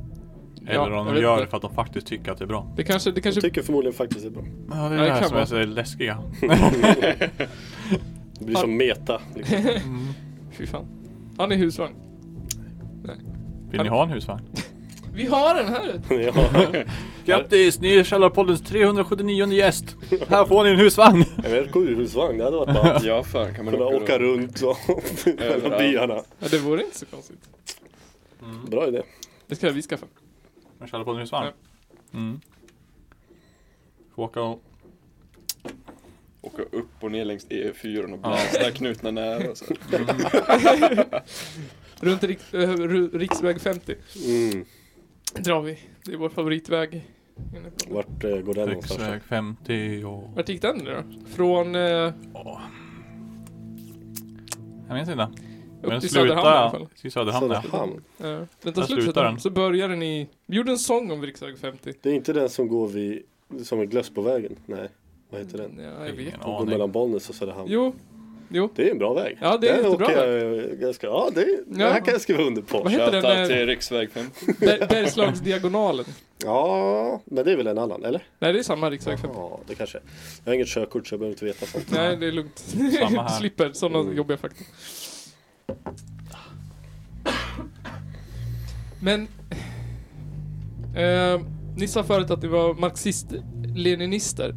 Ja, 0.67 0.73
Eller 0.87 0.93
om 0.97 1.07
de 1.15 1.21
gör 1.21 1.41
det 1.41 1.47
för 1.47 1.57
att 1.57 1.63
de 1.63 1.75
faktiskt 1.75 2.07
tycker 2.07 2.33
att 2.33 2.39
det 2.39 2.45
är 2.45 2.47
bra. 2.49 2.73
Det 2.77 2.85
kanske, 2.85 3.11
det 3.11 3.21
kanske 3.21 3.41
tycker 3.41 3.63
förmodligen 3.63 3.95
faktiskt 3.95 4.21
det 4.23 4.29
är 4.29 4.31
bra. 4.31 4.43
Ja, 4.71 4.75
det 4.75 4.81
är 4.81 4.83
Ja, 4.85 4.89
det 4.91 4.97
det 5.07 5.13
här 5.13 5.23
som 5.23 5.31
vara. 5.33 5.43
är 5.43 5.47
så 5.47 5.65
läskiga. 5.65 6.19
Det 8.39 8.45
blir 8.47 8.57
som 8.57 8.77
meta. 8.77 9.21
Liksom. 9.35 9.59
Fy 10.53 10.67
fan. 10.67 10.87
Har 11.39 11.47
ni 11.47 11.57
husvagn? 11.57 11.95
Vill 13.71 13.83
ni 13.83 13.89
ha 13.89 14.03
en 14.03 14.11
husvagn? 14.11 14.43
Vi 15.15 15.27
har 15.27 15.55
den 15.55 15.69
här! 15.69 16.01
ja. 16.09 16.85
Grattis! 17.25 17.81
Ni 17.81 17.97
är 17.97 18.05
Källarpoddens 18.05 18.63
379 18.63 19.47
gäst! 19.53 19.97
Här 20.29 20.45
får 20.45 20.65
ni 20.65 20.71
en 20.71 20.77
husvagn! 20.79 21.25
En 21.45 21.53
RKU-husvagn, 21.65 22.39
det 22.39 22.45
hade 22.45 22.57
varit 22.57 22.75
bra. 22.75 22.99
Ja, 23.03 23.23
fan 23.23 23.55
kan 23.55 23.65
man 23.65 23.75
Kunna 23.75 23.87
åka, 23.87 23.97
åka 23.97 24.19
runt? 24.19 24.63
och 24.63 24.79
mellan 25.39 25.79
byarna. 25.79 26.15
Ja, 26.39 26.47
det 26.51 26.59
vore 26.59 26.85
inte 26.85 26.99
så 26.99 27.07
konstigt. 27.07 27.39
Bra 28.71 28.89
idé. 28.89 29.03
Det 29.47 29.57
ska 29.57 29.71
vi 29.71 29.83
skaffa. 29.83 30.07
En 30.81 30.87
Källarpodden 30.89 31.21
husvagn? 31.21 31.53
Mm. 32.13 32.41
Får 34.15 34.23
åka 34.23 34.43
och... 34.43 34.63
Åka 36.43 36.63
upp 36.63 36.89
och 37.01 37.13
ner 37.13 37.25
längs 37.25 37.47
E4 37.49 38.13
och 38.13 38.19
blästa 38.19 38.71
knutna 38.71 39.11
nära 39.11 39.51
och 39.51 39.57
så. 39.57 39.65
Runt 42.01 42.25
rik, 42.25 42.39
äh, 42.55 42.69
riksväg 43.19 43.61
50 43.61 43.95
Mm. 44.27 44.65
drar 45.35 45.63
vi. 45.63 45.79
Det 46.05 46.13
är 46.13 46.17
vår 46.17 46.29
favoritväg. 46.29 47.07
Vart 47.89 48.25
eh, 48.25 48.37
går 48.39 48.55
den 48.55 48.69
någonstans? 48.69 49.01
Riksväg 49.01 49.23
50 49.23 50.05
och... 50.05 50.31
Vart 50.37 50.49
gick 50.49 50.63
den 50.63 50.77
nu 50.79 50.85
då? 50.91 51.03
Från 51.27 51.75
eh, 51.75 52.13
Åh. 52.35 52.61
Jag 54.89 54.95
minns 54.95 55.09
inte. 55.09 55.29
Men 55.83 55.93
upp 55.93 56.01
till 56.01 56.11
slutar- 56.11 56.27
Söderhamn 56.29 56.47
i 56.47 56.59
alla 56.59 56.71
fall. 56.71 56.87
Till 57.01 57.13
Söderhamn 57.13 57.51
ja. 57.51 57.63
Söderhamn. 57.63 58.05
Ja. 58.17 58.47
Den 58.63 58.73
tar 58.73 58.73
slut 58.73 58.87
slutar 58.87 59.03
Söderhamn. 59.13 59.35
den. 59.35 59.41
Så 59.41 59.51
börjar 59.51 59.89
den 59.89 60.03
i... 60.03 60.29
Vi 60.47 60.57
gjorde 60.57 60.71
en 60.71 60.79
sång 60.79 61.11
om 61.11 61.23
riksväg 61.23 61.59
50. 61.59 61.93
Det 62.03 62.11
är 62.11 62.15
inte 62.15 62.33
den 62.33 62.49
som 62.49 62.69
går 62.69 62.89
vid, 62.89 63.23
som 63.65 63.81
är 63.81 63.85
Glössbovägen? 63.85 64.57
Nej, 64.67 64.89
vad 65.31 65.41
heter 65.41 65.59
den? 65.59 65.79
Ja, 65.79 66.07
jag 66.07 66.13
vet. 66.13 66.19
Ingen 66.21 66.33
Den 66.41 66.51
går 66.51 66.65
mellan 66.67 66.93
Bollnäs 66.93 67.29
och 67.29 67.35
Söderhamn. 67.35 67.69
Jo. 67.71 67.95
Jo. 68.53 68.69
Det 68.75 68.87
är 68.89 68.91
en 68.93 68.99
bra 68.99 69.15
väg. 69.15 69.39
Ja, 69.41 69.57
det 69.57 69.69
är 69.69 69.83
Den 69.83 69.91
jättebra 69.91 70.27
jag 70.37 70.79
ganska, 70.79 71.07
ja, 71.07 71.31
det, 71.35 71.59
det 71.67 71.85
här 71.85 72.01
kan 72.01 72.13
jag 72.13 72.21
skriva 72.21 72.43
under 72.43 72.63
på. 72.63 72.83
Vad 72.83 72.93
heter 72.93 73.13
den 73.13 73.23
där- 73.23 73.47
till 73.47 73.67
riksväg 73.67 74.11
50. 74.11 74.47
Ber, 74.61 74.87
Bergslagsdiagonalen. 74.89 76.05
Ja, 76.45 77.21
men 77.25 77.45
det 77.45 77.53
är 77.53 77.57
väl 77.57 77.67
en 77.67 77.79
annan, 77.79 78.05
eller? 78.05 78.23
Nej, 78.39 78.53
det 78.53 78.59
är 78.59 78.63
samma 78.63 78.91
riksväg 78.91 79.19
50. 79.21 79.37
Ja, 79.39 79.61
det 79.67 79.75
kanske 79.75 79.99
är. 79.99 80.03
Jag 80.45 80.51
har 80.51 80.55
inget 80.55 80.69
körkort 80.69 81.07
så 81.07 81.13
jag 81.15 81.21
behöver 81.21 81.33
inte 81.35 81.45
veta 81.45 81.67
sånt. 81.67 81.87
Nej, 81.93 82.17
det 82.17 82.27
är 82.27 82.33
lugnt. 82.33 82.59
Samma 82.99 83.23
här. 83.23 83.29
Slipper 83.39 83.73
sådana 83.73 83.99
Mm. 84.01 84.17
jobbiga 84.17 84.37
fakta. 84.37 84.65
Men... 89.01 89.29
Eh, 90.97 91.41
ni 91.77 91.89
sa 91.89 92.05
förut 92.05 92.31
att 92.31 92.41
det 92.41 92.49
var 92.49 92.75
marxist-leninister 92.75 94.55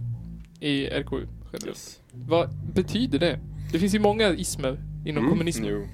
i 0.59 0.85
RKU. 0.85 1.27
Yes. 1.67 1.99
Vad 2.11 2.49
betyder 2.73 3.19
det? 3.19 3.39
Det 3.71 3.79
finns 3.79 3.95
ju 3.95 3.99
många 3.99 4.29
ismer 4.33 4.77
inom 5.05 5.17
Mm. 5.23 5.29
kommunismen. 5.29 5.69
Jo. 5.69 5.87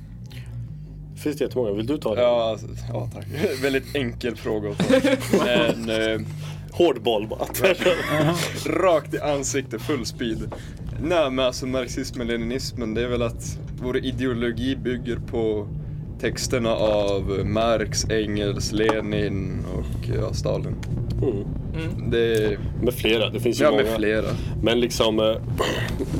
Finns 1.15 1.37
det 1.37 1.43
jättemånga, 1.43 1.71
vill 1.73 1.87
du 1.87 1.97
ta 1.97 2.15
det? 2.15 2.21
Ja, 2.21 2.49
alltså, 2.51 2.67
ja 2.89 3.09
tack. 3.13 3.25
Väldigt 3.63 3.95
enkel 3.95 4.35
fråga 4.35 4.69
att 4.69 4.77
ta. 4.77 4.95
Men 5.45 5.89
eh, 5.89 6.21
Hård 6.79 7.01
boll 7.01 7.27
bara. 7.27 7.45
rakt 8.65 9.13
i 9.13 9.19
ansikte, 9.19 9.79
full 9.79 10.05
speed. 10.05 10.51
Nej 11.01 11.31
men 11.31 11.45
alltså 11.45 11.67
marxismen, 11.67 12.27
leninismen, 12.27 12.93
det 12.93 13.01
är 13.01 13.07
väl 13.07 13.21
att 13.21 13.59
vår 13.81 13.97
ideologi 13.97 14.75
bygger 14.75 15.15
på 15.15 15.67
texterna 16.19 16.75
av 16.75 17.41
Marx, 17.45 18.05
Engels, 18.09 18.71
Lenin 18.71 19.65
och 19.73 20.09
ja, 20.17 20.33
Stalin. 20.33 20.75
Mm. 21.21 21.45
Mm. 21.75 22.09
Det 22.11 22.57
Med 22.83 22.93
flera, 22.93 23.29
det 23.29 23.39
finns 23.39 23.59
ju 23.61 23.63
ja, 23.65 23.71
många. 23.71 23.83
med 23.83 23.95
flera. 23.95 24.25
Men 24.63 24.79
liksom, 24.79 25.19
eh, 25.19 25.35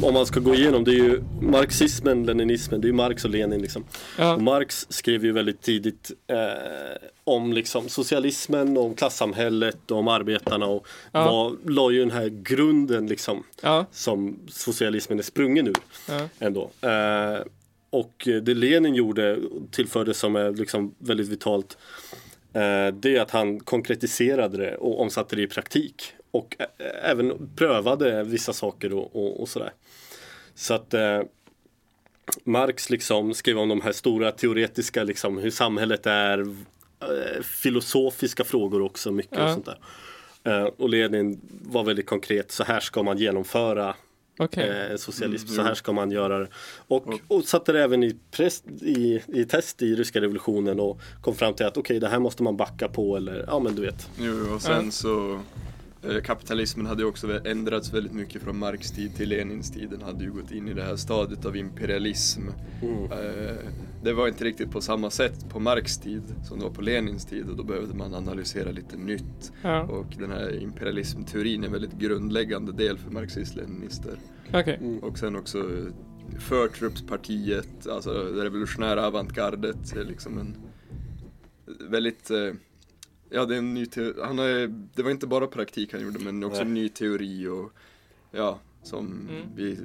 om 0.01 0.13
man 0.13 0.25
ska 0.25 0.39
gå 0.39 0.55
igenom, 0.55 0.83
det 0.83 0.91
är 0.91 0.95
ju 0.95 1.23
marxismen, 1.41 2.25
leninismen, 2.25 2.81
det 2.81 2.85
är 2.85 2.89
ju 2.89 2.93
Marx 2.95 3.25
och 3.25 3.31
Lenin 3.31 3.61
liksom. 3.61 3.83
Och. 4.17 4.41
Marx 4.41 4.85
skrev 4.89 5.25
ju 5.25 5.31
väldigt 5.31 5.61
tidigt 5.61 6.11
eh, 6.27 6.37
om 7.23 7.53
liksom 7.53 7.89
socialismen, 7.89 8.77
om 8.77 8.93
klassamhället, 8.95 9.91
om 9.91 10.07
arbetarna 10.07 10.65
och 10.65 10.87
Ja. 11.11 11.23
var, 11.31 11.55
la 11.71 11.91
ju 11.91 11.99
den 11.99 12.11
här 12.11 12.27
grunden 12.43 13.07
liksom 13.07 13.43
Ja. 13.61 13.85
som 13.91 14.39
socialismen 14.49 15.19
är 15.19 15.23
sprungen 15.23 15.67
ur 15.67 15.75
ändå. 16.39 16.69
Eh, 16.81 17.39
och 17.89 18.27
det 18.41 18.53
Lenin 18.53 18.95
gjorde, 18.95 19.39
tillförde 19.71 20.13
som 20.13 20.35
är 20.35 20.51
liksom 20.51 20.95
väldigt 20.97 21.27
vitalt, 21.27 21.77
eh, 22.53 22.87
det 22.93 23.15
är 23.17 23.21
att 23.21 23.31
han 23.31 23.59
konkretiserade 23.59 24.57
det 24.57 24.75
och 24.77 25.01
omsatte 25.01 25.35
det 25.35 25.41
i 25.41 25.47
praktik. 25.47 26.03
Och 26.31 26.55
ä- 26.59 26.65
även 27.03 27.49
prövade 27.55 28.23
vissa 28.23 28.53
saker 28.53 28.93
och, 28.93 29.15
och, 29.15 29.41
och 29.41 29.49
sådär. 29.49 29.71
Så 30.55 30.73
att 30.73 30.93
eh, 30.93 31.21
Marx 32.43 32.89
liksom 32.89 33.33
skrev 33.33 33.59
om 33.59 33.69
de 33.69 33.81
här 33.81 33.91
stora 33.91 34.31
teoretiska, 34.31 35.03
liksom, 35.03 35.37
hur 35.37 35.51
samhället 35.51 36.05
är, 36.05 36.39
eh, 36.39 37.41
filosofiska 37.43 38.43
frågor 38.43 38.81
också 38.81 39.11
mycket 39.11 39.37
och 39.37 39.43
Ja. 39.43 39.53
sånt 39.53 39.65
där. 39.65 39.79
Eh, 40.43 40.63
och 40.63 40.89
Lenin 40.89 41.39
var 41.61 41.83
väldigt 41.83 42.05
konkret, 42.05 42.51
så 42.51 42.63
här 42.63 42.79
ska 42.79 43.03
man 43.03 43.17
genomföra 43.17 43.95
Okej. 44.39 44.69
eh, 44.91 44.97
socialism, 44.97 45.45
Mm, 45.47 45.55
så 45.55 45.61
här 45.61 45.69
jo. 45.69 45.75
ska 45.75 45.91
man 45.93 46.11
göra 46.11 46.39
det. 46.39 46.47
Och, 46.87 47.07
Och- 47.07 47.19
och 47.27 47.43
satte 47.43 47.71
det 47.71 47.83
även 47.83 48.03
i, 48.03 48.15
press, 48.31 48.63
i, 48.81 49.21
i 49.27 49.45
test 49.45 49.81
i 49.81 49.95
ryska 49.95 50.21
revolutionen 50.21 50.79
och 50.79 50.99
kom 51.21 51.35
fram 51.35 51.53
till 51.53 51.65
att 51.65 51.77
okej, 51.77 51.99
det 51.99 52.07
här 52.07 52.19
måste 52.19 52.43
man 52.43 52.57
backa 52.57 52.87
på 52.87 53.17
eller 53.17 53.43
ja 53.47 53.59
men 53.59 53.75
du 53.75 53.81
vet. 53.81 54.09
Jo, 54.19 54.53
och 54.55 54.61
sen 54.61 54.91
så 54.91 55.39
Kapitalismen 56.23 56.85
hade 56.85 57.01
ju 57.01 57.07
också 57.07 57.47
ändrats 57.47 57.93
väldigt 57.93 58.13
mycket 58.13 58.41
från 58.41 58.59
Marx 58.59 58.91
tid 58.91 59.15
till 59.15 59.29
Lenins 59.29 59.71
tid. 59.71 59.89
Den 59.89 60.01
hade 60.01 60.23
ju 60.23 60.31
gått 60.31 60.51
in 60.51 60.67
i 60.67 60.73
det 60.73 60.83
här 60.83 60.95
stadiet 60.95 61.45
av 61.45 61.55
imperialism. 61.57 62.41
Mm. 62.81 63.03
Eh, 63.11 63.55
Det 64.03 64.13
var 64.13 64.27
inte 64.27 64.43
riktigt 64.43 64.71
på 64.71 64.81
samma 64.81 65.09
sätt 65.09 65.49
på 65.49 65.59
Marx 65.59 65.97
tid 65.97 66.21
som 66.43 66.59
det 66.59 66.65
var 66.65 66.71
på 66.71 66.81
Lenins 66.81 67.25
tid 67.25 67.49
och 67.49 67.55
då 67.57 67.63
behövde 67.63 67.93
man 67.93 68.13
analysera 68.13 68.71
lite 68.71 68.97
nytt. 68.97 69.51
Ja. 69.61 69.81
Och 69.83 70.05
den 70.19 70.31
här 70.31 70.61
imperialismteorin 70.63 71.63
är 71.63 71.67
en 71.67 71.73
väldigt 71.73 71.93
grundläggande 71.93 72.71
del 72.71 72.97
för 72.97 73.11
marxist-leninister. 73.11 74.19
Okej. 74.53 74.77
Mm. 74.81 74.99
Och 74.99 75.17
sen 75.17 75.35
också 75.35 75.57
eh, 75.57 75.85
förtruppspartiet, 76.39 77.87
alltså 77.87 78.13
det 78.23 78.43
revolutionära 78.43 79.07
avantgardet 79.07 79.95
är 79.95 80.03
liksom 80.03 80.37
en 80.37 80.55
väldigt 81.89 82.31
eh, 82.31 82.53
Ja, 83.29 83.45
det 83.45 83.53
är 83.55 83.57
en 83.57 83.73
ny 83.73 83.85
teori. 83.85 84.13
Han 84.23 84.37
har, 84.37 84.67
det 84.95 85.03
var 85.03 85.11
inte 85.11 85.27
bara 85.27 85.47
praktik 85.47 85.93
han 85.93 86.01
gjorde 86.01 86.19
men 86.19 86.43
också 86.43 86.61
en 86.61 86.73
ny 86.73 86.89
teori 86.89 87.47
och 87.47 87.71
ja, 88.31 88.59
som 88.83 89.05
Mm. 89.29 89.41
vi 89.55 89.77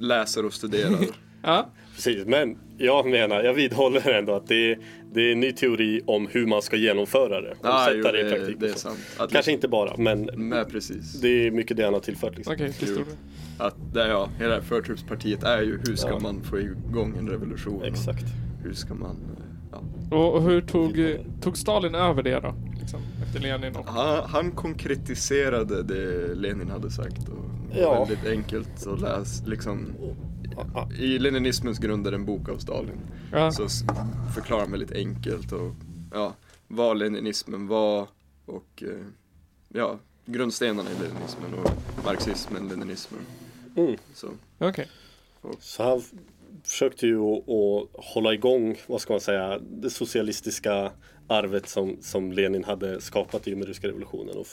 läser 0.00 0.44
och 0.46 0.52
studerar. 0.52 0.98
Ja. 1.44 1.70
Precis, 1.94 2.26
men 2.26 2.58
jag 2.78 3.06
menar, 3.10 3.42
jag 3.42 3.54
vidhåller 3.54 4.08
ändå 4.10 4.34
att 4.34 4.46
det 4.48 4.72
är, 4.72 4.78
det 5.12 5.20
är 5.20 5.32
en 5.32 5.40
ny 5.40 5.52
teori 5.52 6.00
om 6.06 6.26
hur 6.30 6.46
man 6.46 6.62
ska 6.62 6.76
genomföra 6.76 7.40
det. 7.40 7.50
Och 7.50 7.56
ah, 7.62 7.84
sätta 7.84 7.96
jo, 7.96 8.02
det 8.02 8.20
i 8.28 8.30
praktik. 8.30 8.56
det 8.60 8.68
är 8.68 8.74
sant. 8.74 8.98
Att 9.18 9.32
Kanske 9.32 9.52
inte 9.52 9.68
bara, 9.68 9.96
men 9.96 10.30
Nej, 10.36 10.64
precis. 10.64 11.20
det 11.20 11.28
är 11.28 11.50
mycket 11.50 11.76
det 11.76 11.84
han 11.84 11.92
har 11.94 12.00
tillfört. 12.00 12.36
Liksom. 12.36 12.56
Stor 12.72 13.04
Att 13.58 13.76
det, 13.94 14.08
ja, 14.08 14.28
hela 14.38 14.62
förtruppspartiet 14.62 15.42
är 15.42 15.62
ju 15.62 15.78
hur 15.86 15.96
ska 15.96 16.08
Ja. 16.08 16.18
man 16.18 16.42
få 16.42 16.60
igång 16.60 17.16
en 17.18 17.28
revolution? 17.28 17.82
Exakt. 17.84 18.24
Hur 18.64 18.72
ska 18.74 18.94
man, 18.94 19.16
eh, 19.38 19.44
ja. 20.10 20.16
och, 20.16 20.34
och 20.34 20.42
hur 20.42 20.60
tog, 20.60 21.18
tog 21.42 21.56
Stalin 21.58 21.94
över 21.94 22.22
det 22.22 22.40
då? 22.40 22.54
Efter 23.34 23.40
Lenin 23.48 23.76
och... 23.76 23.86
Han, 23.86 24.30
han 24.30 24.52
konkretiserade 24.52 25.82
det 25.82 26.34
Lenin 26.34 26.70
hade 26.70 26.90
sagt 26.90 27.28
och 27.28 27.44
Ja. 27.74 28.04
väldigt 28.04 28.26
enkelt 28.26 28.86
att 28.86 29.00
läsa. 29.00 29.44
Liksom. 29.46 29.92
I 30.98 31.18
Leninismens 31.18 31.78
grunder 31.78 32.12
en 32.12 32.24
bok 32.24 32.48
av 32.48 32.58
Stalin 32.58 33.00
Ja. 33.32 33.52
så 33.52 33.68
förklarar 34.34 34.60
han 34.60 34.70
väldigt 34.70 34.92
enkelt 34.92 35.52
och, 35.52 35.72
ja, 36.12 36.34
vad 36.68 36.96
leninismen 36.98 37.66
var 37.66 38.08
och 38.46 38.82
eh, 38.82 39.06
ja, 39.68 39.98
grundstenarna 40.26 40.90
i 40.90 40.94
leninismen 41.02 41.54
och 41.54 41.70
marxismen, 42.04 42.68
leninismen. 42.68 43.20
Mm. 43.76 43.96
Så, 44.14 44.28
Okej. 44.58 44.88
Så 45.60 45.82
han 45.82 46.02
försökte 46.64 47.06
ju 47.06 47.18
att, 47.20 47.88
hålla 47.92 48.34
igång, 48.34 48.76
vad 48.86 49.00
ska 49.00 49.12
man 49.12 49.20
säga, 49.20 49.58
det 49.58 49.90
socialistiska 49.90 50.92
arvet 51.28 51.68
som, 51.68 51.96
som 52.00 52.32
Lenin 52.32 52.64
hade 52.64 53.00
skapat 53.00 53.48
i 53.48 53.54
och 53.54 53.58
med 53.58 53.68
ryska 53.68 53.88
revolutionen. 53.88 54.36
Och, 54.36 54.46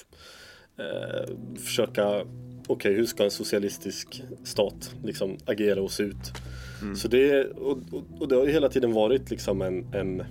eh, 0.84 1.56
försöka 1.66 2.26
Okej, 2.68 2.94
hur 2.94 3.06
ska 3.06 3.24
en 3.24 3.32
socialistisk 3.32 4.24
stat 4.44 4.96
liksom 5.04 5.38
agera 5.46 5.82
och 5.82 5.92
se 5.92 6.04
ut? 6.04 6.34
Mm. 6.82 6.96
Så 6.96 7.08
det, 7.08 7.46
och, 7.46 7.78
och, 7.92 8.04
och 8.20 8.28
det 8.28 8.36
har 8.36 8.46
ju 8.46 8.52
hela 8.52 8.70
tiden 8.70 8.94
varit 8.94 9.30
liksom 9.30 9.62
en, 9.62 9.94
en 9.94 10.24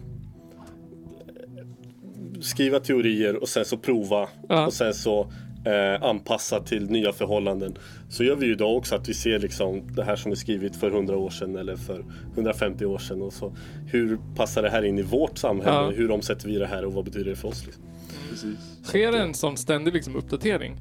skriva 2.40 2.80
teorier 2.80 3.36
och 3.36 3.48
sen 3.48 3.64
så 3.64 3.76
prova 3.76 4.28
Ja. 4.48 4.66
och 4.66 4.72
sen 4.72 4.94
så 4.94 5.32
eh, 5.64 6.02
anpassa 6.02 6.60
till 6.60 6.90
nya 6.90 7.12
förhållanden. 7.12 7.78
Så 8.08 8.24
gör 8.24 8.36
vi 8.36 8.46
ju 8.46 8.52
idag 8.52 8.76
också 8.76 8.94
att 8.94 9.08
vi 9.08 9.14
ser 9.14 9.38
liksom 9.38 9.94
det 9.94 10.04
här 10.04 10.16
som 10.16 10.32
är 10.32 10.36
skrivit 10.36 10.76
för 10.76 10.90
100 10.90 11.16
år 11.16 11.30
sedan 11.30 11.56
eller 11.56 11.76
för 11.76 12.04
150 12.34 12.84
år 12.84 12.98
sedan 12.98 13.22
och 13.22 13.32
så 13.32 13.56
hur 13.86 14.18
passar 14.36 14.62
det 14.62 14.70
här 14.70 14.82
in 14.82 14.98
i 14.98 15.02
vårt 15.02 15.38
samhälle? 15.38 15.70
Ja. 15.76 15.90
Hur 15.90 16.10
omsätter 16.10 16.48
vi 16.48 16.58
det 16.58 16.66
här 16.66 16.84
och 16.84 16.92
vad 16.92 17.04
betyder 17.04 17.30
det 17.30 17.36
för 17.36 17.48
oss? 17.48 17.66
Liksom? 17.66 17.82
Precis. 18.30 18.58
Sker 18.84 19.12
det 19.12 19.18
en 19.18 19.34
sån 19.34 19.56
ständig 19.56 19.94
liksom 19.94 20.16
uppdatering? 20.16 20.76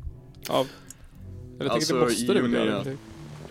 Av... 0.50 0.68
Eller 1.60 1.70
Alltså, 1.70 1.94
tänker 1.94 2.06
det 2.06 2.12
måste 2.12 2.24
i 2.24 2.28
det 2.28 2.34
och 2.34 2.44
väl 2.44 2.52
med 2.52 2.66
göra? 2.66 2.78
att- 2.82 2.88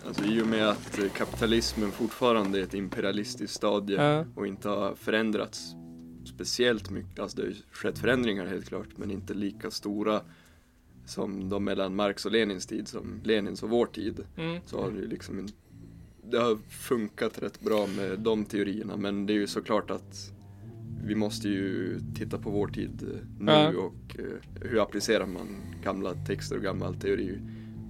Alltså 0.07 0.25
i 0.25 0.41
och 0.41 0.47
med 0.47 0.69
att 0.69 0.99
eh, 0.99 1.09
kapitalismen 1.17 1.91
fortfarande 1.91 2.59
är 2.59 2.63
ett 2.63 2.73
imperialistiskt 2.73 3.55
stadie 3.55 3.95
Ja. 4.03 4.25
och 4.35 4.47
inte 4.47 4.69
har 4.69 4.95
förändrats 4.95 5.65
speciellt 6.35 6.89
mycket. 6.89 7.19
Alltså 7.19 7.37
det 7.37 7.43
har 7.43 7.49
ju 7.49 7.55
skett 7.71 7.99
förändringar 7.99 8.45
helt 8.45 8.65
klart, 8.65 8.87
men 8.95 9.11
inte 9.11 9.33
lika 9.33 9.71
stora 9.71 10.21
som 11.09 11.49
de 11.49 11.63
mellan 11.63 11.95
Marx 11.95 12.25
och 12.25 12.31
Lenins 12.31 12.65
tid, 12.65 12.87
som 12.87 13.21
Lenins 13.23 13.63
och 13.63 13.69
vår 13.69 13.85
tid. 13.85 14.19
Mm. 14.37 14.61
Så 14.65 14.81
har 14.81 14.91
det 14.91 14.99
ju 14.99 15.07
liksom 15.07 15.39
en, 15.39 15.49
det 16.31 16.37
har 16.37 16.57
funkat 16.69 17.41
rätt 17.41 17.61
bra 17.61 17.87
med 17.97 18.19
de 18.19 18.45
teorierna, 18.45 18.97
men 18.97 19.25
det 19.25 19.33
är 19.33 19.37
ju 19.37 19.47
såklart 19.47 19.91
att 19.91 20.31
vi 21.03 21.15
måste 21.15 21.49
ju 21.49 21.99
titta 22.15 22.37
på 22.37 22.49
vår 22.49 22.67
tid 22.67 23.03
eh, 23.03 23.27
nu 23.39 23.51
Ja. 23.51 23.69
och 23.69 24.19
eh, 24.19 24.69
hur 24.69 24.81
applicerar 24.81 25.25
man 25.25 25.47
gamla 25.83 26.13
texter 26.13 26.55
och 26.55 26.63
gammal 26.63 26.95
teori 26.95 27.39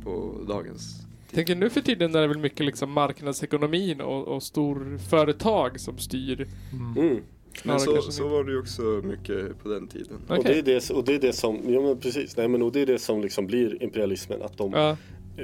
på 0.03 0.43
dagens 0.47 1.07
Tänker 1.31 1.55
nu 1.55 1.69
för 1.69 1.81
tiden 1.81 2.15
är 2.15 2.21
det 2.21 2.27
väl 2.27 2.37
mycket 2.37 2.65
liksom 2.65 2.91
marknadsekonomin 2.91 4.01
och, 4.01 4.27
och 4.27 4.43
storföretag 4.43 5.79
som 5.79 5.97
styr. 5.97 6.47
Mm. 6.73 7.21
Men 7.63 7.79
så, 7.79 8.01
så 8.01 8.27
var 8.27 8.43
det 8.43 8.51
ju 8.51 8.59
också 8.59 8.81
mycket 8.81 9.63
på 9.63 9.69
den 9.69 9.87
tiden. 9.87 10.17
Okej. 10.27 10.37
Och, 10.37 10.43
det 10.43 10.57
är 10.59 10.61
det, 10.63 10.89
och 10.89 11.03
det 11.03 11.15
är 11.15 11.19
det 11.19 11.33
som, 11.33 11.59
ja 11.73 11.81
men 11.81 11.99
precis, 11.99 12.37
nej 12.37 12.47
men 12.47 12.61
och 12.61 12.71
det 12.71 12.81
är 12.81 12.85
det 12.85 12.99
som 12.99 13.21
liksom 13.21 13.47
blir 13.47 13.83
imperialismen. 13.83 14.41
Att 14.41 14.57
de 14.57 14.71
Ja, 14.73 14.97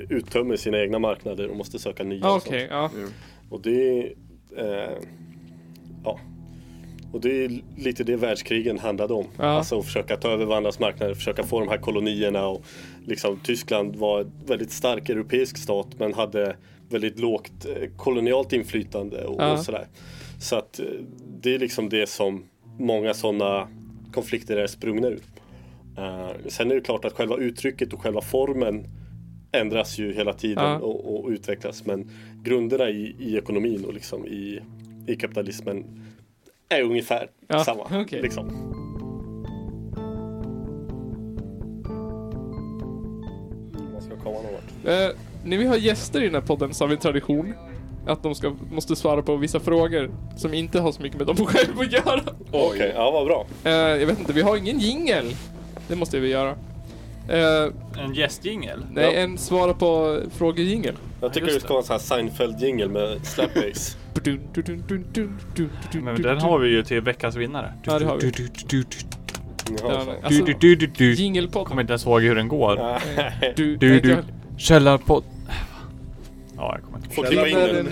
uttömmer 0.09 0.55
sina 0.55 0.79
egna 0.79 0.99
marknader 0.99 1.47
och 1.47 1.57
måste 1.57 1.79
söka 1.79 2.03
nya. 2.03 2.25
ah, 2.27 2.35
och 2.35 2.41
sånt. 2.41 2.53
okej, 2.55 2.67
ja. 2.69 2.91
Och 3.49 3.61
det 3.61 3.99
är 3.99 4.13
eh, 4.57 4.97
Ja 6.03 6.19
Och 7.11 7.21
det 7.21 7.45
är 7.45 7.61
lite 7.77 8.03
det 8.03 8.15
världskrigen 8.15 8.79
handlade 8.79 9.13
om. 9.13 9.25
Ja. 9.37 9.43
Alltså 9.45 9.79
att 9.79 9.85
försöka 9.85 10.17
ta 10.17 10.29
över 10.31 10.45
varandras 10.45 10.79
marknader, 10.79 11.13
försöka 11.13 11.43
få 11.43 11.59
de 11.59 11.69
här 11.69 11.77
kolonierna 11.77 12.47
och 12.47 12.65
liksom 13.05 13.39
Tyskland 13.43 13.95
var 13.95 14.21
en 14.21 14.31
väldigt 14.45 14.71
stark 14.71 15.09
europeisk 15.09 15.57
stat 15.57 15.87
men 15.97 16.13
hade 16.13 16.55
väldigt 16.89 17.19
lågt 17.19 17.65
eh, 17.65 17.89
kolonialt 17.97 18.53
inflytande 18.53 19.25
och, 19.25 19.41
Ja. 19.41 19.53
och 19.53 19.59
sådär. 19.59 19.87
Så 20.43 20.55
att 20.55 20.79
eh, 20.79 20.85
det 21.41 21.55
är 21.55 21.59
liksom 21.59 21.89
det 21.89 22.09
som 22.09 22.43
många 22.79 23.13
sådana 23.13 23.67
konflikter 24.13 24.57
är 24.57 24.67
sprungna 24.67 25.07
ur. 25.07 25.19
Eh, 25.97 26.29
sen 26.47 26.71
är 26.71 26.75
det 26.75 26.81
klart 26.81 27.05
att 27.05 27.13
själva 27.13 27.37
uttrycket 27.37 27.93
och 27.93 28.01
själva 28.01 28.21
formen 28.21 28.83
ändras 29.51 29.97
ju 29.99 30.13
hela 30.13 30.33
tiden 30.33 30.63
Ja. 30.63 30.77
och, 30.77 31.23
och 31.23 31.29
utvecklas. 31.29 31.85
Men 31.85 32.09
grunderna 32.43 32.89
i, 32.89 33.15
i 33.19 33.37
ekonomin 33.37 33.85
och 33.85 33.93
liksom 33.93 34.25
i, 34.27 34.59
i 35.07 35.15
kapitalismen 35.15 35.85
är 36.69 36.81
ungefär 36.81 37.27
Ja, 37.47 37.63
samma. 37.63 37.83
okej. 38.01 38.21
Liksom. 38.21 38.47
Man 43.93 44.01
ska 44.01 44.15
komma 44.23 44.35
någon 44.41 44.53
vart. 44.53 44.85
Eh, 44.85 45.15
när 45.45 45.57
vi 45.57 45.65
har 45.65 45.75
gäster 45.75 46.21
i 46.21 46.25
den 46.25 46.33
här 46.35 46.41
podden 46.41 46.73
så 46.73 46.83
har 46.83 46.89
vi 46.89 46.95
en 46.95 47.01
tradition 47.01 47.53
att 48.07 48.23
de 48.23 48.35
ska, 48.35 48.53
måste 48.71 48.95
svara 48.95 49.21
på 49.21 49.35
vissa 49.35 49.59
frågor 49.59 50.11
som 50.37 50.53
inte 50.53 50.79
har 50.79 50.91
så 50.91 51.01
mycket 51.01 51.17
med 51.17 51.27
dem 51.27 51.35
själva 51.45 51.81
att 51.81 51.91
göra. 51.91 52.21
Okej, 52.51 52.91
ja 52.95 53.11
vad 53.11 53.25
bra. 53.25 53.45
Eh, 53.63 53.71
jag 53.71 54.07
vet 54.07 54.19
inte, 54.19 54.33
vi 54.33 54.41
har 54.41 54.57
ingen 54.57 54.79
jingel. 54.79 55.35
Det 55.87 55.95
måste 55.95 56.19
vi 56.19 56.27
göra. 56.29 56.49
Eh, 57.29 58.03
En 58.03 58.13
gästjingel? 58.13 58.85
nej, 58.91 59.03
Ja. 59.03 59.11
en 59.11 59.37
svara 59.37 59.73
på 59.73 60.19
frågor-jingel. 60.31 60.95
Jag 61.21 61.33
tycker 61.33 61.47
just 61.47 61.59
det 61.59 61.65
ska 61.65 61.73
vara 61.73 61.81
en 61.81 61.99
sån 61.99 62.17
här 62.19 62.23
Seinfeld-jingel 62.23 62.89
med 62.89 63.25
slapbass. 63.25 63.97
Men 65.93 66.21
den 66.21 66.39
har 66.41 66.59
vi 66.59 66.69
ju 66.69 66.83
till 66.83 67.01
veckans 67.01 67.35
vinnare. 67.35 67.73
Ja, 67.83 67.99
det 67.99 68.05
har 68.05 68.17
vi. 68.17 68.31
Ja, 69.81 70.05
alltså, 70.23 70.43
Du, 70.45 70.53
du, 70.59 70.75
du, 70.75 70.87
du. 70.87 71.13
Jingelpodd. 71.13 71.67
Kommer 71.67 71.81
inte 71.81 71.93
ens 71.93 72.05
ihåg 72.05 72.21
hur 72.21 72.35
den 72.35 72.47
går. 72.47 72.79
Källarpodd. 74.57 75.23
Ja, 76.57 76.75
jag 76.75 76.83
kommer 76.83 76.97
inte 76.97 77.07
ihåg. 77.07 77.15
Får 77.15 77.23
klippa 77.25 77.47
in 77.47 77.57
den. 77.57 77.89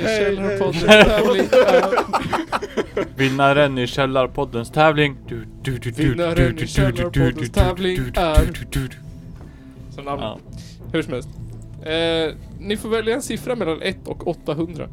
Vinnaren 3.15 3.77
i 3.77 3.87
Källarpoddens 3.87 4.71
tävling. 4.71 5.17
Du, 5.27 5.47
du, 5.61 5.77
du, 5.77 5.91
du, 5.91 6.09
Vinnaren 6.09 6.59
i 6.59 6.67
Källarpoddens 6.67 7.51
tävling 7.51 7.97
är-. 8.15 8.71
Så 9.95 10.01
namn. 10.01 10.21
Ja. 10.21 10.39
Hur 10.93 11.01
som 11.01 11.13
helst. 11.13 11.29
Eh, 11.83 12.35
ni 12.59 12.77
får 12.77 12.89
välja 12.89 13.15
en 13.15 13.21
siffra 13.21 13.55
mellan 13.55 13.81
1 13.81 13.97
och 14.07 14.27
800. 14.27 14.89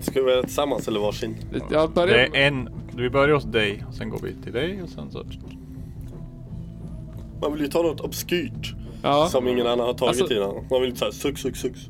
Ska 0.00 0.20
vi 0.20 0.26
välja 0.26 0.42
tillsammans 0.42 0.88
eller 0.88 1.00
varsin? 1.00 1.36
Jag 1.70 1.88
Det 1.88 1.94
börjar 1.94 2.18
är 2.18 2.34
en. 2.34 2.68
Vi 2.96 3.10
börjar 3.10 3.34
hos 3.34 3.44
dig, 3.44 3.84
och 3.88 3.94
sen 3.94 4.10
går 4.10 4.18
vi 4.22 4.34
till 4.34 4.52
dig 4.52 4.82
och 4.82 4.88
sen 4.88 5.10
så... 5.10 5.24
Man 7.42 7.52
vill 7.52 7.62
ju 7.62 7.68
ta 7.68 7.82
något 7.82 8.00
obskyrt 8.00 8.74
Ja. 9.02 9.28
som 9.28 9.48
ingen 9.48 9.66
annan 9.66 9.86
har 9.86 9.94
tagit 9.94 10.20
Alltså- 10.20 10.34
innan. 10.34 10.54
Man 10.70 10.80
vill 10.80 10.88
inte 10.90 10.98
säga 10.98 11.12
sux, 11.12 11.40
sux, 11.40 11.60
sux. 11.60 11.80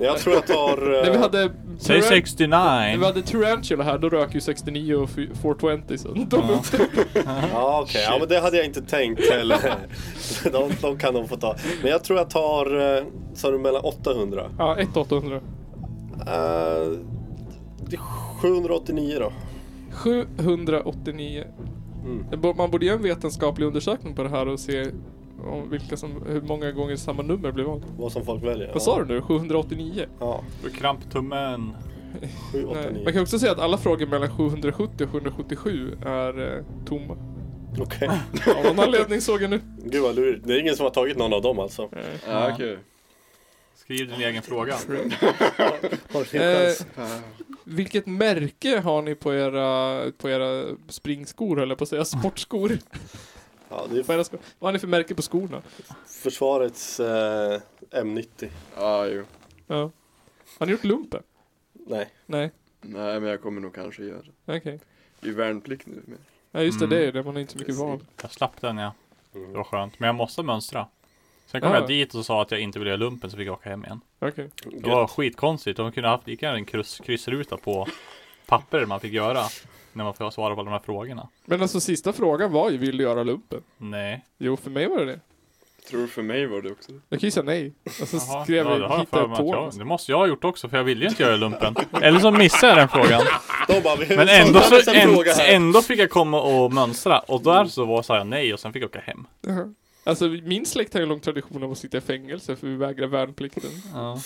Jag 0.00 0.18
tror 0.18 0.34
jag 0.34 0.46
tar... 0.46 0.76
När 0.76 1.10
vi 1.10 1.16
eh, 1.16 1.20
hade... 1.22 1.50
Säg 1.78 2.00
Taran- 2.00 2.08
69. 2.08 2.48
När 2.50 2.96
vi 2.98 3.04
hade 3.04 3.22
Tarantula 3.22 3.84
här, 3.84 3.98
då 3.98 4.08
rök 4.08 4.34
ju 4.34 4.40
69 4.40 4.94
och 4.94 5.10
fy- 5.10 5.28
420 5.42 5.96
så 5.96 6.08
de 6.08 6.26
Ja. 6.30 6.62
Ja 7.52 7.80
okej, 7.82 8.02
ja 8.10 8.16
men 8.18 8.28
det 8.28 8.40
hade 8.40 8.56
jag 8.56 8.66
inte 8.66 8.82
tänkt 8.82 9.30
heller. 9.30 9.58
de, 10.52 10.70
de 10.80 10.98
kan 10.98 11.14
de 11.14 11.28
få 11.28 11.36
ta. 11.36 11.56
Men 11.82 11.90
jag 11.90 12.04
tror 12.04 12.18
jag 12.18 12.30
tar, 12.30 12.96
eh, 12.96 13.04
sa 13.34 13.50
du 13.50 13.58
mellan 13.58 13.82
800? 13.84 14.50
Ja, 14.58 14.76
1 14.76 14.96
800. 14.96 15.36
Uh, 15.36 15.40
det 17.88 17.96
är 17.96 18.00
789 18.40 19.16
då. 19.20 19.32
789. 19.92 21.44
Mm. 22.04 22.56
Man 22.56 22.70
borde 22.70 22.86
göra 22.86 22.96
en 22.96 23.02
vetenskaplig 23.02 23.66
undersökning 23.66 24.14
på 24.14 24.22
det 24.22 24.28
här 24.28 24.48
och 24.48 24.60
se 24.60 24.86
om 25.46 25.70
vilka 25.70 25.96
som, 25.96 26.22
hur 26.26 26.40
många 26.40 26.72
gånger 26.72 26.96
samma 26.96 27.22
nummer 27.22 27.52
blev 27.52 27.66
valt. 27.66 27.84
Vad 27.98 28.12
som 28.12 28.24
folk 28.24 28.44
väljer. 28.44 28.72
Vad 28.72 28.82
sa 28.82 29.04
du 29.04 29.14
nu? 29.14 29.20
789? 29.22 30.06
Ja, 30.20 30.44
Kramp 30.78 31.10
tummen. 31.10 31.74
789. 32.52 32.90
Nej. 32.92 33.04
Man 33.04 33.12
kan 33.12 33.22
också 33.22 33.38
säga 33.38 33.52
att 33.52 33.58
alla 33.58 33.78
frågor 33.78 34.06
mellan 34.06 34.30
770 34.30 35.04
och 35.04 35.10
777 35.10 35.96
är 36.06 36.56
eh, 36.56 36.64
tomma. 36.86 37.16
Okej. 37.80 38.08
Av 38.56 38.64
någon 38.64 38.84
anledning 38.84 39.20
såg 39.20 39.42
jag 39.42 39.50
nu. 39.50 39.60
Gud 39.84 40.02
vad 40.02 40.14
lurigt. 40.14 40.46
Det 40.46 40.54
är 40.54 40.60
ingen 40.60 40.76
som 40.76 40.84
har 40.84 40.90
tagit 40.90 41.18
någon 41.18 41.32
av 41.32 41.42
dem 41.42 41.58
alltså. 41.58 41.88
Ja, 42.28 42.50
okej. 42.54 42.78
Skriv 43.84 44.08
din 44.08 44.20
egen 44.20 44.42
fråga. 44.42 44.78
Eh, 46.32 46.72
vilket 47.64 48.06
märke 48.06 48.78
har 48.80 49.02
ni 49.02 49.14
på 49.14 49.34
era, 49.34 50.12
på 50.18 50.30
era 50.30 50.76
springskor 50.88 51.60
eller 51.60 51.74
på 51.74 51.84
att 51.84 51.88
säga 51.90 52.04
sportskor? 52.04 52.78
Ja, 53.68 53.86
det 53.90 53.98
är. 53.98 54.02
Vad 54.02 54.28
har 54.60 54.72
ni 54.72 54.78
för 54.78 54.86
märke 54.86 55.14
på 55.14 55.22
skorna? 55.22 55.62
försvarets 56.06 57.00
eh, 57.00 57.60
M90. 57.90 58.48
Ja, 58.76 59.06
jo. 59.06 59.24
Ja. 59.66 59.90
Har 60.58 60.66
ni 60.66 60.72
gjort 60.72 60.84
lumpen? 60.84 61.22
Nej. 61.86 62.10
Nej, 62.26 62.50
Nej, 62.80 63.20
men 63.20 63.30
jag 63.30 63.42
kommer 63.42 63.60
nog 63.60 63.74
kanske 63.74 64.04
göra 64.04 64.22
det. 64.44 64.56
okej. 64.56 64.80
Det 65.20 65.26
är 65.26 65.30
ju 65.30 65.36
värnplikt 65.36 65.86
nu. 65.86 66.02
Men... 66.06 66.18
Ja 66.50 66.60
just 66.62 66.78
det, 66.78 66.84
Mm. 66.84 66.98
det 66.98 67.06
är 67.06 67.12
det. 67.12 67.22
Man 67.22 67.34
har 67.34 67.40
inte 67.40 67.52
så 67.52 67.58
mycket 67.58 67.74
val. 67.74 68.04
Jag 68.22 68.30
slapp 68.30 68.60
den 68.60 68.78
ja. 68.78 68.94
Mm. 69.34 69.50
Det 69.52 69.56
var 69.56 69.64
skönt. 69.64 69.98
Men 70.00 70.06
jag 70.06 70.14
måste 70.16 70.42
mönstra. 70.42 70.86
Sen 71.46 71.60
kom 71.60 71.70
Ja. 71.70 71.76
jag 71.78 71.86
dit 71.88 72.14
och 72.14 72.26
sa 72.26 72.42
att 72.42 72.50
jag 72.50 72.60
inte 72.60 72.78
ville 72.78 72.90
göra 72.90 72.98
lumpen 72.98 73.30
så 73.30 73.36
fick 73.36 73.46
jag 73.46 73.52
åka 73.54 73.70
hem 73.70 73.84
igen. 73.84 74.00
Okej. 74.18 74.50
Det 74.72 74.90
var 74.90 75.06
skitkonstigt. 75.06 75.76
De 75.76 75.92
kunde 75.92 76.08
haft 76.08 76.26
lika 76.26 76.46
gärna 76.46 76.58
en 76.58 76.64
kryss, 76.64 77.00
kryssruta 77.04 77.56
på 77.56 77.86
papper 78.46 78.86
man 78.86 79.00
fick 79.00 79.12
göra. 79.12 79.42
När 79.92 80.04
man 80.04 80.14
får 80.14 80.30
svara 80.30 80.54
på 80.54 80.62
de 80.62 80.70
här 80.70 80.78
frågorna. 80.84 81.28
Men 81.44 81.62
alltså 81.62 81.80
sista 81.80 82.12
frågan 82.12 82.52
var 82.52 82.70
ju, 82.70 82.76
vill 82.78 82.96
du 82.96 83.04
göra 83.04 83.22
lumpen? 83.22 83.62
Nej. 83.78 84.24
Jo, 84.38 84.56
för 84.56 84.70
mig 84.70 84.86
var 84.88 84.98
det 84.98 85.04
det. 85.04 85.20
Tror 85.90 86.06
för 86.06 86.22
mig 86.22 86.46
var 86.46 86.62
det 86.62 86.70
också. 86.72 86.92
Jag 87.08 87.20
kan 87.20 87.26
ju 87.26 87.30
säga 87.30 87.44
nej. 87.44 87.72
Och 88.02 88.08
så 88.08 88.16
Jaha, 88.16 88.44
skrev 88.44 88.66
ja, 88.66 88.78
jag, 88.78 88.98
hittade 89.00 89.36
på. 89.36 89.46
jag, 89.54 89.78
Det 89.78 89.84
måste 89.84 90.12
jag 90.12 90.18
ha 90.18 90.26
gjort 90.26 90.44
också 90.44 90.68
för 90.68 90.76
jag 90.76 90.84
ville 90.84 91.04
ju 91.04 91.08
inte 91.08 91.22
göra 91.22 91.36
lumpen. 91.36 91.74
Eller 92.02 92.18
så 92.20 92.30
missade 92.30 92.66
jag 92.72 92.78
den 92.78 92.88
frågan. 92.88 93.22
De 93.68 93.80
bara, 93.80 93.96
vi 93.96 94.16
Men 94.16 94.28
ändå, 94.28 94.60
så, 94.60 94.90
en 94.90 94.96
ändå, 94.96 95.24
ändå 95.48 95.82
fick 95.82 95.98
jag 95.98 96.10
komma 96.10 96.40
och 96.42 96.72
mönstra. 96.72 97.18
Och 97.18 97.42
där 97.42 97.64
så 97.64 97.84
var, 97.84 98.02
sa 98.02 98.16
jag 98.16 98.26
nej 98.26 98.54
och 98.54 98.60
sen 98.60 98.72
fick 98.72 98.82
jag 98.82 98.88
åka 98.90 99.00
hem. 99.00 99.26
Jaha. 99.40 99.74
Alltså 100.04 100.24
min 100.28 100.66
släkt 100.66 100.92
har 100.94 101.00
ju 101.00 101.02
en 101.02 101.08
lång 101.08 101.20
tradition 101.20 101.62
av 101.62 101.72
att 101.72 101.78
sitta 101.78 101.98
i 101.98 102.00
fängelse 102.00 102.56
för 102.56 102.66
vi 102.66 102.76
vägrar 102.76 103.06
värnplikten. 103.06 103.70
Ja. 103.94 104.18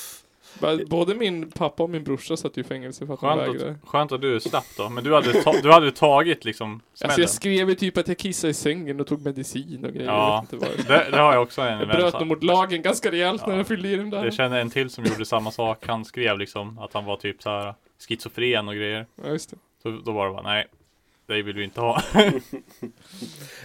Både 0.86 1.14
min 1.14 1.50
pappa 1.50 1.82
och 1.82 1.90
min 1.90 2.04
brorsa 2.04 2.36
satt 2.36 2.56
ju 2.56 2.60
i 2.60 2.64
fängelse 2.64 3.06
för 3.06 3.14
att 3.14 3.20
de 3.20 3.26
Skönt 3.36 3.40
vägrade. 3.54 3.70
att, 3.82 3.88
skönt 3.88 4.12
att 4.12 4.20
du 4.20 4.40
slapp 4.40 4.64
då. 4.76 4.88
Men 4.88 5.04
du 5.04 5.14
hade, 5.14 5.42
ta, 5.42 5.52
du 5.62 5.70
hade 5.72 5.90
tagit 5.92 6.44
liksom 6.44 6.80
smällen. 6.94 7.10
Alltså 7.10 7.20
jag 7.20 7.30
skrev 7.30 7.68
ju 7.68 7.74
typ 7.74 7.96
att 7.98 8.08
jag 8.08 8.18
kissade 8.18 8.50
i 8.50 8.54
sängen 8.54 9.00
och 9.00 9.06
tog 9.06 9.24
medicin 9.24 9.84
och 9.84 9.92
grejer. 9.92 10.06
Ja. 10.10 10.46
Det, 10.50 11.08
det 11.10 11.16
har 11.20 11.32
jag 11.32 11.42
också 11.42 11.62
en 11.62 11.78
Jag 11.78 11.88
bröt 11.88 12.14
nog 12.14 12.26
mot 12.26 12.44
lagen 12.44 12.82
ganska 12.82 13.10
rejält 13.10 13.46
när 13.46 13.52
Ja. 13.52 13.58
jag 13.58 13.66
fyllde 13.66 13.88
i 13.88 13.96
den 13.96 14.10
där. 14.10 14.24
Jag 14.24 14.34
känner 14.34 14.60
en 14.60 14.70
till 14.70 14.90
som 14.90 15.04
gjorde 15.04 15.24
samma 15.24 15.50
sak. 15.50 15.86
Han 15.86 16.04
skrev 16.04 16.38
liksom 16.38 16.78
att 16.78 16.92
han 16.92 17.04
var 17.04 17.16
typ 17.16 17.42
så 17.42 17.50
här 17.50 17.74
schizofren 18.08 18.68
och 18.68 18.74
grejer. 18.74 19.06
Ja, 19.24 19.28
just 19.30 19.50
det. 19.50 19.56
Så 19.82 19.90
då 20.04 20.12
var 20.12 20.26
det 20.28 20.32
bara 20.32 20.42
nej. 20.42 20.66
Det 21.28 21.42
vill 21.42 21.56
vi 21.56 21.64
inte 21.64 21.80
ha. 21.80 22.02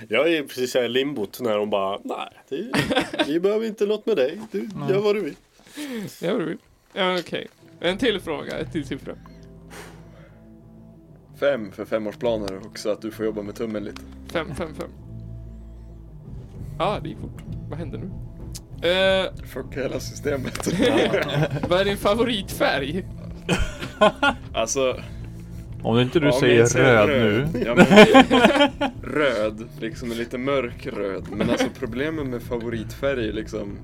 Jag 0.07 0.33
är 0.33 0.43
precis 0.43 0.75
i 0.75 0.87
limbot 0.87 1.39
när 1.41 1.57
de 1.57 1.69
bara 1.69 1.99
Nej, 2.03 2.29
det, 2.49 2.71
vi 3.27 3.39
behöver 3.39 3.65
inte 3.65 3.85
något 3.85 4.05
med 4.05 4.17
dig. 4.17 4.41
Du 4.51 4.69
gör 4.89 4.99
vad 4.99 5.15
du 5.15 5.21
vill. 5.21 5.35
Ja, 6.21 6.31
vad 6.31 6.41
du 6.41 6.45
vill. 6.45 6.57
Ja, 6.93 7.19
okej. 7.19 7.47
En 7.79 7.97
till 7.97 8.19
fråga, 8.19 8.59
ett 8.59 8.71
till 8.71 8.85
siffra. 8.85 9.15
Fem 11.39 11.71
för 11.71 11.85
femårsplaner 11.85 12.57
också, 12.65 12.89
att 12.89 13.01
du 13.01 13.11
får 13.11 13.25
jobba 13.25 13.41
med 13.41 13.55
tummen 13.55 13.83
lite. 13.83 14.01
Fem, 14.31 14.55
fem, 14.55 14.75
fem. 14.75 14.89
Ja, 16.79 16.99
det 17.03 17.09
gick 17.09 17.17
fort. 17.17 17.41
Vad 17.69 17.79
händer 17.79 17.97
nu? 17.97 18.09
Eh, 18.89 19.45
Fuck 19.45 19.75
hela 19.75 19.99
systemet. 19.99 20.67
vad 21.69 21.81
är 21.81 21.85
din 21.85 21.97
favoritfärg? 21.97 23.05
alltså, 24.53 25.03
Om 25.83 25.99
inte 25.99 26.19
du 26.19 26.25
Ja, 26.25 26.31
säger 26.39 26.65
säger 26.65 27.07
röd, 27.07 27.49
nu. 27.53 27.59
Ja, 27.65 27.75
men, 27.75 27.85
röd, 29.13 29.67
liksom 29.79 30.11
en 30.11 30.17
lite 30.17 30.37
mörk 30.37 30.87
röd. 30.87 31.23
Men 31.31 31.49
alltså 31.49 31.67
problemet 31.79 32.25
med 32.27 32.41
favoritfärg 32.41 33.27
är 33.29 33.33
liksom 33.33 33.77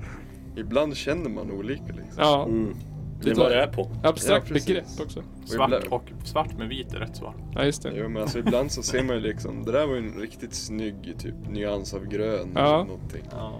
Ibland 0.57 0.95
känner 0.97 1.29
man 1.29 1.51
olika 1.51 1.83
liksom. 1.85 2.13
Ja, 2.17 2.43
Mm. 2.49 2.75
Det 3.23 3.29
är 3.31 3.35
vad 3.35 3.51
det 3.51 3.61
är 3.63 3.67
på. 3.67 3.91
abstrakt 4.03 4.49
Ja, 4.49 4.53
begrepp 4.53 4.85
också. 5.01 5.23
Svart 5.45 5.83
och 5.89 6.03
svart 6.23 6.57
med 6.57 6.67
vit 6.69 6.93
är 6.93 6.97
rätt 6.99 7.15
svar. 7.15 7.33
Ja, 7.55 7.65
just 7.65 7.83
det. 7.83 7.91
Jo 7.95 8.09
men 8.09 8.21
alltså 8.21 8.39
ibland 8.39 8.71
så 8.71 8.83
ser 8.83 9.03
man 9.03 9.15
ju 9.15 9.21
liksom, 9.21 9.65
det 9.65 9.71
där 9.71 9.87
var 9.87 9.93
ju 9.95 9.99
en 9.99 10.19
riktigt 10.21 10.53
snygg 10.53 11.15
typ 11.19 11.33
nyans 11.49 11.93
av 11.93 12.05
grön 12.05 12.51
Ja. 12.55 12.61
eller 12.75 12.85
någonting. 12.85 13.23
Ja. 13.31 13.59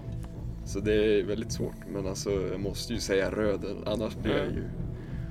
Så 0.64 0.80
det 0.80 0.94
är 0.94 1.22
väldigt 1.24 1.52
svårt. 1.52 1.74
Men 1.92 2.06
alltså 2.06 2.30
jag 2.50 2.60
måste 2.60 2.92
ju 2.92 3.00
säga 3.00 3.30
röd, 3.30 3.64
annars 3.86 4.16
blir 4.16 4.32
jag 4.36 4.46
ju... 4.46 4.64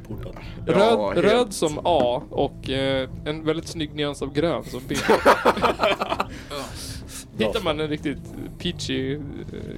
Portad. 0.10 0.36
Ja, 0.68 1.14
Röd, 1.16 1.54
som 1.54 1.80
A 1.84 2.22
och 2.30 2.70
eh, 2.70 3.10
en 3.26 3.46
väldigt 3.46 3.68
snygg 3.68 3.96
nyans 3.96 4.22
av 4.22 4.34
grön 4.34 4.64
som 4.64 4.82
B. 4.88 4.96
Hittar 7.38 7.64
man 7.64 7.80
en 7.80 7.88
riktigt 7.88 8.34
peachy 8.60 9.14
eh, 9.14 9.22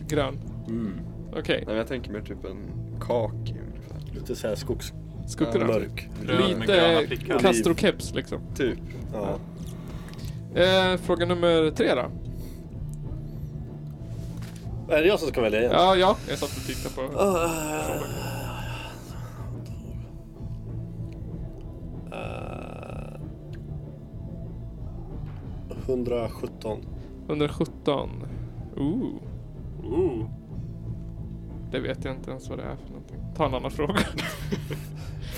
grön. 0.07 0.39
Mm. 0.67 0.93
Okej, 1.31 1.43
Nej 1.55 1.63
men 1.67 1.75
jag 1.75 1.87
tänker 1.87 2.11
mer 2.11 2.21
typ 2.21 2.45
en 2.45 2.57
kaki 2.99 3.55
ungefär. 3.67 4.13
Lite 4.13 4.35
såhär 4.35 4.55
skogs... 4.55 4.93
skogsgrön. 5.27 5.67
Mörk. 5.67 6.09
Röd 6.25 6.57
med 6.57 6.67
gröna 6.67 6.99
Lite 6.99 7.07
prickar. 7.07 7.39
Castro-keps 7.39 8.15
liksom. 8.15 8.39
Typ. 8.55 8.79
Ja. 9.13 9.39
Eh, 10.61 10.97
fråga 10.97 11.25
nummer 11.25 11.71
tre 11.71 11.93
då. 11.95 12.11
Är 14.93 15.01
det 15.01 15.07
jag 15.07 15.19
som 15.19 15.29
ska 15.29 15.41
välja 15.41 15.59
igen? 15.59 15.71
Ja, 15.75 15.95
ja, 15.95 16.17
jag 16.29 16.37
satt 16.37 16.49
och 16.49 16.65
tittade 16.65 16.95
på. 16.95 17.01
Eh, 17.01 18.30
117. 25.91 26.79
117. 27.27 28.09
Ooh, 28.77 29.15
Ooh. 29.83 30.25
det 31.71 31.79
vet 31.79 32.05
jag 32.05 32.15
inte 32.15 32.31
ens 32.31 32.49
vad 32.49 32.57
det 32.59 32.63
är 32.63 32.75
för 32.75 32.89
någonting. 32.89 33.17
Ta 33.37 33.45
en 33.45 33.53
annan 33.53 33.71
fråga. 33.71 33.99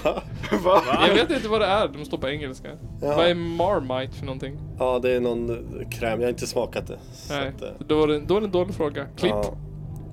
Va? 0.64 0.82
Jag 1.08 1.14
vet 1.16 1.32
inte 1.32 1.48
vad 1.50 1.62
det 1.62 1.66
är, 1.66 1.88
de 1.88 2.06
står 2.06 2.18
på 2.18 2.30
engelska. 2.30 2.70
Ja. 3.02 3.16
Vad 3.16 3.28
är 3.28 3.36
Marmite 3.36 4.14
för 4.14 4.26
någonting? 4.26 4.58
Ja, 4.80 5.00
det 5.00 5.12
är 5.12 5.20
någon 5.20 5.50
eh, 5.50 5.90
kräm. 5.90 6.20
Jag 6.20 6.28
har 6.28 6.32
inte 6.32 6.48
smakat 6.48 6.88
det. 6.88 7.00
Så 7.14 7.34
Nej, 7.34 7.48
att, 7.48 7.62
eh, 7.62 7.70
då 7.88 8.04
är, 8.04 8.08
det, 8.08 8.20
då 8.20 8.38
är 8.38 8.42
det 8.42 8.48
en 8.48 8.52
dålig 8.52 8.76
fråga. 8.76 9.06
Klipp. 9.16 9.34
Ja. 9.34 9.56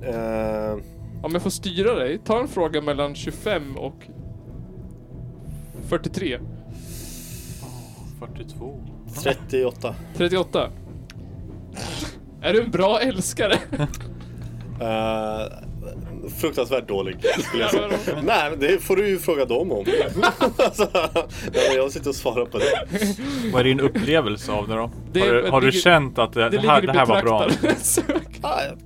Eh, 0.06 0.76
Om 1.22 1.32
jag 1.32 1.42
får 1.42 1.50
styra 1.50 1.94
dig, 1.94 2.18
ta 2.18 2.40
en 2.40 2.48
fråga 2.48 2.80
mellan 2.80 3.14
25 3.14 3.76
och 3.76 4.08
43. 5.88 6.38
42. 8.18 8.80
38. 9.22 9.94
38. 10.16 10.70
Är 12.42 12.52
du 12.52 12.62
en 12.62 12.70
bra 12.70 13.00
älskare? 13.00 13.58
Eh, 14.80 15.52
fruktansvärt 16.40 16.88
dålig 16.88 17.16
skulle 17.38 17.62
jag 17.62 17.70
säga. 17.70 18.22
Nej, 18.22 18.56
det 18.56 18.78
får 18.78 18.96
du 18.96 19.08
ju 19.08 19.18
fråga 19.18 19.44
dem 19.44 19.72
om. 19.72 19.84
alltså, 20.58 20.88
jag 21.76 21.92
sitter 21.92 22.08
och 22.08 22.14
svarar 22.14 22.46
på 22.46 22.58
det. 22.58 22.86
Vad 23.52 23.60
är 23.60 23.64
din 23.64 23.80
upplevelse 23.80 24.52
av 24.52 24.68
det 24.68 24.74
då? 24.74 24.90
Det- 25.12 25.20
har 25.20 25.28
du, 25.34 25.50
har 25.50 25.60
du 25.60 25.66
ligger- 25.66 25.80
känt 25.80 26.18
att 26.18 26.32
det, 26.32 26.42
det, 26.48 26.48
Det 26.58 26.68
här, 26.68 26.82
det 26.82 26.92
här 26.92 27.06
var 27.06 27.22
bra? 27.22 27.48
Ah, 28.42 28.62
jag 28.64 28.78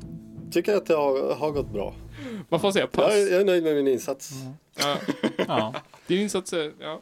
tycker 0.53 0.75
att 0.77 0.87
det 0.87 0.95
har, 0.95 1.35
har 1.35 1.51
gått 1.51 1.73
bra. 1.73 1.95
Man 2.49 2.61
får 2.61 2.73
säga 2.73 2.87
pass. 2.87 3.05
Jag, 3.15 3.23
är- 3.23 3.33
jag 3.33 3.41
är 3.41 3.45
nöjd 3.45 3.65
med 3.65 3.75
min 3.77 3.89
insats. 3.89 4.31
Ja. 4.81 4.97
Ja. 5.49 5.75
Din 6.07 6.21
insats 6.21 6.53
är, 6.53 6.73
ja. 6.81 7.01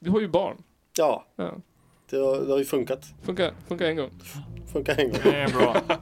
Du 0.00 0.10
har 0.10 0.20
ju 0.20 0.28
barn. 0.28 0.56
Ja, 0.98 1.24
Ja. 1.36 1.52
Det 2.18 2.24
har, 2.24 2.40
det 2.40 2.50
har 2.52 2.58
ju 2.58 2.64
funkat. 2.64 3.04
Funkar, 3.22 3.54
funkar 3.68 3.86
en 3.86 3.96
gång. 3.96 4.10
Funkar 4.72 5.00
en 5.00 5.10
gång. 5.10 5.20
Det 5.22 5.36
är 5.36 5.48
bra. 5.48 5.82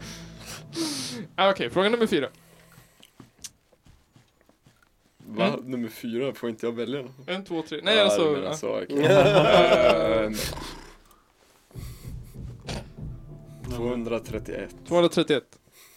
Ah, 1.37 1.51
Okej, 1.51 1.71
fråga 1.71 1.89
nummer 1.89 2.07
fyra. 2.07 2.29
Va? 5.27 5.47
Mm. 5.47 5.61
Nummer 5.71 5.89
fyra, 5.89 6.35
får 6.35 6.51
inte 6.51 6.67
jag 6.67 6.73
välja? 6.73 7.05
En, 7.27 7.45
två, 7.45 7.63
tre. 7.63 7.81
Nej, 7.83 7.97
Ja, 7.97 8.05
alltså. 8.05 8.43
ja. 8.45 8.55
så. 8.55 8.77
Ehm, 8.79 10.35
231. 13.77 14.75
231. 14.89 15.45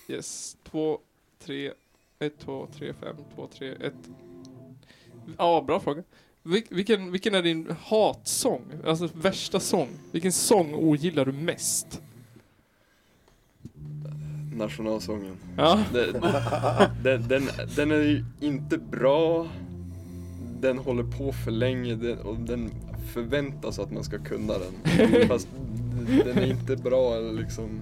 Yes. 0.07 0.57
2, 0.63 0.99
3, 1.39 1.71
1, 2.19 2.39
2, 2.39 2.67
3, 2.77 2.93
5, 2.93 3.15
2, 3.35 3.47
3, 3.57 3.71
1. 3.71 3.93
Ja, 5.37 5.63
bra 5.67 5.79
fråga. 5.79 6.03
Vil- 6.45 6.67
vilken, 6.69 7.11
vilken 7.11 7.35
är 7.35 7.41
din 7.41 7.75
hatsång? 7.85 8.61
Alltså 8.85 9.09
värsta 9.13 9.59
sång? 9.59 9.87
Vilken 10.11 10.31
sång 10.31 10.73
ogillar 10.75 11.25
du 11.25 11.31
mest? 11.31 12.01
Nationalsången. 14.55 15.37
Ja. 15.57 15.83
Den, 15.93 16.13
den, 17.03 17.27
den, 17.27 17.49
den 17.75 17.91
är 17.91 17.95
ju 18.01 18.25
inte 18.39 18.77
bra. 18.77 19.47
Den 20.61 20.77
håller 20.77 21.03
på 21.03 21.31
för 21.31 21.51
länge 21.51 21.95
den, 21.95 22.17
och 22.19 22.35
den 22.39 22.71
förväntas 23.13 23.79
att 23.79 23.91
man 23.91 24.03
ska 24.03 24.17
kunna 24.17 24.53
den. 24.53 25.27
Fast 25.27 25.47
den 26.25 26.37
är 26.37 26.47
inte 26.47 26.75
bra 26.75 27.19
liksom. 27.19 27.81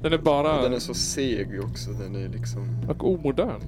Den 0.00 0.12
är 0.12 0.18
bara... 0.18 0.62
Den 0.62 0.72
är 0.72 0.78
så 0.78 0.94
seg 0.94 1.60
också. 1.64 1.90
Den 1.90 2.16
är 2.16 2.28
liksom. 2.28 2.86
Och 2.88 3.12
omodern. 3.12 3.60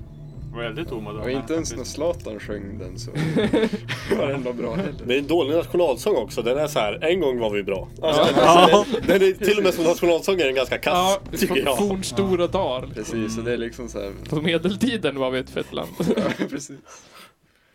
Väldigt 0.56 0.92
omodernt. 0.92 1.24
Och 1.24 1.30
inte 1.30 1.54
ens 1.54 1.76
när 1.76 1.84
Zlatan 1.84 2.40
sjöng 2.40 2.78
den 2.78 2.98
så 2.98 3.10
var 4.16 4.26
den 4.26 4.34
ändå 4.36 4.52
bra 4.52 4.74
heller. 4.74 4.94
Det 5.06 5.14
är 5.14 5.18
en 5.18 5.26
dålig 5.26 5.54
nationalsång 5.56 6.16
också. 6.16 6.42
Den 6.42 6.58
är 6.58 6.66
så 6.66 6.78
här, 6.78 7.04
en 7.04 7.20
gång 7.20 7.38
var 7.38 7.50
vi 7.50 7.62
bra. 7.62 7.88
Alltså, 8.02 8.28
Ja. 8.36 8.84
den, 8.92 9.02
den 9.06 9.28
är 9.28 9.32
till 9.32 9.58
och 9.58 9.64
med 9.64 9.74
som 9.74 9.84
nationalsång 9.84 10.40
är 10.40 10.44
den 10.44 10.54
ganska 10.54 10.78
kass, 10.78 11.18
Ja, 11.30 11.38
tycker 11.38 11.56
jag. 11.56 11.78
fornstora 11.78 12.46
dagar. 12.46 12.88
Precis, 12.94 13.38
och 13.38 13.44
det 13.44 13.52
är 13.52 13.56
liksom 13.56 13.88
så 13.88 14.00
här. 14.00 14.12
På 14.30 14.36
medeltiden 14.40 15.18
var 15.18 15.30
vi 15.30 15.38
ett 15.38 15.50
fett 15.50 15.72
land. 15.72 15.90
Ja, 16.16 16.46
precis. 16.50 16.78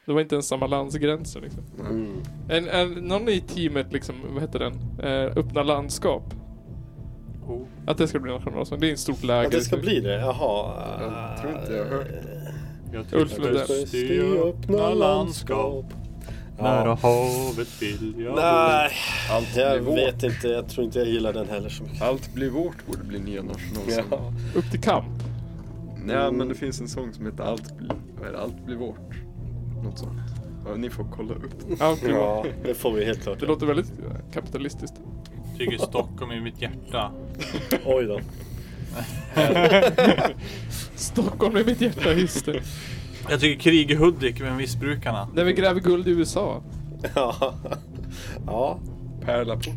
Det 0.05 0.13
var 0.13 0.21
inte 0.21 0.36
ens 0.36 0.47
samma 0.47 0.67
landsgränser 0.67 1.41
liksom. 1.41 1.63
Mm. 1.80 2.13
En, 2.49 2.67
en, 2.69 2.91
någon 2.93 3.30
i 3.30 3.39
teamet 3.41 3.93
liksom, 3.93 4.15
vad 4.34 4.41
heter 4.41 4.59
den? 4.59 4.73
Eh, 5.03 5.38
öppna 5.38 5.63
landskap. 5.63 6.23
Oh. 7.47 7.61
Att 7.88 7.97
det 7.97 8.07
ska 8.07 8.19
bli 8.19 8.32
nationalsång. 8.32 8.80
Det 8.80 8.88
är 8.88 8.91
en 8.91 8.97
stort 8.97 9.23
läger. 9.23 9.45
Att 9.45 9.51
det 9.51 9.61
ska 9.61 9.77
bli 9.77 9.99
det? 9.99 10.13
Jaha. 10.15 10.73
Jag 10.99 11.41
tror 11.41 11.61
inte 11.61 11.73
jag 11.73 11.84
har 11.86 11.91
hört 11.91 12.07
Jag 12.36 12.38
Ulf 12.93 13.09
tycker 13.09 13.43
Lundell. 13.43 13.61
att 13.83 13.91
det 13.91 14.39
öppna 14.49 14.89
landskap 14.93 15.85
Nära 16.59 16.85
Ja. 16.87 16.97
havet 17.01 17.81
vill 17.81 18.13
jag. 18.25 18.35
Nej, 18.35 18.91
Allt 19.31 19.53
blir 19.53 19.63
jag 19.65 19.79
vårt. 19.79 19.97
vet 19.97 20.23
inte. 20.23 20.47
Jag 20.47 20.69
tror 20.69 20.85
inte 20.85 20.99
jag 20.99 21.07
gillar 21.07 21.33
den 21.33 21.49
heller 21.49 21.69
så 21.69 21.83
mycket. 21.83 22.01
Allt 22.01 22.33
blir 22.33 22.49
vårt 22.49 22.85
borde 22.85 23.03
bli 23.03 23.19
nya 23.19 23.41
nationalsång. 23.43 24.03
Ja. 24.11 24.33
Upp 24.55 24.71
till 24.71 24.81
kamp. 24.81 25.05
Nej 26.05 26.31
men 26.31 26.47
det 26.47 26.55
finns 26.55 26.81
en 26.81 26.87
sång 26.87 27.13
som 27.13 27.25
heter 27.25 27.43
Allt 27.43 27.77
blir, 27.77 27.91
vad 28.19 28.27
är 28.27 28.31
det? 28.31 28.39
Allt 28.41 28.65
blir 28.65 28.75
vårt. 28.75 29.13
Något 29.83 29.97
sånt. 29.99 30.19
Ja, 30.65 30.75
ni 30.75 30.89
får 30.89 31.05
kolla 31.15 31.33
upp. 31.33 31.43
Ja, 31.79 31.95
det, 32.01 32.09
Ja, 32.11 32.45
det 32.63 32.73
får 32.73 32.91
vi 32.91 33.05
helt 33.05 33.21
klart. 33.23 33.39
det 33.39 33.45
låter 33.45 33.65
väldigt 33.65 33.91
eh, 33.99 34.31
kapitalistiskt. 34.33 34.95
Tycker 35.57 35.77
Stockholm 35.77 36.31
är 36.31 36.41
mitt 36.41 36.61
hjärta 36.61 37.11
Oj 37.85 38.05
då. 38.05 38.19
Stockholm 40.95 41.55
är 41.55 41.63
mitt 41.63 41.81
hjärta, 41.81 42.13
just 42.13 42.45
det. 42.45 42.61
Jag 43.29 43.39
tycker 43.39 43.61
krig 43.61 43.91
i 43.91 43.95
Hudik 43.95 44.41
med 44.41 44.57
missbrukarna 44.57 45.27
När 45.35 45.43
vi 45.43 45.53
gräver 45.53 45.81
guld 45.81 46.07
i 46.07 46.11
USA. 46.11 46.63
Ja. 47.15 47.53
Ja. 48.45 48.79
Pärlaporten. 49.25 49.73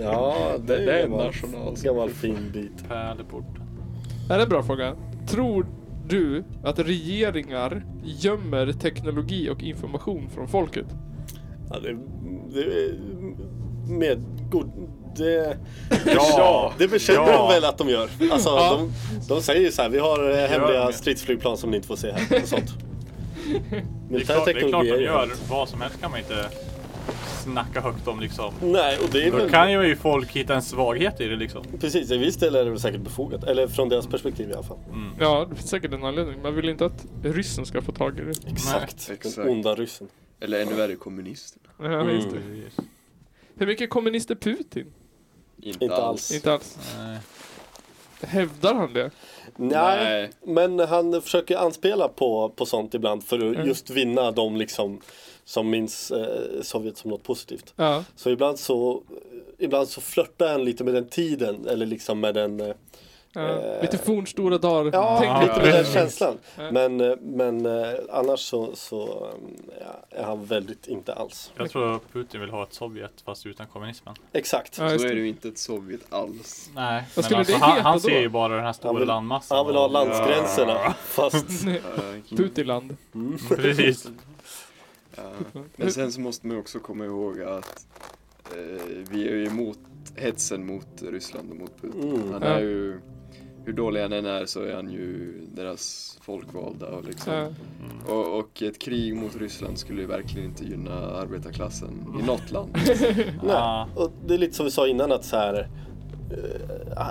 Ja, 0.00 0.36
det, 0.66 0.76
Det 0.76 1.00
är 1.00 1.04
en 1.04 1.10
nationalsång. 1.10 1.84
Gammal 1.84 2.10
fin 2.10 2.50
bit. 2.52 2.88
Pärleporten 2.88 3.62
Det 4.26 4.32
här 4.32 4.38
är 4.38 4.42
en 4.42 4.48
bra 4.48 4.62
fråga. 4.62 4.94
Tror 5.28 5.66
du 6.08 6.44
att 6.64 6.78
regeringar 6.78 7.84
gömmer 8.04 8.72
teknologi 8.72 9.50
och 9.50 9.62
information 9.62 10.28
från 10.34 10.48
folket? 10.48 10.86
Ja, 11.70 11.78
det, 11.80 11.96
det 12.54 12.92
med 13.88 14.24
god, 14.50 14.88
det, 15.16 15.56
Ja! 16.06 16.72
det 16.78 16.88
bekänner 16.88 17.20
Ja. 17.32 17.36
de 17.38 17.48
väl 17.54 17.64
att 17.64 17.78
de 17.78 17.88
gör. 17.88 18.08
Alltså, 18.30 18.48
Ja. 18.48 18.70
de, 18.78 18.92
de 19.28 19.42
säger 19.42 19.60
ju 19.60 19.72
så 19.72 19.82
här, 19.82 19.88
vi 19.88 19.98
har 19.98 20.30
eh, 20.30 20.36
hemliga 20.48 20.92
stridsflygplan 20.92 21.56
som 21.56 21.70
ni 21.70 21.76
inte 21.76 21.88
får 21.88 21.96
se 21.96 22.12
här 22.12 22.42
och 22.42 22.48
sånt. 22.48 22.70
Det 24.10 24.16
är, 24.16 24.20
klart, 24.20 24.44
det 24.44 24.50
är 24.50 24.68
klart 24.68 24.84
de 24.84 25.02
gör. 25.02 25.30
Vad 25.50 25.68
som 25.68 25.80
helst 25.80 26.00
kan 26.00 26.10
man 26.10 26.20
inte 26.20 26.48
snacka 27.42 27.80
högt 27.80 28.08
om 28.08 28.20
liksom. 28.20 28.54
Nej, 28.60 28.98
och 28.98 29.08
det 29.12 29.22
är 29.26 29.30
Då 29.30 29.36
väl, 29.36 29.50
kan 29.50 29.72
ju 29.72 29.96
folk 29.96 30.30
hitta 30.32 30.54
en 30.54 30.62
svaghet 30.62 31.20
i 31.20 31.28
det 31.28 31.36
liksom. 31.36 31.64
precis, 31.80 32.10
i 32.10 32.16
viss 32.16 32.36
del 32.36 32.54
är 32.54 32.64
det 32.64 32.70
väl 32.70 32.80
säkert 32.80 33.00
befogat. 33.00 33.44
Eller 33.44 33.66
från 33.68 33.88
deras 33.88 34.06
perspektiv 34.06 34.50
i 34.50 34.52
alla 34.52 34.62
fall. 34.62 34.78
Ja, 35.20 35.46
det 35.50 35.56
finns 35.56 35.70
säkert 35.70 35.92
en 35.92 36.04
anledning. 36.04 36.42
Man 36.42 36.54
vill 36.54 36.68
inte 36.68 36.86
att 36.86 37.06
ryssen 37.22 37.66
ska 37.66 37.82
få 37.82 37.92
tag 37.92 38.18
i 38.18 38.22
det. 38.22 38.30
Exakt, 38.52 39.08
Nej, 39.08 39.16
den 39.22 39.30
exakt. 39.30 39.48
onda 39.48 39.74
ryssen. 39.74 40.08
Eller 40.40 40.62
ännu 40.62 40.74
värre 40.74 40.96
kommunisterna. 40.96 41.64
Ja, 41.82 42.10
just 42.10 42.28
det. 42.30 42.82
Hur 43.58 43.66
mycket 43.66 43.90
kommunister 43.90 44.34
Putin? 44.34 44.86
Inte, 45.62 45.84
Inte 45.84 45.96
alls. 45.96 46.04
alls. 46.06 46.32
Inte 46.34 46.52
alls. 46.52 46.78
Nej. 46.98 47.18
Hävdar 48.20 48.74
han 48.74 48.92
det? 48.92 49.10
Nej, 49.56 50.04
Nej. 50.04 50.30
men 50.42 50.78
han 50.78 51.22
försöker 51.22 51.56
anspela 51.56 52.08
på, 52.08 52.48
på 52.48 52.66
sånt 52.66 52.94
ibland 52.94 53.24
för 53.24 53.36
att 53.36 53.54
Mm. 53.56 53.66
just 53.66 53.90
vinna 53.90 54.30
de 54.30 54.56
liksom 54.56 55.00
som 55.44 55.70
minns 55.70 56.10
eh, 56.10 56.62
Sovjet 56.62 56.96
som 56.98 57.10
något 57.10 57.22
positivt. 57.22 57.72
Ja. 57.76 58.04
Så 58.16 58.30
ibland 58.30 58.58
så 58.58 59.02
Ibland 59.58 59.88
så 59.88 60.00
flörtar 60.00 60.48
han 60.52 60.64
lite 60.64 60.84
med 60.84 60.94
den 60.94 61.08
tiden 61.08 61.66
eller 61.68 61.86
liksom 61.86 62.20
med 62.20 62.34
den 62.34 62.60
eh, 62.60 62.74
ja. 63.36 63.48
Eh, 63.48 63.82
Lite 63.82 63.98
fornstora 63.98 64.58
dagar. 64.58 64.90
Ja, 64.92 65.18
Tänk 65.20 65.42
lite 65.42 65.54
den 65.54 65.72
på 65.72 65.78
det. 65.78 65.92
känslan. 65.92 66.38
Men, 66.72 67.00
eh, 67.00 67.16
men 67.22 67.66
eh, 67.66 67.88
annars 68.10 68.40
så, 68.40 68.76
så 68.76 69.28
ja, 69.80 70.18
är 70.18 70.24
han 70.24 70.44
väldigt 70.44 70.86
inte 70.86 71.14
alls. 71.14 71.52
Jag 71.56 71.70
tror 71.70 72.00
Putin 72.12 72.40
vill 72.40 72.50
ha 72.50 72.62
ett 72.62 72.72
Sovjet 72.72 73.20
fast 73.24 73.46
utan 73.46 73.66
kommunismen. 73.66 74.14
Exakt. 74.32 74.78
Ja, 74.78 74.88
Så 74.98 75.04
är 75.04 75.08
det. 75.08 75.14
ju 75.14 75.28
inte 75.28 75.48
ett 75.48 75.58
Sovjet 75.58 76.00
alls. 76.12 76.70
Nej, 76.74 77.04
Vad 77.16 77.30
men 77.30 77.38
alltså, 77.38 77.56
han, 77.56 77.80
han 77.80 78.00
ser 78.00 78.20
ju 78.20 78.28
bara 78.28 78.54
den 78.54 78.64
här 78.64 78.72
stora 78.72 78.88
Han 78.92 78.98
vill- 78.98 79.08
landmassan. 79.08 79.56
Han 79.56 79.66
vill 79.66 79.76
ha 79.76 79.86
landsgränserna 79.88 80.92
fast 80.92 81.46
Ja, 82.30 82.36
Putiland. 82.36 82.96
mm. 83.14 83.38
Precis. 83.48 84.08
Ja. 85.16 85.22
Men 85.76 85.92
sen 85.92 86.12
så 86.12 86.20
måste 86.20 86.46
man 86.46 86.58
också 86.58 86.78
komma 86.78 87.04
ihåg 87.04 87.42
att 87.42 87.86
eh, 88.54 88.82
vi 89.10 89.28
är 89.28 89.32
ju 89.34 89.46
emot 89.46 89.78
hetsen 90.16 90.66
mot 90.66 90.86
Ryssland 91.02 91.50
och 91.50 91.56
mot 91.56 91.80
Putin. 91.82 92.02
Mm. 92.14 92.32
Han 92.32 92.42
Ja. 92.42 92.48
är 92.48 92.60
ju, 92.60 93.00
hur 93.66 93.72
dålig 93.72 94.02
han 94.02 94.12
än 94.12 94.26
är 94.26 94.46
så 94.46 94.62
är 94.62 94.74
han 94.74 94.90
ju 94.90 95.40
deras 95.54 96.18
folkvalda 96.20 96.86
och 96.86 97.04
liksom. 97.04 97.32
Ja. 97.32 97.48
Och, 98.14 98.38
och 98.38 98.62
ett 98.62 98.78
krig 98.78 99.16
mot 99.16 99.36
Ryssland 99.36 99.78
skulle 99.78 100.00
ju 100.00 100.06
verkligen 100.06 100.48
inte 100.48 100.64
gynna 100.64 100.92
arbetarklassen 100.92 102.18
i 102.22 102.26
något 102.26 102.50
land. 102.50 102.70
Nej. 102.86 103.34
Ja. 103.46 103.88
Och 103.96 104.10
det 104.26 104.34
är 104.34 104.38
lite 104.38 104.54
som 104.54 104.64
vi 104.64 104.70
sa 104.70 104.86
innan 104.86 105.12
att 105.12 105.24
så 105.24 105.36
här 105.36 105.68
eh, 106.30 107.08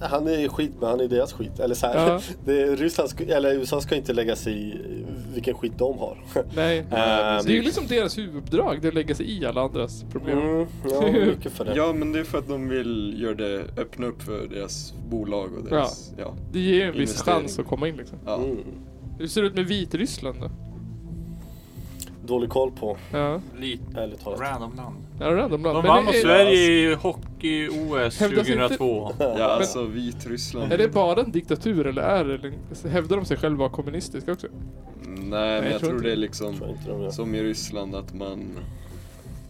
han 0.00 0.28
är 0.28 0.48
skit 0.48 0.72
men 0.80 0.88
han 0.88 1.00
är 1.00 1.08
deras 1.08 1.32
skit. 1.32 1.60
Eller 1.60 1.74
så 1.74 1.86
här, 1.86 2.08
Ja. 2.08 2.20
det, 2.44 2.66
Ryssland, 2.76 3.10
ska, 3.10 3.24
eller 3.24 3.54
USA 3.54 3.80
ska 3.80 3.96
inte 3.96 4.12
lägga 4.12 4.36
sig 4.36 4.68
i 4.68 4.78
vilken 5.34 5.54
skit 5.54 5.72
de 5.78 5.98
har. 5.98 6.18
Nej. 6.56 6.78
Ehm, 6.78 6.86
Det 7.44 7.52
är 7.52 7.56
ju 7.56 7.62
liksom 7.62 7.86
deras 7.86 8.18
huvuduppdrag, 8.18 8.78
det 8.82 8.86
är 8.86 8.88
att 8.88 8.94
lägga 8.94 9.14
sig 9.14 9.38
i 9.38 9.46
alla 9.46 9.60
andras 9.62 10.04
problem. 10.12 10.38
mm, 10.38 10.66
ja, 10.90 11.12
mycket 11.26 11.52
för 11.52 11.64
det. 11.64 11.72
Ja 11.76 11.92
men 11.92 12.12
det 12.12 12.20
är 12.20 12.24
för 12.24 12.38
att 12.38 12.48
de 12.48 12.68
vill 12.68 13.16
göra 13.22 13.34
det, 13.34 13.64
öppna 13.76 14.06
upp 14.06 14.22
för 14.22 14.46
deras 14.48 14.94
bolag 15.10 15.50
och 15.58 15.64
deras, 15.64 16.12
ja. 16.18 16.34
Det 16.52 16.60
ger 16.60 16.86
en 16.86 16.98
viss 16.98 17.22
chans 17.22 17.58
att 17.58 17.66
komma 17.66 17.88
in 17.88 17.96
liksom. 17.96 18.18
ja. 18.26 18.34
Mm. 18.36 18.56
Hur 19.18 19.26
ser 19.26 19.40
det 19.42 19.46
ut 19.46 19.54
med 19.54 19.66
Vitryssland 19.66 20.40
då? 20.40 20.50
Dålig 22.26 22.50
koll 22.50 22.70
på, 22.70 22.96
Ja, 23.12 23.40
Lite 23.58 24.00
ärligt 24.00 24.20
talat. 24.20 24.40
random 24.40 24.76
land. 24.76 24.96
ja 25.20 25.26
random 25.36 25.62
land. 25.62 25.76
De 25.76 25.86
vann 25.86 26.04
mot 26.04 26.14
Sverige 26.14 26.90
i 26.90 26.94
hockey-OS 26.94 28.20
Hävdas 28.20 28.48
inte- 28.48 28.68
2002. 28.68 29.10
Ja 29.18 29.44
alltså 29.44 29.82
Vitryssland. 29.84 30.72
Är 30.72 30.78
det 30.78 30.88
bara 30.88 31.20
en 31.20 31.30
diktatur 31.32 31.86
eller 31.86 32.02
är 32.02 32.24
det, 32.82 32.88
hävdar 32.88 33.16
de 33.16 33.24
sig 33.24 33.36
själva 33.36 33.58
vara 33.58 33.68
kommunistiska 33.70 34.32
också? 34.32 34.46
Nej 35.06 35.20
men 35.30 35.40
jag 35.40 35.64
jag 35.64 35.70
tror 35.70 35.78
tror 35.80 35.92
inte 35.92 36.06
det 36.06 36.12
är 36.12 36.16
liksom 36.16 36.54
de 36.86 37.12
som 37.12 37.34
i 37.34 37.42
Ryssland 37.42 37.94
att 37.94 38.14
man 38.14 38.58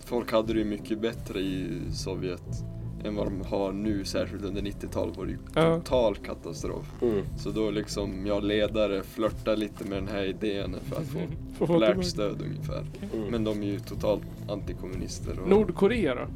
Folk 0.05 0.33
hade 0.33 0.53
det 0.53 0.59
ju 0.59 0.65
mycket 0.65 0.99
bättre 1.01 1.41
i 1.41 1.81
Sovjet 1.93 2.43
än 3.05 3.17
vad 3.17 3.27
de 3.27 3.41
har 3.49 3.73
nu, 3.73 4.05
särskilt 4.05 4.45
under 4.45 4.63
90-talet 4.63 5.17
var 5.17 5.25
det 5.25 5.31
ju 5.33 5.39
Ja. 5.55 5.77
total 5.77 6.17
katastrof. 6.17 6.93
Mm. 7.03 7.23
Så 7.39 7.51
då 7.51 7.71
liksom, 7.71 8.27
jag 8.27 8.45
ledare 8.45 9.03
flörtar 9.03 9.57
lite 9.57 9.85
med 9.85 9.99
den 9.99 10.09
här 10.09 10.25
idén 10.25 10.77
för 10.85 10.97
att 10.97 11.07
få 11.07 11.19
populärt 11.67 12.05
stöd 12.05 12.43
ungefär. 12.43 12.85
Mm. 13.15 13.27
Men 13.31 13.45
de 13.45 13.63
är 13.63 13.67
ju 13.67 13.79
totalt 13.81 14.23
antikommunister. 14.49 15.39
Och, 15.43 15.49
Nordkorea 15.49 16.15
då? 16.15 16.27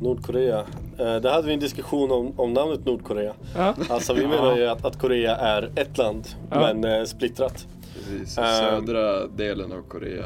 Nordkorea. 0.00 0.58
Eh, 0.98 1.16
där 1.16 1.30
hade 1.32 1.46
vi 1.46 1.54
en 1.54 1.60
diskussion 1.60 2.10
om, 2.10 2.32
om 2.40 2.52
namnet 2.52 2.84
Nordkorea. 2.86 3.34
Ja. 3.56 3.74
Alltså 3.88 4.14
vi 4.14 4.26
menar 4.26 4.56
ju 4.56 4.66
att, 4.66 4.84
att 4.84 4.98
Korea 4.98 5.36
är 5.36 5.70
ett 5.76 5.98
land 5.98 6.28
Ja. 6.50 6.60
men 6.74 6.84
eh, 6.84 7.04
splittrat. 7.04 7.66
Precis, 7.94 8.38
Ehm. 8.38 8.44
södra 8.44 9.26
delen 9.26 9.72
av 9.72 9.82
Korea 9.88 10.24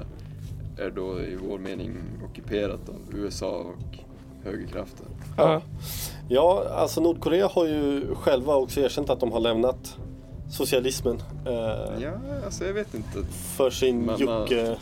är 0.79 0.91
då 0.91 1.21
i 1.21 1.37
vår 1.49 1.59
mening 1.59 1.91
ockuperat 2.31 2.89
av 2.89 2.97
USA 3.19 3.51
och 3.57 3.99
högerkrafter. 4.45 5.07
Ja. 5.37 5.63
Ja, 6.29 6.65
alltså 6.71 7.01
Nordkorea 7.01 7.47
har 7.49 7.67
ju 7.67 8.15
själva 8.15 8.57
också 8.57 8.81
erkänt 8.81 9.11
att 9.11 9.21
de 9.21 9.33
har 9.33 9.41
lämnat 9.41 9.97
socialismen 10.51 11.17
eh, 11.47 11.53
Ja, 12.03 12.13
alltså 12.45 12.65
jag 12.65 12.73
vet 12.75 12.95
inte. 12.95 13.19
för 13.33 13.71
sin 13.71 13.97
Man- 14.07 14.25
man- 14.25 14.41
Jocke... 14.41 14.77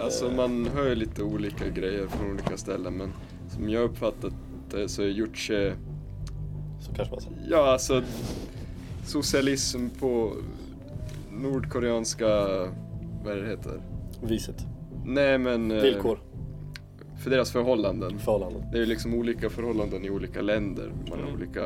Alltså 0.00 0.30
man 0.30 0.66
hör 0.74 0.88
ju 0.88 0.94
lite 0.94 1.22
olika 1.22 1.68
grejer 1.68 2.06
från 2.06 2.30
olika 2.32 2.56
ställen 2.56 2.94
men 2.94 3.12
som 3.54 3.68
jag 3.70 3.84
uppfattat 3.84 4.32
det 4.70 4.88
så 4.88 5.02
är 5.02 5.06
Juche, 5.06 5.72
Så 6.80 6.94
kanske 6.94 7.14
man 7.14 7.20
säger. 7.22 7.36
ja 7.50 7.72
alltså 7.72 8.02
socialism 9.06 9.88
på 10.00 10.32
nordkoreanska, 11.32 12.26
vad 13.24 13.36
det 13.36 13.46
heter? 13.48 13.80
Viset. 14.22 14.66
Nej 15.04 15.38
men 15.38 15.70
eh, 15.70 15.82
Villkor. 15.82 16.18
För 17.28 17.34
deras 17.36 17.52
förhållanden. 17.52 18.18
Förhållanden. 18.18 18.62
Det 18.72 18.76
är 18.76 18.80
ju 18.80 18.86
liksom 18.86 19.14
olika 19.14 19.50
förhållanden 19.50 20.04
i 20.04 20.10
olika 20.10 20.40
länder. 20.40 20.92
Man 21.10 21.18
har 21.18 21.26
Mm. 21.26 21.34
olika 21.34 21.62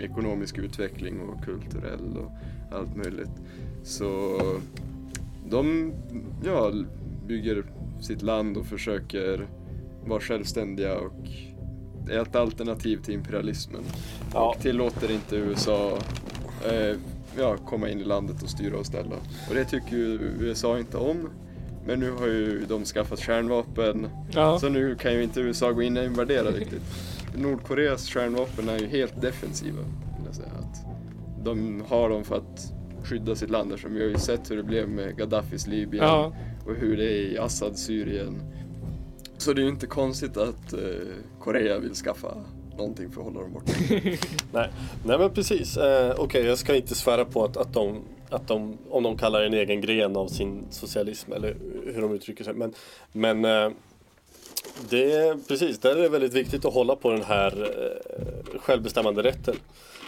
ekonomisk 0.00 0.58
utveckling 0.58 1.20
och 1.20 1.44
kulturell 1.44 2.16
och 2.16 2.30
allt 2.78 2.96
möjligt. 2.96 3.30
Så 3.82 4.40
de 5.48 5.92
ja, 6.44 6.72
bygger 7.26 7.64
sitt 8.00 8.22
land 8.22 8.56
och 8.56 8.66
försöker 8.66 9.46
vara 10.06 10.20
självständiga 10.20 10.98
och 10.98 11.28
är 12.10 12.22
ett 12.22 12.36
alternativ 12.36 12.96
till 12.96 13.14
imperialismen. 13.14 13.82
Ja. 14.34 14.54
Och 14.56 14.62
tillåter 14.62 15.10
inte 15.10 15.36
USA 15.36 15.98
eh, 16.70 16.96
ja, 17.38 17.56
komma 17.56 17.88
in 17.88 18.00
i 18.00 18.04
landet 18.04 18.42
och 18.42 18.50
styra 18.50 18.78
och 18.78 18.86
ställa. 18.86 19.16
Och 19.48 19.54
det 19.54 19.64
tycker 19.64 19.96
ju 19.96 20.18
USA 20.40 20.78
inte 20.78 20.96
om. 20.96 21.28
Men 21.86 22.00
nu 22.00 22.10
har 22.10 22.26
ju 22.26 22.64
de 22.68 22.84
skaffat 22.84 23.18
kärnvapen 23.20 24.08
Ja. 24.32 24.58
så 24.58 24.68
nu 24.68 24.94
kan 24.94 25.12
ju 25.12 25.22
inte 25.22 25.40
USA 25.40 25.70
gå 25.72 25.82
in 25.82 25.96
och 25.96 26.04
invadera 26.04 26.50
riktigt. 26.50 26.82
Nordkoreas 27.36 28.04
kärnvapen 28.04 28.68
är 28.68 28.78
ju 28.78 28.86
helt 28.86 29.20
defensiva. 29.20 29.78
Jag 30.26 30.34
säga. 30.34 30.48
Att 30.58 30.84
de 31.44 31.82
har 31.88 32.08
dem 32.10 32.24
för 32.24 32.36
att 32.36 32.72
skydda 33.04 33.34
sitt 33.36 33.50
land 33.50 33.72
eftersom 33.72 33.94
vi 33.94 34.02
har 34.02 34.08
ju 34.08 34.18
sett 34.18 34.50
hur 34.50 34.56
det 34.56 34.62
blev 34.62 34.88
med 34.88 35.16
Gaddafis 35.16 35.66
Libyen 35.66 36.04
Ja. 36.04 36.32
och 36.66 36.74
hur 36.74 36.96
det 36.96 37.04
är 37.04 37.32
i 37.32 37.38
Assad 37.38 37.78
Syrien. 37.78 38.42
Så 39.38 39.52
det 39.52 39.60
är 39.60 39.62
ju 39.62 39.68
inte 39.68 39.86
konstigt 39.86 40.36
att 40.36 40.72
eh, 40.72 40.78
Korea 41.40 41.78
vill 41.78 41.94
skaffa 41.94 42.28
någonting 42.76 43.10
för 43.10 43.20
att 43.20 43.26
hålla 43.26 43.40
dem 43.40 43.52
borta. 43.52 43.72
Nej. 44.52 44.70
Nej 45.04 45.18
men 45.18 45.30
precis. 45.30 45.76
Eh, 45.76 46.14
Okej, 46.18 46.44
jag 46.46 46.58
ska 46.58 46.74
inte 46.76 46.94
svära 46.94 47.24
på 47.24 47.44
att, 47.44 47.56
att, 47.56 47.72
de, 47.74 48.02
att 48.30 48.48
de, 48.48 48.78
om 48.90 49.02
de 49.02 49.18
kallar 49.18 49.42
en 49.42 49.54
egen 49.54 49.80
gren 49.80 50.16
av 50.16 50.28
sin 50.28 50.64
socialism 50.70 51.32
eller 51.32 51.56
hur 51.94 52.02
de 52.02 52.14
uttrycker 52.14 52.44
sig. 52.44 52.54
Men, 52.54 52.74
men 53.12 53.44
eh, 53.44 53.70
det 54.90 55.12
är 55.12 55.48
precis, 55.48 55.78
där 55.78 55.96
är 55.96 56.02
det 56.02 56.08
väldigt 56.08 56.32
viktigt 56.32 56.64
att 56.64 56.74
hålla 56.74 56.96
på 56.96 57.10
den 57.10 57.22
här 57.22 57.62
eh, 57.62 58.60
självbestämmande 58.60 59.22
rätten. 59.22 59.56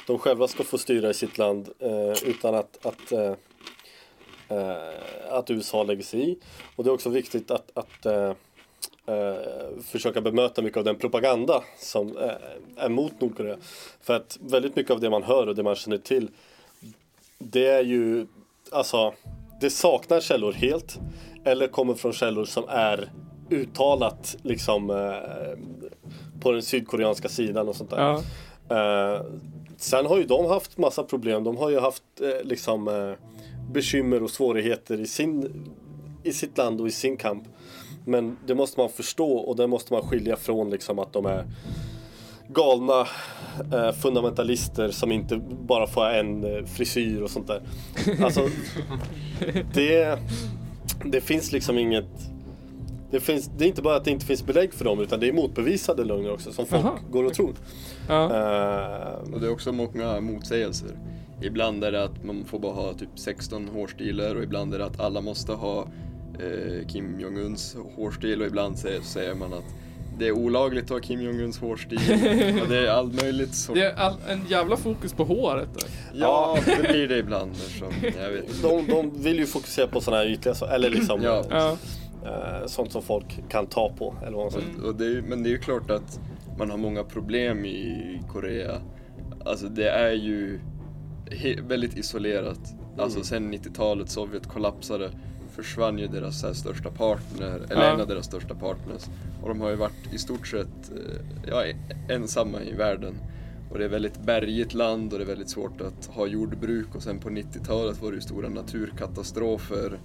De 0.07 0.19
själva 0.19 0.49
ska 0.49 0.65
få 0.65 0.79
styra 0.79 1.11
i 1.11 1.15
sitt 1.15 1.39
land 1.39 1.69
eh, 1.79 2.29
utan 2.29 2.55
att, 2.55 2.87
att, 2.87 3.13
att 5.29 5.51
USA 5.51 5.83
lägger 5.83 6.03
sig 6.03 6.31
i. 6.31 6.39
Och 6.77 6.85
det 6.85 6.91
är 6.91 6.95
också 6.95 7.11
viktigt 7.11 7.51
att, 7.51 7.71
att 7.75 8.07
eh, 9.07 9.83
försöka 9.83 10.21
bemöta 10.21 10.63
mycket 10.63 10.79
av 10.79 10.85
den 10.85 10.97
propaganda 10.97 11.63
som 11.79 12.17
eh, 12.17 12.31
är 12.77 12.89
mot 12.89 13.21
Nordkorea. 13.21 13.57
För 14.01 14.15
att 14.15 14.39
väldigt 14.41 14.77
mycket 14.77 14.93
av 14.93 15.01
det 15.01 15.11
man 15.11 15.23
hör 15.23 15.47
och 15.47 15.55
det 15.55 15.63
man 15.63 15.75
känner 15.75 15.99
till 15.99 16.29
det 17.51 17.67
är 17.67 17.85
ju 17.85 18.27
alltså 18.73 19.13
det 19.61 19.71
saknar 19.71 20.21
källor 20.21 20.53
helt 20.53 20.99
eller 21.45 21.69
kommer 21.69 21.95
från 21.95 22.13
källor 22.13 22.45
som 22.45 22.65
är 22.69 23.13
uttalat 23.51 24.37
liksom 24.43 24.91
eh, 24.91 25.59
på 26.41 26.53
den 26.53 26.63
sydkoreanska 26.63 27.29
sidan 27.29 27.69
och 27.69 27.77
sånt 27.77 27.91
där. 27.91 27.99
Ja. 27.99 28.23
Eh, 28.77 29.23
sen 29.77 30.07
har 30.07 30.19
ju 30.19 30.25
de 30.25 30.47
haft 30.47 30.79
massa 30.79 31.03
problem. 31.03 31.45
De 31.45 31.57
har 31.57 31.71
ju 31.71 31.81
haft 31.81 32.03
eh, 32.21 32.45
liksom 32.45 32.89
eh, 32.89 33.13
bekymmer 33.73 34.23
och 34.23 34.31
svårigheter 34.31 35.01
i, 35.01 35.07
sin, 35.07 35.67
i 36.23 36.33
sitt 36.33 36.59
land 36.59 36.81
och 36.81 36.89
i 36.89 36.91
sin 36.91 37.17
kamp. 37.17 37.45
Men 38.07 38.39
det 38.47 38.55
måste 38.55 38.81
man 38.81 38.89
förstå 38.89 39.33
och 39.33 39.57
det 39.57 39.67
måste 39.67 39.93
man 39.93 40.03
skilja 40.03 40.37
från 40.37 40.71
liksom 40.71 40.99
att 40.99 41.13
de 41.13 41.27
är 41.27 41.45
galna 42.55 43.07
eh, 43.73 43.93
fundamentalister 43.93 44.89
som 44.91 45.13
inte 45.13 45.37
bara 45.67 45.87
får 45.87 46.07
en 46.07 46.45
eh, 46.45 46.65
frisyr 46.65 47.21
och 47.21 47.31
sånt 47.31 47.47
där. 47.47 47.63
Alltså, 48.25 48.49
det, 49.75 50.19
det 51.05 51.21
finns 51.21 51.53
liksom 51.53 51.79
inget 51.79 52.09
det, 53.11 53.21
finns, 53.21 53.51
det 53.59 53.65
är 53.65 53.69
inte 53.69 53.83
bara 53.83 53.97
att 53.97 54.05
det 54.05 54.11
inte 54.11 54.27
finns 54.27 54.47
belägg 54.47 54.75
för 54.75 54.85
dem 54.85 55.01
utan 55.01 55.21
det 55.21 55.29
är 55.29 55.33
motbevisade 55.33 56.05
lögner 56.05 56.33
också 56.33 56.53
som 56.53 56.67
folk 56.67 56.85
Jaha, 56.85 56.93
går 57.11 57.25
och 57.25 57.35
tror. 57.35 57.55
Ja. 58.09 58.25
Eh, 58.25 59.33
Och 59.35 59.41
det 59.41 59.47
är 59.47 59.51
också 59.53 59.73
många 59.73 60.21
motsägelser. 60.21 60.91
Ibland 61.43 61.85
är 61.85 61.93
det 61.93 62.05
att 62.05 62.25
man 62.25 62.45
får 62.45 62.59
bara 62.59 62.73
ha 62.73 62.93
typ 62.93 63.09
16 63.15 63.69
hårstilar 63.69 64.35
och 64.35 64.43
ibland 64.43 64.75
är 64.75 64.79
det 64.79 64.85
att 64.85 65.01
alla 65.01 65.21
måste 65.21 65.53
ha 65.53 65.87
eh, 66.41 66.87
Kim 66.89 67.21
Jong-Uns 67.21 67.77
hårstil 67.97 68.41
och 68.41 68.47
ibland 68.47 68.79
säger, 68.79 69.01
säger 69.01 69.35
man 69.35 69.53
att 69.53 69.75
det 70.19 70.27
är 70.29 70.33
olagligt 70.33 70.85
att 70.85 70.91
ha 70.91 70.99
Kim 71.01 71.21
Jong-Uns 71.21 71.61
hårstil. 71.61 71.99
och 72.63 72.69
det 72.69 72.87
är 72.87 72.91
allt 72.91 73.23
möjligt. 73.23 73.55
Så, 73.55 73.75
Det 73.75 73.85
är 73.85 73.95
all, 73.95 74.15
en 74.29 74.41
jävla 74.49 74.77
fokus 74.77 75.13
på 75.13 75.25
håret. 75.25 75.69
där. 75.75 75.89
ja, 76.15 76.59
det 76.67 76.89
blir 76.89 77.09
det 77.09 77.19
ibland. 77.19 77.53
Eftersom, 77.53 77.93
jag 78.23 78.31
vet 78.31 78.63
de, 78.63 78.87
de 78.87 79.23
vill 79.23 79.39
ju 79.39 79.47
fokusera 79.47 79.87
på 79.87 80.01
sådana 80.01 80.23
här 80.23 80.31
ytliga 80.31 80.55
saker, 80.55 80.75
eller 80.75 80.91
liksom 80.91 81.23
Ja. 81.23 81.45
Ja. 81.51 81.77
eh, 82.25 82.67
sånt 82.67 82.93
som 82.93 83.03
folk 83.03 83.49
kan 83.49 83.67
ta 83.67 83.93
på. 83.99 84.15
Eller 84.27 84.37
vad 84.37 84.53
man. 84.53 84.63
Och, 84.81 84.89
och 84.89 84.95
det 84.95 85.07
är, 85.07 85.23
men 85.23 85.43
det 85.43 85.49
är 85.49 85.51
ju 85.53 85.59
klart 85.59 85.91
att 85.91 86.21
man 86.59 86.71
har 86.71 86.79
många 86.79 87.05
problem 87.05 87.65
i 87.65 88.21
Korea. 88.33 88.73
Alltså 89.45 89.67
det 89.67 89.89
är 89.91 90.13
ju 90.13 90.61
he- 91.31 91.69
väldigt 91.69 91.97
isolerat. 91.97 92.61
Alltså 92.99 93.23
sen 93.25 93.55
90-talet, 93.55 94.09
Sovjet 94.11 94.47
kollapsade, 94.49 95.11
försvann 95.53 95.99
ju 95.99 96.07
deras 96.07 96.43
här, 96.43 96.53
största 96.53 96.91
partner, 96.91 97.61
eller 97.71 97.83
Ja. 97.85 97.95
en 97.95 98.01
av 98.01 98.07
deras 98.09 98.27
största 98.27 98.55
partners. 98.55 99.03
Och 99.43 99.49
de 99.49 99.61
har 99.61 99.71
ju 99.71 99.77
varit 99.77 100.13
i 100.15 100.19
stort 100.19 100.47
sett 100.47 100.91
eh, 100.93 101.21
ja, 101.51 101.65
ensamma 102.09 102.63
i 102.63 102.73
världen. 102.73 103.15
Och 103.71 103.79
det 103.79 103.85
är 103.85 103.89
väldigt 103.89 104.23
bergigt 104.23 104.75
land 104.75 105.13
och 105.13 105.19
det 105.19 105.25
är 105.25 105.27
väldigt 105.29 105.49
svårt 105.51 105.81
att 105.81 106.07
ha 106.07 106.27
jordbruk 106.27 106.95
och 106.95 107.03
sen 107.03 107.19
på 107.19 107.29
90-talet 107.29 108.03
var 108.03 108.11
det 108.11 108.15
ju 108.15 108.21
stora 108.21 108.49
naturkatastrofer 108.49 110.01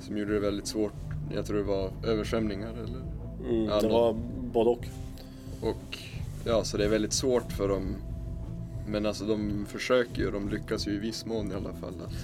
som 0.00 0.16
gjorde 0.18 0.32
det 0.34 0.40
väldigt 0.40 0.66
svårt. 0.66 0.92
Jag 1.34 1.46
tror 1.46 1.56
det 1.58 1.62
var 1.64 1.90
översvämningar 2.04 2.72
eller 2.72 3.00
Mm, 3.48 3.64
Ja, 3.64 3.74
det 3.74 3.80
de- 3.88 3.92
var 3.92 4.16
både 4.52 4.70
och. 4.70 4.84
och 5.62 5.98
ja, 6.44 6.64
så 6.64 6.76
det 6.76 6.84
är 6.84 6.88
väldigt 6.88 7.12
svårt 7.12 7.52
för 7.52 7.68
dem. 7.68 7.96
Men 8.86 9.06
alltså 9.06 9.24
de 9.24 9.66
försöker 9.68 10.22
ju, 10.22 10.30
de 10.30 10.48
lyckas 10.48 10.86
ju 10.88 10.92
i 10.92 10.98
viss 10.98 11.26
mån 11.26 11.52
i 11.52 11.54
alla 11.54 11.72
fall 11.72 11.94
att 12.06 12.14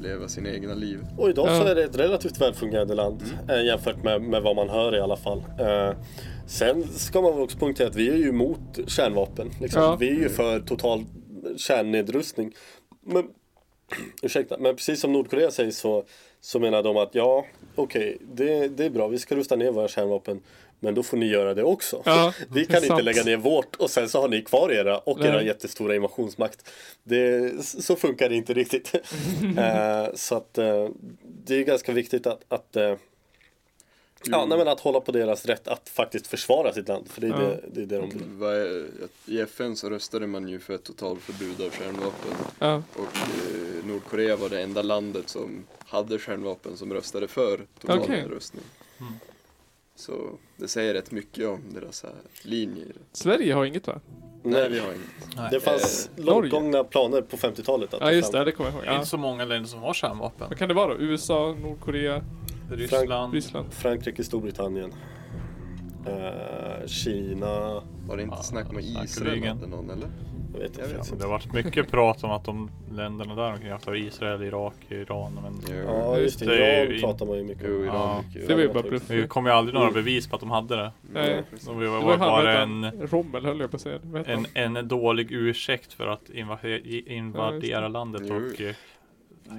leva 0.00 0.28
sina 0.28 0.50
egna 0.50 0.74
liv. 0.74 1.00
Och 1.16 1.30
idag 1.30 1.48
så 1.48 1.64
är 1.64 1.74
det 1.74 1.84
ett 1.84 1.96
relativt 1.96 2.40
välfungerande 2.40 2.94
land 2.94 3.22
eh, 3.48 3.64
jämfört 3.64 4.04
med, 4.04 4.22
med 4.22 4.42
vad 4.42 4.56
man 4.56 4.68
hör 4.68 4.96
i 4.96 5.00
alla 5.00 5.16
fall. 5.16 5.42
Eh, 5.60 5.96
sen 6.46 6.88
ska 6.88 7.22
man 7.22 7.32
väl 7.32 7.42
också 7.42 7.58
poängtera 7.58 7.88
att 7.88 7.96
vi 7.96 8.08
är 8.08 8.16
ju 8.16 8.28
emot 8.28 8.78
kärnvapen. 8.86 9.50
Liksom. 9.60 9.82
Ja. 9.82 9.96
Vi 9.96 10.08
är 10.08 10.14
ju 10.14 10.28
för 10.28 10.60
total 10.60 11.04
kärnnedrustning. 11.56 12.54
Men, 13.00 13.24
ursäkta, 14.22 14.58
men 14.58 14.76
precis 14.76 15.00
som 15.00 15.12
Nordkorea 15.12 15.50
säger 15.50 15.70
så, 15.70 16.04
så 16.40 16.60
menar 16.60 16.82
de 16.82 16.96
att 16.96 17.14
ja, 17.14 17.46
okej, 17.74 18.18
det, 18.32 18.68
det 18.68 18.84
är 18.84 18.90
bra, 18.90 19.08
vi 19.08 19.18
ska 19.18 19.36
rusta 19.36 19.56
ner 19.56 19.72
våra 19.72 19.88
kärnvapen. 19.88 20.40
Men 20.80 20.94
då 20.94 21.02
får 21.02 21.16
ni 21.16 21.26
göra 21.26 21.54
det 21.54 21.62
också. 21.62 22.02
Ja, 22.04 22.34
vi 22.50 22.64
kan 22.64 22.82
inte 22.82 23.02
lägga 23.02 23.22
ner 23.22 23.36
vårt 23.36 23.76
och 23.76 23.90
sen 23.90 24.08
så 24.08 24.20
har 24.20 24.28
ni 24.28 24.42
kvar 24.42 24.70
era 24.72 24.98
och 24.98 25.18
Nej. 25.18 25.28
era 25.28 25.42
jättestora 25.42 25.94
invasionsmakt. 25.94 26.70
Det, 27.02 27.52
så 27.64 27.96
funkar 27.96 28.28
det 28.28 28.34
inte 28.34 28.54
riktigt. 28.54 28.94
Eh, 29.58 30.06
så 30.14 30.34
att 30.34 30.58
eh, 30.58 30.88
det 31.44 31.54
är 31.54 31.64
ganska 31.64 31.92
viktigt 31.92 32.26
att, 32.26 32.44
att 32.48 32.76
eh, 32.76 32.94
Ja, 34.24 34.46
nej, 34.46 34.58
men 34.58 34.68
att 34.68 34.80
hålla 34.80 35.00
på 35.00 35.12
deras 35.12 35.46
rätt 35.46 35.68
att 35.68 35.88
faktiskt 35.88 36.26
försvara 36.26 36.72
sitt 36.72 36.88
land. 36.88 37.08
För 37.10 37.20
det 37.20 37.26
är, 37.26 37.30
Ja. 37.30 37.38
det, 37.38 37.60
det, 37.72 37.82
är 37.82 37.86
det 37.86 37.96
de 37.96 38.10
vill. 39.24 39.36
I 39.36 39.40
FN 39.40 39.76
så 39.76 39.90
röstade 39.90 40.26
man 40.26 40.48
ju 40.48 40.60
för 40.60 40.74
ett 40.74 40.84
totalförbud 40.84 41.66
av 41.66 41.70
kärnvapen. 41.70 42.30
Ja. 42.58 42.82
Och 42.92 43.16
eh, 43.16 43.86
Nordkorea 43.86 44.36
var 44.36 44.48
det 44.48 44.62
enda 44.62 44.82
landet 44.82 45.28
som 45.28 45.64
hade 45.86 46.18
kärnvapen 46.18 46.76
som 46.76 46.92
röstade 46.92 47.28
för 47.28 47.60
total 47.80 47.98
Okej. 47.98 48.22
nedrustning. 48.22 48.64
Så 49.98 50.12
det 50.56 50.68
säger 50.68 50.94
rätt 50.94 51.10
mycket 51.10 51.48
om 51.48 51.60
deras 51.74 52.02
här 52.02 52.12
linje 52.42 52.82
i 52.82 52.86
det. 52.88 52.94
Sverige 53.12 53.54
har 53.54 53.64
inget 53.64 53.86
va? 53.86 54.00
Nej, 54.42 54.68
vi 54.70 54.78
har 54.78 54.86
inget. 54.86 55.36
Nej. 55.36 55.48
Det 55.50 55.60
fanns 55.60 56.10
Eh, 56.18 56.24
långt 56.24 56.50
gångna 56.50 56.84
planer 56.84 57.22
på 57.22 57.36
50-talet. 57.36 57.94
att 57.94 58.00
Ja 58.00 58.12
just 58.12 58.32
det, 58.32 58.44
det 58.44 58.52
kommer 58.52 58.70
jag 58.70 58.74
ihåg. 58.76 58.84
Det 58.84 58.90
är 58.90 58.94
inte 58.94 59.06
så 59.08 59.16
många 59.18 59.44
länder 59.44 59.68
som 59.68 59.80
har 59.80 59.94
kärnvapen. 59.94 60.48
Vad 60.48 60.58
kan 60.58 60.68
det 60.68 60.74
vara 60.74 60.94
då? 60.94 61.00
USA, 61.00 61.56
Nordkorea, 61.62 62.24
Ryssland. 62.70 63.34
Ryssland? 63.34 63.72
Frankrike, 63.72 64.24
Storbritannien, 64.24 64.92
eh, 66.06 66.86
Kina. 66.86 67.82
Var 68.08 68.16
det 68.16 68.22
inte 68.22 68.36
Ja, 68.38 68.42
snack 68.42 68.70
om 68.70 68.78
Israel 68.78 69.56
någon 69.68 69.90
eller? 69.90 70.08
Jag 70.52 70.60
vet 70.60 70.68
inte. 70.70 70.80
Jag 70.80 70.88
vet 70.88 70.96
faktiskt 70.96 71.18
Det 71.18 71.24
har 71.24 71.30
varit 71.30 71.52
mycket 71.52 71.90
prat 71.90 72.24
om 72.24 72.30
att 72.30 72.44
de 72.44 72.70
länderna 72.92 73.34
där 73.34 73.52
omkring 73.52 73.70
haft 73.72 73.88
Israel, 73.88 74.42
Irak, 74.42 74.74
Iran. 74.88 75.38
Men 75.42 75.76
Ja, 75.86 76.18
just 76.18 76.38
Det 76.38 76.44
Iran 76.84 76.94
ju 76.94 77.00
pratar 77.00 77.26
man 77.26 77.36
ju 77.36 77.44
mycket 77.44 77.64
jo 77.68 77.76
om. 77.78 77.84
Iran 77.84 77.94
Ja. 77.94 78.22
mycket. 78.26 78.48
Det 78.48 78.54
var 78.54 78.60
ju 78.60 78.66
Ja, 78.66 78.72
bara 78.72 78.82
bluff. 78.82 79.08
det 79.08 79.28
kom 79.28 79.46
ju 79.46 79.52
aldrig 79.52 79.74
några 79.74 79.88
Mm. 79.88 80.04
bevis 80.04 80.26
på 80.28 80.34
att 80.36 80.40
de 80.40 80.50
hade 80.50 80.76
det. 80.76 80.92
Nej. 81.12 81.42
De 81.66 81.80
Det 81.80 81.86
var 81.88 82.00
var 82.00 82.12
ju 82.12 82.18
han, 82.18 82.28
bara 82.28 82.62
en, 82.62 82.90
Rommel 83.08 83.44
höll 83.44 83.60
jag 83.60 83.70
på 83.70 83.76
att 83.76 83.82
säga. 83.82 83.98
En, 84.26 84.46
en 84.54 84.88
dålig 84.88 85.32
ursäkt 85.32 85.92
för 85.92 86.06
att 86.06 86.30
invadera, 86.30 86.78
invadera 87.06 87.88
landet 87.88 88.22
Jo. 88.24 88.34
och 88.36 88.60
eh, 88.60 88.74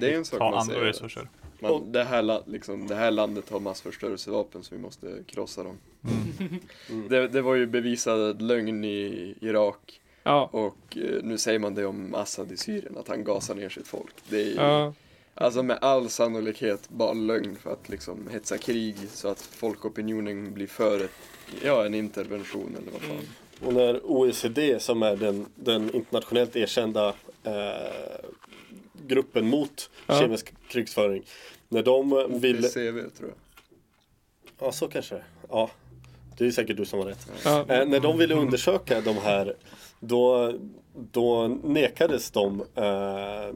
Det 0.00 0.12
är 0.12 0.16
en 0.16 0.24
sak 0.24 0.38
ta 0.38 0.44
man 0.50 0.58
andra 0.58 0.74
säger. 0.74 0.86
resurser. 0.86 1.28
Man, 1.62 1.92
det, 1.92 2.04
här, 2.04 2.42
liksom, 2.50 2.86
det 2.86 2.94
här 2.94 3.10
landet 3.10 3.50
har 3.50 3.60
massförstörelsevapen 3.60 4.62
så 4.62 4.74
vi 4.74 4.80
måste 4.80 5.06
krossa 5.26 5.62
dem. 5.62 5.76
Mm. 6.04 7.08
Det, 7.08 7.28
det 7.28 7.42
var 7.42 7.54
ju 7.54 7.66
bevisad 7.66 8.42
lögn 8.42 8.84
i 8.84 9.34
Irak 9.40 10.00
Ja. 10.22 10.48
och 10.52 10.96
eh, 10.96 11.22
nu 11.22 11.38
säger 11.38 11.58
man 11.58 11.74
det 11.74 11.86
om 11.86 12.14
Assad 12.14 12.52
i 12.52 12.56
Syrien, 12.56 12.98
att 12.98 13.08
han 13.08 13.24
gasar 13.24 13.54
ner 13.54 13.68
sitt 13.68 13.88
folk. 13.88 14.14
Det 14.28 14.40
är 14.42 14.46
ju, 14.46 14.54
Ja. 14.54 14.92
alltså 15.34 15.62
med 15.62 15.78
all 15.80 16.08
sannolikhet 16.10 16.88
bara 16.88 17.12
lögn 17.12 17.56
för 17.56 17.72
att 17.72 17.88
liksom 17.88 18.28
hetsa 18.32 18.58
krig 18.58 18.96
så 19.12 19.28
att 19.28 19.40
folkopinionen 19.42 20.54
blir 20.54 20.66
för 20.66 21.04
ett, 21.04 21.10
ja, 21.64 21.86
en 21.86 21.94
intervention 21.94 22.76
eller 22.82 22.92
vad 22.92 23.00
fan. 23.02 23.10
Mm. 23.10 23.26
Och 23.68 23.74
när 23.74 24.00
OECD 24.06 24.80
som 24.80 25.02
är 25.02 25.16
den, 25.16 25.46
den 25.54 25.94
internationellt 25.94 26.56
erkända 26.56 27.14
eh, 27.44 28.24
gruppen 29.06 29.46
mot 29.48 29.90
Ja. 30.06 30.20
kemisk 30.20 30.54
krigsföring. 30.68 31.22
När 31.68 31.82
de 31.82 32.28
ville... 32.40 32.68
OPCW 32.68 33.08
tror 33.18 33.28
jag. 33.28 33.38
Ja, 34.58 34.72
så 34.72 34.88
kanske. 34.88 35.22
Ja, 35.48 35.70
det 36.38 36.46
är 36.46 36.50
säkert 36.50 36.76
du 36.76 36.84
som 36.84 36.98
har 36.98 37.06
rätt. 37.06 37.30
Ja. 37.44 37.60
Eh, 37.68 37.86
när 37.88 38.00
de 38.00 38.18
ville 38.18 38.34
undersöka 38.34 39.00
de 39.00 39.16
här 39.16 39.54
då, 40.00 40.52
då 41.12 41.48
nekades 41.64 42.30
de 42.30 42.60
eh, 42.74 43.54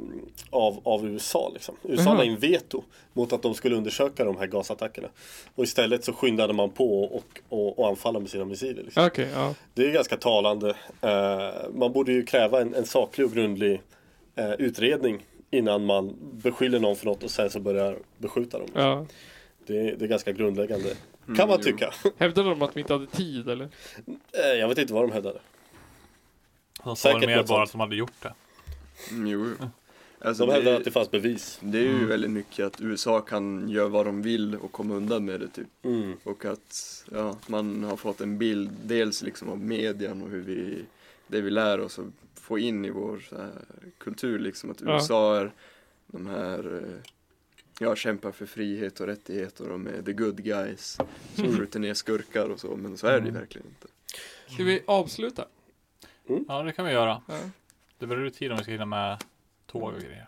av, 0.51 0.81
av 0.85 1.07
USA. 1.07 1.51
Liksom. 1.55 1.77
USA 1.83 2.03
Jaha. 2.05 2.15
la 2.19 2.25
in 2.25 2.37
veto 2.39 2.83
mot 3.13 3.33
att 3.33 3.43
de 3.43 3.55
skulle 3.55 3.77
undersöka 3.77 4.25
de 4.25 4.37
här 4.37 4.47
gasattackerna. 4.47 5.09
Och 5.55 5.65
istället 5.65 6.05
så 6.05 6.13
skyndade 6.13 6.53
man 6.53 6.71
på 6.71 7.05
och, 7.05 7.23
och, 7.49 7.79
och 7.79 7.89
anfalla 7.89 8.21
med 8.21 8.31
sina 8.31 8.45
missiler. 8.45 8.83
Liksom. 8.83 9.07
Okej, 9.07 9.29
ja. 9.35 9.55
Det 9.75 9.87
är 9.87 9.93
ganska 9.93 10.17
talande. 10.17 10.75
Eh, 11.01 11.71
man 11.75 11.93
borde 11.93 12.13
ju 12.13 12.25
kräva 12.27 12.61
en, 12.61 12.75
en 12.75 12.87
saklig 12.87 13.27
och 13.27 13.33
grundlig 13.33 13.81
eh, 14.37 14.53
utredning 14.53 15.27
innan 15.51 15.85
man 15.87 16.17
beskyller 16.33 16.79
någon 16.81 16.97
för 16.97 17.07
något 17.07 17.23
och 17.23 17.31
sen 17.31 17.51
så 17.51 17.61
börjar 17.61 17.99
beskjuta 18.19 18.59
dem. 18.59 18.69
ja. 18.75 19.07
Det, 19.67 19.79
är- 19.79 19.97
det 19.97 20.05
är 20.05 20.09
ganska 20.09 20.33
grundläggande. 20.33 20.89
Kan 21.37 21.49
man 21.49 21.59
jo. 21.59 21.65
tycka. 21.65 21.91
Hävdade 22.19 22.49
de 22.51 22.63
att 22.63 22.77
vi 22.77 22.81
inte 22.81 22.93
hade 22.93 23.07
tid 23.07 23.49
eller? 23.49 23.69
Eh, 24.33 24.59
jag 24.61 24.69
vet 24.69 24.79
inte 24.79 24.95
vad 24.95 25.03
de 25.03 25.13
hävdade. 25.13 25.39
De 26.85 26.97
sa 26.97 27.19
väl 27.19 27.27
mer 27.27 27.43
bara 27.43 27.63
att 27.63 27.73
de 27.73 27.81
hade 27.81 27.97
gjort 27.97 28.23
det. 28.23 28.35
Mm, 29.11 29.27
jo. 29.27 29.51
Alltså, 30.19 30.47
De 30.47 30.53
hävdade 30.53 30.71
det, 30.71 30.79
att 30.79 30.85
det 30.85 30.91
fanns 30.91 31.11
bevis. 31.11 31.59
det 31.63 31.79
är 31.79 31.83
ju 31.83 32.07
väldigt 32.07 32.31
mycket 32.31 32.67
att 32.67 32.81
USA 32.81 33.21
kan 33.21 33.69
göra 33.69 33.89
vad 33.89 34.07
de 34.07 34.23
vill 34.23 34.57
och 34.57 34.73
komma 34.73 34.95
undan 34.95 35.25
med 35.25 35.41
det 35.41 35.49
typ. 35.49 35.67
Mm. 35.83 36.17
Och 36.25 36.45
att 36.45 37.05
ja, 37.13 37.37
man 37.47 37.85
har 37.85 37.97
fått 37.97 38.21
en 38.21 38.39
bild 38.39 38.71
dels 38.83 39.23
liksom 39.23 39.49
av 39.49 39.59
medien 39.61 40.23
och 40.23 40.29
hur 40.31 40.41
vi, 40.41 40.85
det 41.27 41.41
vi 41.41 41.51
lär 41.51 41.81
oss 41.81 41.99
att 41.99 42.07
få 42.35 42.59
in 42.59 42.85
i 42.85 42.91
vår 42.91 43.19
så 43.29 43.37
här, 43.37 43.51
kultur 43.99 44.39
liksom. 44.39 44.71
Att 44.71 44.81
Ja. 44.81 44.95
USA 44.95 45.37
är 45.41 45.51
de 46.07 46.27
här, 46.27 46.83
eh, 46.83 47.11
ja 47.79 47.97
kämpar 47.97 48.33
för 48.33 48.47
frihet 48.47 49.01
och 49.01 49.07
rättigheter 49.07 49.65
och 49.65 49.71
de 49.71 49.87
är 49.87 50.03
the 50.03 50.13
good 50.13 50.43
guys. 50.45 50.99
Som 51.35 51.57
skjuter 51.57 51.81
ner 51.81 51.95
skurkar 51.95 52.49
och 52.49 52.61
så, 52.61 52.77
men 52.77 52.97
så 52.97 53.07
är 53.07 53.11
det 53.13 53.17
ju 53.19 53.29
Mm. 53.29 53.35
verkligen 53.41 53.67
inte. 53.69 53.87
Ska 54.55 54.65
vi 54.65 54.83
avsluta? 54.87 55.45
Ja, 56.49 56.63
det 56.63 56.73
kan 56.73 56.85
vi 56.87 56.93
göra. 56.93 57.23
Ja. 57.29 57.35
Det 57.99 58.07
beror 58.07 58.31
tid 58.31 58.51
om 58.51 58.57
vi 58.57 58.63
ska 58.63 58.73
hinna 58.73 58.87
med 58.87 59.25
tåg 59.67 59.95
och 59.95 60.01
grejer. 60.01 60.27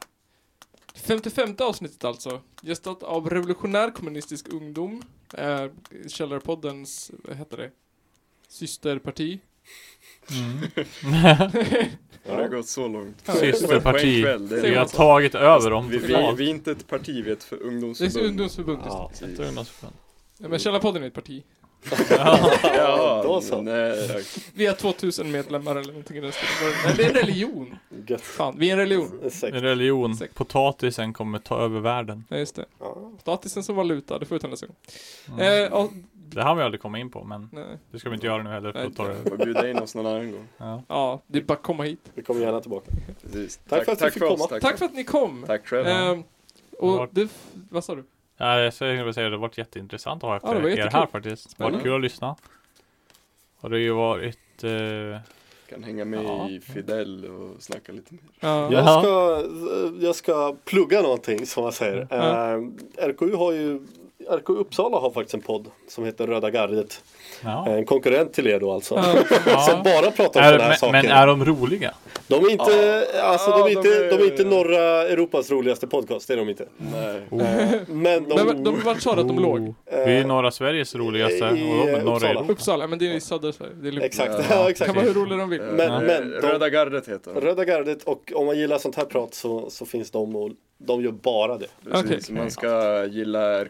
55 0.94 1.54
avsnittet 1.58 2.04
alltså. 2.04 2.40
Gästat 2.62 3.02
av 3.02 3.30
Revolutionär 3.30 3.90
Kommunistisk 3.90 4.48
Ungdom. 4.52 5.02
Eh, 5.34 5.66
Källarpoddens, 6.08 7.10
vad 7.24 7.36
heter 7.36 7.56
det? 7.56 7.70
Systerparti. 8.48 9.40
Har 12.28 12.42
det 12.42 12.48
gått 12.48 12.68
så 12.68 12.88
långt? 12.88 13.26
Systerparti. 13.26 14.24
Vi 14.62 14.74
har 14.74 14.84
tagit 14.84 15.34
över 15.34 15.70
dem 15.70 15.88
vi, 15.88 15.98
vi, 15.98 16.06
vi 16.36 16.46
är 16.46 16.50
inte 16.50 16.70
ett 16.72 16.86
parti, 16.86 17.24
vi 17.24 17.30
är 17.30 17.32
ett 17.32 17.44
för 17.44 17.56
Det 17.56 17.62
är 17.62 17.66
ungdomsförbund. 17.66 18.26
ungdomsförbund. 18.26 18.82
Ja. 18.84 19.10
Ett 19.14 19.38
ungdomsförbund. 19.40 19.96
Ja, 20.38 20.48
men 20.48 20.58
Källarpodden 20.58 21.02
är 21.02 21.06
ett 21.06 21.14
parti. 21.14 21.42
Ja, 22.10 23.20
då 23.24 23.40
så. 23.40 23.62
Nej, 23.62 24.22
Vi 24.54 24.66
har 24.66 24.74
2000 24.74 25.30
medlemmar 25.30 25.76
eller 25.76 25.92
någonting 25.92 26.16
i 26.16 26.20
den 26.20 26.32
stilen. 26.32 26.72
Nej, 26.84 26.94
det 26.96 27.04
är 27.04 27.08
en 27.08 27.14
religion. 27.14 27.76
Gött. 28.06 28.20
Fan, 28.20 28.54
vi 28.58 28.68
är 28.70 28.72
en 28.72 28.78
religion. 28.78 29.20
En 29.42 29.60
religion. 29.60 30.16
Säkert. 30.16 30.34
Potatisen 30.36 31.12
kommer 31.12 31.38
ta 31.38 31.58
över 31.60 31.80
världen. 31.80 32.24
Ja, 32.28 32.36
just 32.36 32.56
det. 32.56 32.64
Ja. 32.80 33.12
Statisen 33.20 33.62
som 33.62 33.76
valuta, 33.76 34.18
det 34.18 34.26
får 34.26 34.34
vi 34.34 34.40
ta 34.40 34.48
nästa 34.48 34.66
gång. 34.66 34.76
Mm. 35.28 35.72
Eh, 35.72 35.84
Det 36.14 36.42
har 36.42 36.54
vi 36.54 36.62
aldrig 36.62 36.80
kommit 36.80 37.00
in 37.00 37.10
på, 37.10 37.24
men 37.24 37.48
nej. 37.52 37.64
det 37.90 37.98
ska 37.98 38.08
vi 38.10 38.14
inte 38.14 38.26
göra 38.26 38.42
nu 38.42 38.50
heller 38.50 38.72
Nej. 38.74 38.88
det. 39.24 39.30
Får 39.30 39.36
bjuda 39.44 39.70
in 39.70 39.78
oss 39.78 39.94
någon 39.94 40.06
annan 40.06 40.32
gång. 40.32 40.46
Ja. 40.58 40.82
Ja, 40.88 41.22
det 41.26 41.38
är 41.38 41.42
bara 41.42 41.54
att 41.54 41.62
komma 41.62 41.82
hit. 41.82 42.00
Vi 42.14 42.22
kommer 42.22 42.40
gärna 42.40 42.60
tillbaka. 42.60 42.90
Precis. 43.22 43.60
Tack 43.68 43.84
för 43.84 43.92
att 43.92 44.02
vi 44.02 44.10
fick 44.10 44.22
komma. 44.22 44.46
Tack, 44.46 44.62
Tack 44.62 44.78
för 44.78 44.84
att 44.84 44.94
ni 44.94 45.04
kom. 45.04 45.44
Tack 45.46 45.66
själv. 45.66 45.86
Eh, 45.86 46.18
och 46.78 46.92
var- 46.92 47.08
det, 47.12 47.28
vad 47.70 47.84
sa 47.84 47.94
du? 47.94 48.04
Ja, 48.36 48.60
jag 48.60 48.74
skulle 48.74 49.12
säga 49.14 49.28
det 49.28 49.36
har 49.36 49.40
varit 49.40 49.58
jätteintressant 49.58 50.24
att 50.24 50.28
ha 50.30 50.40
Ja, 50.42 50.54
det 50.54 50.60
var 50.60 50.68
efter 50.68 50.68
er 50.68 50.76
jättekul. 50.76 50.98
här 51.00 51.06
faktiskt. 51.06 51.58
Det 51.58 51.64
har 51.64 51.70
varit 51.70 51.82
kul 51.82 51.94
att 51.94 52.00
lyssna. 52.00 52.36
Och 53.60 53.70
det 53.70 53.76
har 53.76 53.80
ju 53.80 53.92
varit 53.92 54.64
eh, 54.64 55.20
Kan 55.70 55.84
hänga 55.84 56.04
med 56.04 56.24
Ja. 56.24 56.48
i 56.48 56.60
Fidel 56.60 57.24
och 57.24 57.62
snacka 57.62 57.92
lite 57.92 58.14
mer. 58.14 58.22
Ja. 58.40 58.72
Jag 58.72 58.84
ska, 59.02 59.42
jag 60.06 60.14
ska 60.16 60.56
plugga 60.64 61.02
någonting 61.02 61.46
som 61.46 61.62
man 61.62 61.72
säger. 61.72 62.06
Ja. 62.10 62.52
Eh, 62.52 63.08
RKU 63.08 63.34
har 63.34 63.52
ju 63.52 63.86
RKU 64.30 64.52
Uppsala 64.56 64.98
har 64.98 65.10
faktiskt 65.10 65.34
en 65.34 65.40
podd 65.40 65.66
som 65.88 66.04
heter 66.04 66.26
Röda 66.26 66.50
Gardet. 66.50 67.00
ja. 67.44 67.66
En 67.68 67.84
konkurrent 67.84 68.32
till 68.32 68.46
er 68.46 68.60
då 68.60 68.72
alltså. 68.72 68.94
Ja. 69.46 69.60
Som 69.60 69.82
bara 69.82 70.10
pratar 70.10 70.40
om 70.40 70.46
Är, 70.46 70.50
sådana 70.52 70.62
här 70.62 70.68
men, 70.68 70.76
saker. 70.78 70.92
men 70.92 71.06
är 71.06 71.26
de 71.26 71.44
roliga? 71.44 71.94
De 72.28 72.44
är 72.44 72.50
inte, 72.50 73.06
alltså, 73.22 73.50
de 73.50 73.58
Ja, 73.58 73.68
är 73.68 73.74
de 73.74 73.76
inte, 73.76 73.88
är- 73.88 74.10
de 74.18 74.24
är 74.24 74.30
inte 74.30 74.44
norra 74.44 74.78
Europas 75.02 75.50
roligaste 75.50 75.86
podcast, 75.86 76.28
det 76.28 76.34
är 76.34 76.38
de 76.38 76.48
inte. 76.48 76.68
Nej. 76.76 77.16
Eh, 77.16 77.80
Men 77.86 78.28
de, 78.28 78.46
Men 78.46 78.64
de, 78.64 78.80
vart 78.84 79.00
sa 79.00 79.14
du 79.14 79.20
att 79.20 79.28
de 79.28 79.38
låg? 79.38 79.58
eh, 79.86 80.04
Vi 80.06 80.16
är 80.18 80.24
norra 80.24 80.50
Sveriges 80.50 80.94
roligaste 80.94 81.44
och 81.50 81.56
i, 81.56 81.60
de 81.60 81.88
är 81.88 81.98
eh, 81.98 82.04
norra 82.04 82.14
Uppsala. 82.16 82.30
Europa. 82.40 82.52
Uppsala, 82.52 82.86
men 82.86 82.98
det 82.98 83.10
är 83.10 83.14
i 83.14 83.20
södra 83.20 83.52
Sverige. 83.52 83.72
Det 83.82 83.88
är. 83.88 84.00
Exakt, 84.02 84.32
Ja. 84.32 84.38
ja, 84.50 84.56
kan 84.56 84.66
exakt. 84.70 84.94
vara 84.94 85.04
hur 85.04 85.14
rolig 85.14 85.38
de 85.38 85.50
vill. 85.50 85.60
Men- 85.62 85.76
men 86.06 86.30
de- 86.30 86.36
Röda 86.48 86.68
gardet 86.68 87.08
heter 87.08 87.34
de. 87.34 87.40
Röda 87.40 87.64
Gardet 87.64 88.02
och 88.04 88.32
om 88.34 88.46
man 88.46 88.58
gillar 88.58 88.78
sånt 88.78 88.96
här 88.96 89.04
prat 89.04 89.34
så, 89.34 89.70
så 89.70 89.86
finns 89.86 90.10
de 90.10 90.36
och 90.36 90.50
de 90.78 91.02
gör 91.02 91.10
bara 91.12 91.58
det. 91.58 91.66
Precis. 91.90 92.24
Okej. 92.30 92.36
Man 92.38 92.50
ska 92.50 93.04
gilla 93.04 93.60
eh, 93.60 93.66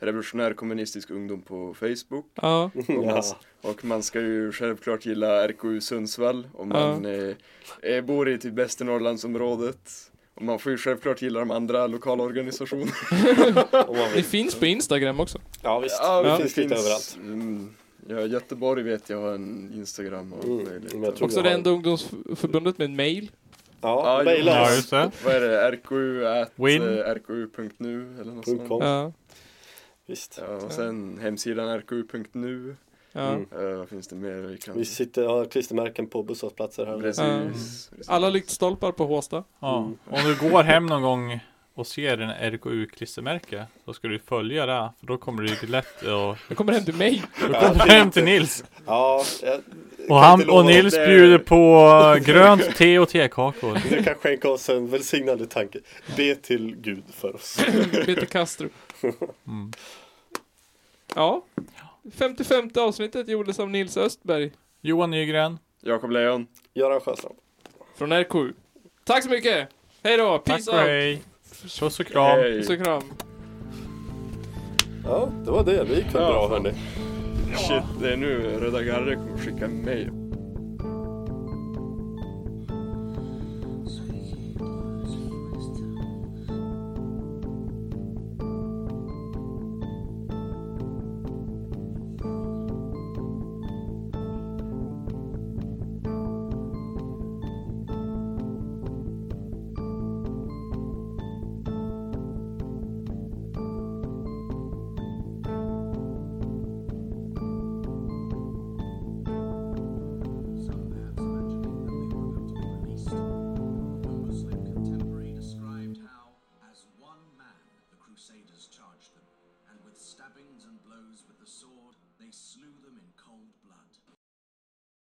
Revolutionär 0.00 0.52
kommunistisk 0.54 1.10
ungdom 1.10 1.42
på 1.42 1.74
Facebook. 1.74 2.26
Ja. 2.34 2.70
Och 2.74 2.88
man, 3.06 3.22
och 3.62 3.84
man 3.84 4.02
ska 4.02 4.20
ju 4.20 4.52
självklart 4.52 5.06
gilla 5.06 5.48
RKU 5.48 5.80
Sundsvall 5.80 6.48
om 6.54 6.68
man 6.68 7.06
eh, 7.06 7.34
eh, 7.82 8.04
bor 8.04 8.28
i 8.28 8.38
typ 8.38 8.52
Västernorrlandsområdet. 8.54 10.10
Och 10.34 10.42
man 10.42 10.58
får 10.58 10.72
ju 10.72 10.78
självklart 10.78 11.22
gilla 11.22 11.40
de 11.40 11.50
andra 11.50 11.86
lokala 11.86 12.22
organisationerna. 12.22 12.92
Det 14.14 14.22
finns 14.22 14.54
på 14.54 14.66
Instagram 14.66 15.20
också. 15.20 15.38
Ja 15.62 15.78
visst, 15.78 15.98
Ja, 16.02 16.22
det 16.22 16.28
Ja. 16.28 16.36
finns 16.36 16.56
lite 16.56 16.74
överallt. 16.74 17.16
Mm, 17.20 17.70
ja, 18.08 18.20
Göteborg 18.26 18.82
vet 18.82 19.10
jag 19.10 19.20
har 19.20 19.32
en 19.34 19.72
Instagram 19.74 20.32
och 20.32 20.44
Mm, 20.44 20.90
tror- 20.90 21.24
Också 21.24 21.42
det 21.42 21.50
enda 21.50 21.70
ungdomsförbundet 21.70 22.78
med 22.78 22.84
en 22.84 22.96
mail. 22.96 23.30
Ja, 23.80 24.18
Ja, 24.18 24.24
mejla 24.24 24.50
Ja, 24.52 24.62
oss. 24.78 24.90
det. 24.90 25.10
Vad 25.24 25.34
är 25.34 25.40
det? 25.40 25.70
RKU 25.72 26.26
at 26.26 26.52
eh, 26.58 27.14
rku.nu 27.14 28.16
eller 28.20 28.32
något 28.32 28.44
sånt. 28.44 28.62
Ja. 28.68 29.12
Visst. 30.06 30.40
Ja, 30.48 30.54
och 30.54 30.72
sen 30.72 31.18
hemsidan 31.22 31.78
rku.nu. 31.78 32.76
Ja. 33.12 33.20
Mm. 33.28 33.46
Uh, 33.58 33.86
finns 33.86 34.08
det 34.08 34.16
mer 34.16 34.32
vi 34.32 34.58
kan... 34.58 34.78
Vi 34.78 34.84
sitter, 34.84 35.26
har 35.26 35.44
klistermärken 35.44 36.06
på 36.06 36.22
busshållplatser 36.22 36.86
här. 36.86 37.00
Precis. 37.00 37.24
Ja. 37.24 37.40
Precis. 37.52 38.08
Alla 38.08 38.30
lyktstolpar 38.30 38.92
på 38.92 39.06
Håsta. 39.06 39.44
Ja. 39.60 39.78
Mm. 39.78 39.96
Om 40.10 40.20
du 40.24 40.50
går 40.50 40.62
hem 40.62 40.86
någon 40.86 41.02
gång 41.02 41.40
och 41.74 41.86
ser 41.86 42.18
en 42.18 42.30
RKU-klistermärke, 42.30 43.64
då 43.84 43.92
ska 43.92 44.08
du 44.08 44.18
följa 44.18 44.66
det. 44.66 44.90
För 45.00 45.06
då 45.06 45.16
kommer 45.16 45.42
det 45.42 45.68
lätt 45.68 46.02
och 46.02 46.08
Jag 46.48 46.56
kommer 46.56 46.72
hem 46.72 46.84
till 46.84 46.94
mig. 46.94 47.22
då 47.40 47.46
kommer 47.54 47.84
du 47.84 47.90
hem 47.90 48.10
till 48.10 48.24
Nils. 48.24 48.64
Ja, 48.86 49.24
jag 49.42 49.60
Och, 50.08 50.16
han, 50.16 50.50
och 50.50 50.66
Nils 50.66 50.94
det. 50.94 51.06
bjuder 51.06 51.38
på 51.38 52.24
grönt 52.24 52.76
te 52.76 52.98
och 52.98 53.08
tekakor. 53.08 53.78
Du 53.90 54.02
kan 54.02 54.14
skänka 54.14 54.48
oss 54.48 54.68
en 54.68 54.90
välsignande 54.90 55.46
tanke. 55.46 55.78
Be 56.16 56.34
till 56.34 56.76
Gud 56.76 57.04
för 57.12 57.34
oss. 57.34 57.56
Peter 58.06 58.26
Castro. 58.26 58.68
Mm. 59.46 59.72
Ja. 61.14 61.44
55 62.14 62.70
avsnittet 62.78 63.28
gjordes 63.28 63.58
av 63.60 63.70
Nils 63.70 63.96
Östberg 63.96 64.52
Johan 64.80 65.10
Nygren. 65.10 65.58
Jakob 65.80 66.10
Lejon. 66.10 66.46
Göran 66.74 67.00
Sjöstrand. 67.00 67.34
från 67.96 68.12
RKU. 68.12 68.52
Tack 69.04 69.22
så 69.24 69.30
mycket! 69.30 69.68
Hej 70.02 70.16
då! 70.16 70.38
Tack 70.38 70.44
Peace 70.44 70.70
och 70.70 70.76
out! 70.76 71.80
Puss 71.80 72.00
och 72.00 72.06
kram. 72.06 72.38
Hej. 72.38 72.58
Puss 72.58 72.70
och 72.70 72.84
kram. 72.84 73.02
Ja, 75.04 75.28
det 75.44 75.50
var 75.50 75.64
det. 75.64 75.84
Det 75.84 75.94
gick 75.94 76.04
väl 76.14 76.22
Ja, 76.22 76.28
bra 76.28 76.48
hörni. 76.48 76.72
Shit, 77.56 78.00
det 78.00 78.12
är 78.12 78.16
nu 78.16 78.58
Röda 78.60 78.82
Garde 78.82 79.14
kommer 79.14 79.38
skicka 79.38 79.68
mejl. 79.68 80.10